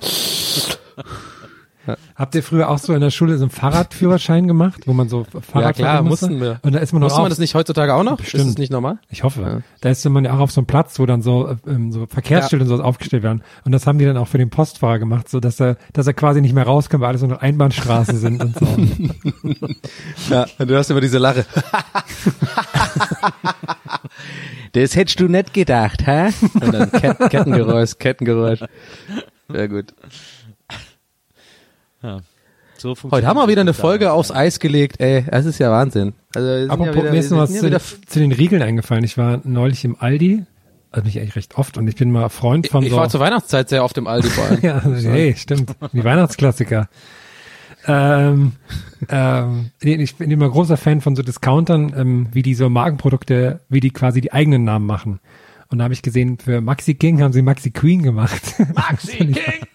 [2.16, 5.24] Habt ihr früher auch so in der Schule so einen Fahrradführerschein gemacht, wo man so
[5.24, 6.28] Fahrrad ja klar, musste?
[6.28, 6.60] mussten wir.
[6.64, 8.18] Und da ist man noch Musste man das nicht heutzutage auch noch?
[8.18, 8.44] Bestimmt.
[8.44, 9.00] Ist das nicht normal?
[9.10, 9.64] Ich hoffe.
[9.82, 12.06] Da ist man ja auch auf so einem Platz, wo dann so, äh, ähm, so
[12.06, 13.44] Verkehrsschilder und sowas aufgestellt werden.
[13.66, 16.14] Und das haben die dann auch für den Postfahrer gemacht, so dass er, dass er
[16.14, 18.66] quasi nicht mehr rauskommt, weil alles nur noch Einbahnstraßen sind und so.
[20.30, 21.46] Ja, du hast immer diese Lache.
[24.74, 26.30] das hättest du nicht gedacht, hä?
[26.54, 28.64] Und dann Ket Kettengeräusch, Kettengeräusch.
[29.50, 29.94] Sehr gut.
[32.78, 35.26] So Heute haben wir wieder eine Folge aufs Eis gelegt, ey.
[35.30, 36.14] Das ist ja Wahnsinn.
[36.34, 38.32] Also, wir sind Aber ja wieder, mir ist noch was zu, ja wieder zu den
[38.32, 39.04] Riegeln eingefallen.
[39.04, 40.46] Ich war neulich im Aldi,
[40.92, 42.96] also mich eigentlich recht oft, und ich bin mal Freund von ich so.
[42.96, 44.60] war zur Weihnachtszeit sehr oft im Aldi vor allem.
[44.62, 45.76] ja, also, hey, stimmt.
[45.92, 46.88] Die Weihnachtsklassiker.
[47.86, 48.54] Ähm,
[49.10, 53.60] ähm, nee, ich bin immer großer Fan von so Discountern, ähm, wie die so Markenprodukte,
[53.68, 55.20] wie die quasi die eigenen Namen machen.
[55.70, 58.56] Und da habe ich gesehen, für Maxi King haben sie Maxi Queen gemacht.
[58.74, 59.68] Maxi King!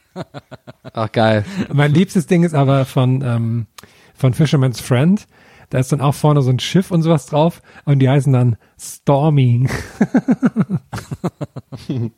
[0.93, 1.45] Ach geil.
[1.73, 3.67] mein liebstes Ding ist aber von, ähm,
[4.15, 5.27] von Fisherman's Friend.
[5.71, 8.57] Da ist dann auch vorne so ein Schiff und sowas drauf und die heißen dann
[8.79, 9.69] Stormy.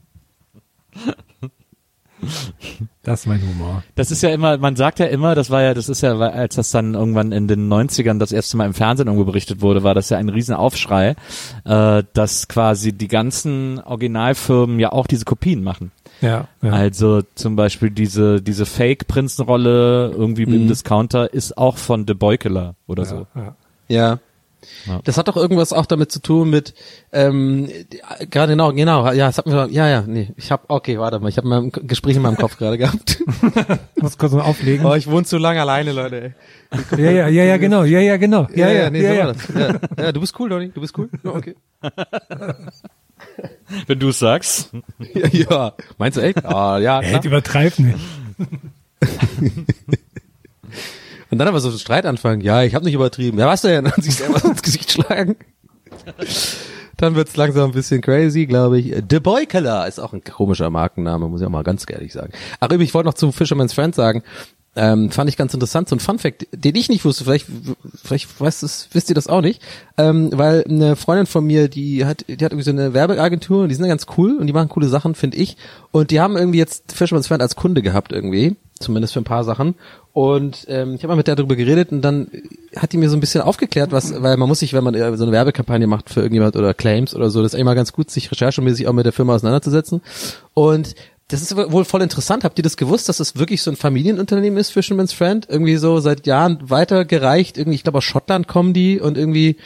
[3.03, 3.83] das ist mein Humor.
[3.95, 6.57] Das ist ja immer, man sagt ja immer, das war ja, das ist ja, als
[6.57, 9.95] das dann irgendwann in den 90ern das erste Mal im Fernsehen irgendwo berichtet wurde, war
[9.95, 11.17] das ja ein Riesenaufschrei,
[11.65, 15.93] äh, dass quasi die ganzen Originalfirmen ja auch diese Kopien machen.
[16.21, 16.73] Ja, ja.
[16.73, 23.05] Also zum Beispiel diese, diese Fake-Prinzenrolle irgendwie im Discounter ist auch von The Boykeler oder
[23.05, 23.27] so.
[23.35, 23.57] ja.
[23.89, 24.19] Ja.
[24.87, 25.01] Ja.
[25.05, 26.75] Das hat doch irgendwas auch damit zu tun mit
[27.13, 27.69] ähm,
[28.31, 31.29] gerade genau, genau, ja, das hat mir ja, ja, nee, ich habe okay, warte mal,
[31.29, 33.19] ich habe mein Gespräch in meinem Kopf gerade gehabt.
[33.97, 34.85] Ich muss kurz mal auflegen.
[34.87, 36.35] Oh, ich wohne zu lange alleine, Leute.
[36.97, 37.03] Ey.
[37.03, 37.85] Ja, ja, ja, ja, genau.
[37.85, 38.49] Ja, ja, genau.
[38.55, 39.27] Ja, ja, nee, ja, so ja.
[39.27, 39.49] war das.
[39.99, 40.05] ja.
[40.05, 41.09] Ja, du bist cool, Donny, du bist cool.
[41.23, 41.55] Ja, okay.
[43.87, 44.71] Wenn du es sagst.
[45.15, 45.75] Ja, ja.
[45.99, 46.45] Meinst du echt?
[46.45, 47.25] Ah, ja, Ey, klar.
[47.25, 47.99] übertreib nicht.
[51.31, 52.41] Und dann aber so ein Streit anfangen.
[52.41, 53.39] Ja, ich habe nicht übertrieben.
[53.39, 53.87] Ja, was denn?
[53.87, 55.37] Und sich selber ins Gesicht schlagen.
[56.97, 58.95] Dann wird's langsam ein bisschen crazy, glaube ich.
[59.11, 62.33] The Boy Killer ist auch ein komischer Markenname, muss ich auch mal ganz ehrlich sagen.
[62.61, 64.23] Ach, übrigens, ich wollte noch zu Fisherman's Friend sagen,
[64.77, 67.47] ähm, fand ich ganz interessant, so ein Fun-Fact, den ich nicht wusste, vielleicht,
[68.03, 69.63] vielleicht weißt es, wisst ihr das auch nicht,
[69.97, 73.71] ähm, weil eine Freundin von mir, die hat, die hat irgendwie so eine Werbeagentur und
[73.71, 75.57] die sind ja ganz cool und die machen coole Sachen, finde ich.
[75.93, 79.45] Und die haben irgendwie jetzt Fisherman's Friend als Kunde gehabt irgendwie, zumindest für ein paar
[79.45, 79.75] Sachen.
[80.13, 82.29] Und ähm, ich habe mal mit der darüber geredet und dann
[82.75, 85.17] hat die mir so ein bisschen aufgeklärt, was, weil man muss sich, wenn man äh,
[85.17, 88.11] so eine Werbekampagne macht für irgendjemand oder Claims oder so, das ist immer ganz gut,
[88.11, 90.01] sich recherchemäßig auch mit der Firma auseinanderzusetzen.
[90.55, 90.95] Und
[91.29, 92.45] das ist wohl voll interessant.
[92.45, 95.47] Habt ihr das gewusst, dass es wirklich so ein Familienunternehmen ist, Fisherman's Friend?
[95.51, 97.59] Irgendwie so seit Jahren weitergereicht.
[97.59, 99.57] Irgendwie, ich glaube aus Schottland kommen die und irgendwie,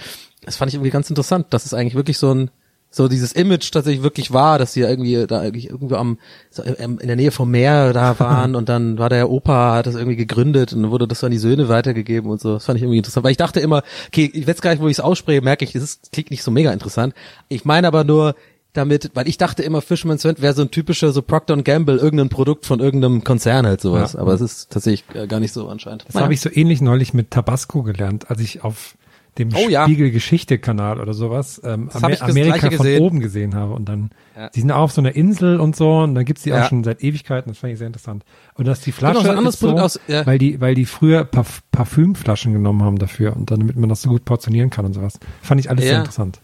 [0.43, 2.51] das fand ich irgendwie ganz interessant, dass es eigentlich wirklich so ein
[2.93, 6.19] so dieses Image tatsächlich wirklich war, dass sie irgendwie da irgendwie irgendwo am
[6.51, 9.87] so im- in der Nähe vom Meer da waren und dann war der Opa hat
[9.87, 12.55] das irgendwie gegründet und dann wurde das an die Söhne weitergegeben und so.
[12.55, 15.01] Das fand ich irgendwie interessant, weil ich dachte immer, okay, jetzt gleich, wo ich es
[15.01, 17.15] ausspreche, merke ich, es ist, klingt nicht so mega interessant.
[17.49, 18.35] Ich meine aber nur
[18.73, 22.29] damit, weil ich dachte immer, Fisherman's Friend wäre so ein typischer so Procter Gamble, irgendein
[22.29, 24.13] Produkt von irgendeinem Konzern halt sowas.
[24.13, 24.21] Ja.
[24.21, 26.05] Aber es ist tatsächlich äh, gar nicht so anscheinend.
[26.07, 28.95] Das habe ich so ähnlich neulich mit Tabasco gelernt, als ich auf
[29.39, 29.85] dem Oh ja.
[29.85, 34.49] Spiegel-Geschichte-Kanal oder sowas ähm, das Amerika von oben gesehen habe und dann, Ja.
[34.51, 36.65] die sind auch auf so einer Insel und so und dann gibt's die Ja.
[36.65, 38.25] auch schon seit Ewigkeiten, das fand ich sehr interessant.
[38.55, 40.27] Und dass die Flasche Genau, so ist so, aus- ja.
[40.27, 44.03] weil die, weil die früher Parf Parfümflaschen genommen haben dafür und dann, damit man das
[44.03, 45.19] so gut portionieren kann und sowas.
[45.43, 46.41] Fand ich alles sehr interessant.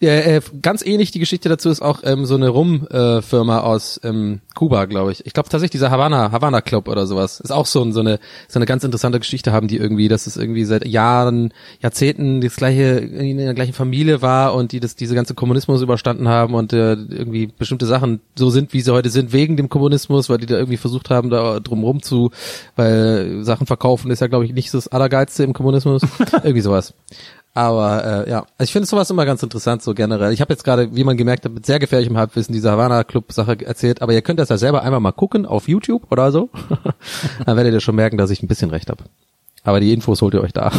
[0.00, 4.00] Ja, äh, ganz ähnlich die Geschichte dazu ist auch ähm, so eine Rum-Firma äh, aus
[4.04, 5.24] ähm, Kuba, glaube ich.
[5.26, 8.18] Ich glaube tatsächlich dieser Havana Havana Club oder sowas ist auch so, ein, so eine
[8.48, 12.56] so eine ganz interessante Geschichte haben die irgendwie, dass es irgendwie seit Jahren, Jahrzehnten das
[12.56, 16.72] gleiche in der gleichen Familie war und die das diese ganze Kommunismus überstanden haben und
[16.72, 20.46] äh, irgendwie bestimmte Sachen so sind, wie sie heute sind wegen dem Kommunismus, weil die
[20.46, 22.30] da irgendwie versucht haben, da drumrum zu,
[22.76, 26.02] weil Sachen verkaufen ist ja glaube ich nicht das allergeilste im Kommunismus,
[26.42, 26.94] irgendwie sowas.
[27.54, 30.32] Aber äh, ja, also ich finde sowas immer ganz interessant, so generell.
[30.32, 33.30] Ich habe jetzt gerade, wie man gemerkt hat, mit sehr gefährlichem Halbwissen diese Havana Club
[33.32, 36.48] Sache erzählt, aber ihr könnt das ja selber einmal mal gucken auf YouTube oder so.
[37.44, 39.04] Dann werdet ihr schon merken, dass ich ein bisschen recht habe.
[39.64, 40.72] Aber die Infos holt ihr euch da.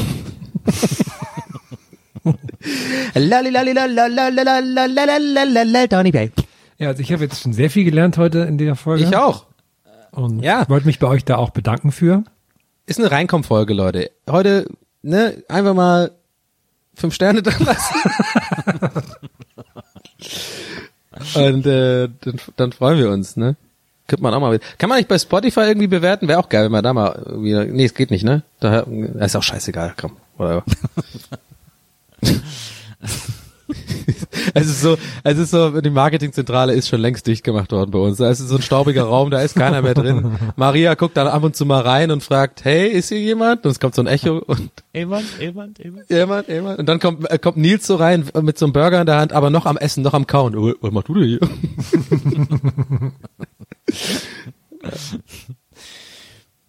[6.80, 9.04] Ja, also ich habe jetzt schon sehr viel gelernt heute in der Folge.
[9.04, 9.46] Ich auch.
[10.12, 10.68] Und Ja.
[10.70, 12.24] wollte mich bei euch da auch bedanken für.
[12.86, 14.12] Ist eine Reinkommfolge, Leute.
[14.30, 14.66] Heute,
[15.02, 16.12] ne, einfach mal
[16.96, 17.96] fünf Sterne da lassen.
[21.36, 23.56] Und äh, dann, dann freuen wir uns, ne?
[24.08, 24.60] Könnte man auch mal.
[24.78, 26.28] Kann man nicht bei Spotify irgendwie bewerten?
[26.28, 27.54] Wäre auch geil, wenn man da mal irgendwie.
[27.72, 28.44] Nee, es geht nicht, ne?
[28.60, 30.18] Daher ist auch scheißegal, komm.
[30.38, 30.64] Whatever.
[34.53, 37.99] Es ist so, es ist so, die Marketingzentrale ist schon längst dicht gemacht worden bei
[37.99, 38.20] uns.
[38.20, 40.38] Es ist so ein staubiger Raum, da ist keiner mehr drin.
[40.55, 43.66] Maria guckt dann ab und zu mal rein und fragt, hey, ist hier jemand?
[43.66, 46.09] Und es kommt so ein Echo und Jemand, jemand, jemand.
[46.09, 46.80] jemand, jemand.
[46.80, 49.34] Und dann kommt, äh, kommt Nils so rein mit so einem Burger in der Hand,
[49.34, 50.55] aber noch am Essen, noch am Kauen.
[50.55, 51.39] Oh, was machst du denn hier?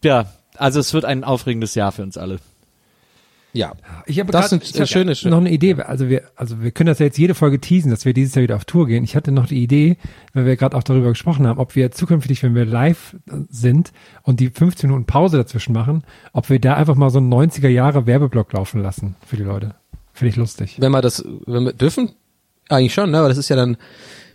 [0.03, 0.26] Ja,
[0.57, 2.38] also es wird ein aufregendes Jahr für uns alle.
[3.55, 3.73] Ja.
[4.07, 5.75] Ich habe Das grad- sind ich hab schöne noch eine Idee.
[5.75, 8.43] Also wir, also wir können das ja jetzt jede Folge teasen, dass wir dieses Jahr
[8.43, 9.05] wieder auf Tour gehen.
[9.05, 9.97] Ich hatte noch die Idee,
[10.33, 13.93] weil wir gerade auch darüber gesprochen haben, ob wir zukünftig, wenn wir live äh, sind
[14.25, 16.03] und die 15 Minuten Pause dazwischen machen,
[16.33, 19.75] ob wir da einfach mal so einen 90er Jahre Werbeblock laufen lassen für die Leute.
[20.13, 20.77] Finde ich lustig.
[20.81, 22.11] Wenn wir das, wenn wir dürfen?
[22.69, 23.19] Eigentlich schon, ne?
[23.19, 23.77] Aber das ist ja dann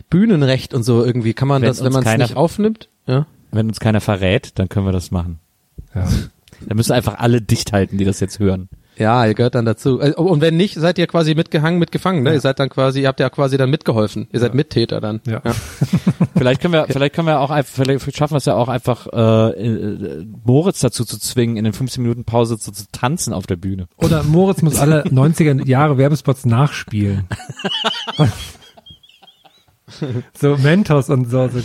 [0.08, 1.34] Bühnenrecht und so irgendwie.
[1.34, 2.88] Kann man Wenn das, wenn man es nicht aufnimmt?
[3.06, 3.26] Ja.
[3.52, 5.38] Wenn uns keiner verrät, dann können wir das machen.
[5.94, 6.08] Ja.
[6.66, 8.68] Da müssen einfach alle dicht halten, die das jetzt hören.
[9.00, 9.98] Ja, ihr gehört dann dazu.
[9.98, 12.34] Äh, Und wenn nicht, seid ihr quasi mitgehangen, mitgefangen, ne?
[12.34, 14.28] Ihr seid dann quasi, ihr habt ja quasi dann mitgeholfen.
[14.30, 15.22] Ihr seid Mittäter dann.
[15.26, 15.40] Ja.
[16.36, 19.06] Vielleicht können wir, vielleicht können wir auch einfach, vielleicht schaffen wir es ja auch einfach,
[19.12, 23.46] äh, äh, Moritz dazu zu zwingen, in den 15 Minuten Pause zu, zu tanzen auf
[23.46, 23.88] der Bühne.
[23.96, 27.26] Oder Moritz muss alle 90er Jahre Werbespots nachspielen.
[30.34, 31.48] so Mentos und so.
[31.48, 31.60] so.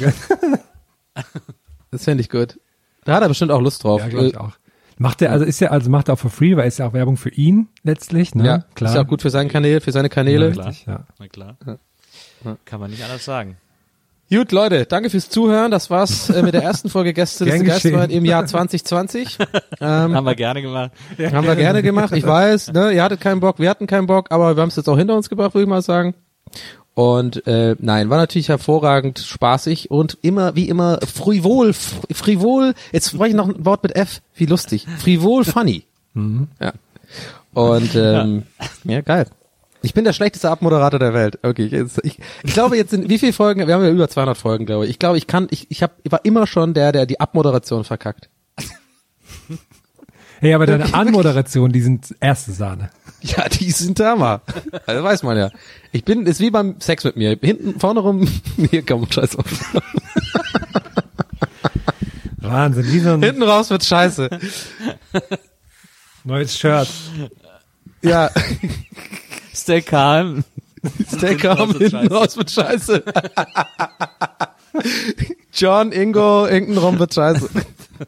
[1.91, 2.59] Das fände ich gut.
[3.05, 4.01] Da hat er bestimmt auch Lust drauf.
[4.01, 4.53] Ja, glaube ich auch.
[4.97, 6.93] Macht er, also ist er, also macht er auch for free, weil ist ja auch
[6.93, 8.45] Werbung für ihn letztlich, ne?
[8.45, 8.91] Ja, klar.
[8.91, 10.53] Ist ja auch gut für seinen Kanäle, für seine Kanäle.
[10.53, 11.05] Ja, richtig, ja.
[11.19, 11.57] Na klar.
[12.63, 13.57] Kann man nicht anders sagen.
[14.31, 15.69] Gut, Leute, danke fürs Zuhören.
[15.69, 17.91] Das war's äh, mit der ersten Folge Gäste des Gern geschehen.
[17.91, 19.37] Geistwald im Jahr 2020.
[19.81, 20.91] ähm, Haben wir gerne gemacht.
[21.19, 22.11] haben wir gerne gemacht.
[22.11, 24.77] Ich weiß, ne, ihr hattet keinen Bock, wir hatten keinen Bock, aber wir haben es
[24.77, 26.15] jetzt auch hinter uns gebracht, würde ich mal sagen.
[26.95, 33.09] Und äh, nein, war natürlich hervorragend spaßig und immer, wie immer, frivol, fr- frivol, jetzt
[33.09, 34.87] spreche ich noch ein Wort mit F, wie lustig.
[34.99, 35.83] Frivol funny.
[36.15, 36.71] Ja.
[37.53, 38.43] Und ähm,
[38.85, 39.01] ja.
[39.01, 39.27] geil.
[39.81, 41.37] Ich bin der schlechteste Abmoderator der Welt.
[41.43, 43.67] Okay, jetzt, ich, ich glaube jetzt sind wie viele Folgen?
[43.67, 44.91] Wir haben ja über 200 Folgen, glaube ich.
[44.91, 47.83] Ich glaube, ich kann, ich, ich, hab, ich war immer schon der, der die Abmoderation
[47.83, 48.29] verkackt.
[50.45, 52.91] Hey, aber deine Anmoderation, die sind erste Sahne.
[53.23, 54.41] Ja, die sind Hammer.
[54.85, 55.49] Also weiß man ja.
[55.91, 57.35] Ich bin, ist wie beim Sex mit mir.
[57.41, 58.27] Hinten, vorne rum,
[58.69, 59.45] hier komm, scheiß auf.
[62.37, 64.29] Wahnsinn, wie so ein Hinten raus wird scheiße.
[66.25, 66.89] neues Shirt.
[68.03, 68.29] Ja,
[69.51, 70.43] Stay calm.
[71.11, 73.03] stay calm, hinten raus wird scheiße.
[75.53, 77.49] John, Ingo, hinten rum wird scheiße.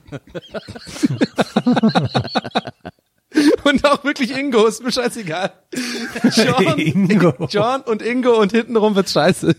[3.63, 5.51] Und auch wirklich Ingo, ist mir scheißegal.
[6.35, 6.77] John,
[7.09, 7.33] Ingo.
[7.49, 9.55] John und Ingo und hintenrum wird scheiße.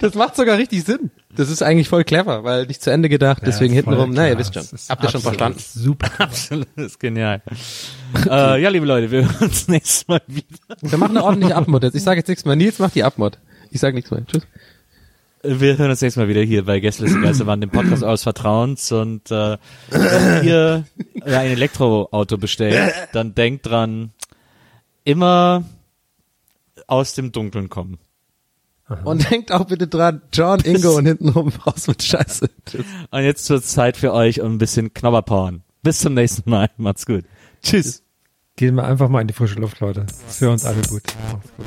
[0.00, 1.10] Das macht sogar richtig Sinn.
[1.36, 4.14] Das ist eigentlich voll clever, weil nicht zu Ende gedacht, deswegen Ja, voll hintenrum.
[4.14, 4.64] Na, ihr wisst schon.
[4.88, 5.58] Habt ihr schon verstanden?
[5.60, 6.10] Super.
[6.18, 7.42] Absolut, das ist genial.
[8.28, 10.46] äh, ja, liebe Leute, wir hören uns nächstes Mal wieder.
[10.80, 11.94] Wir machen eine ordentliche Abmod jetzt.
[11.94, 12.56] Ich sage jetzt nichts mehr.
[12.56, 13.38] Nils macht die Abmod.
[13.70, 14.24] Ich sage nichts mehr.
[14.26, 14.46] Tschüss.
[15.46, 18.90] Wir hören uns nächstes Mal wieder hier bei Gästeliste Geisterbahn, dem Podcast eures Vertrauens.
[18.92, 19.58] Und äh,
[19.90, 20.84] wenn ihr
[21.22, 24.12] ein Elektroauto bestellt, dann denkt dran,
[25.04, 25.64] immer
[26.86, 27.98] aus dem Dunkeln kommen.
[29.04, 32.48] Und denkt auch bitte dran, John, Ingo und hintenrum raus mit Scheiße.
[32.64, 32.86] Tschüss.
[33.10, 35.62] Und jetzt wird Zeit für euch, um ein bisschen Knobberpowern.
[35.82, 36.70] Bis zum nächsten Mal.
[36.78, 37.24] Macht's gut.
[37.62, 38.02] Tschüss.
[38.56, 40.06] Gehen wir einfach mal in die frische Luft, Leute.
[40.06, 41.02] Das für uns alle gut.
[41.30, 41.66] Macht's gut.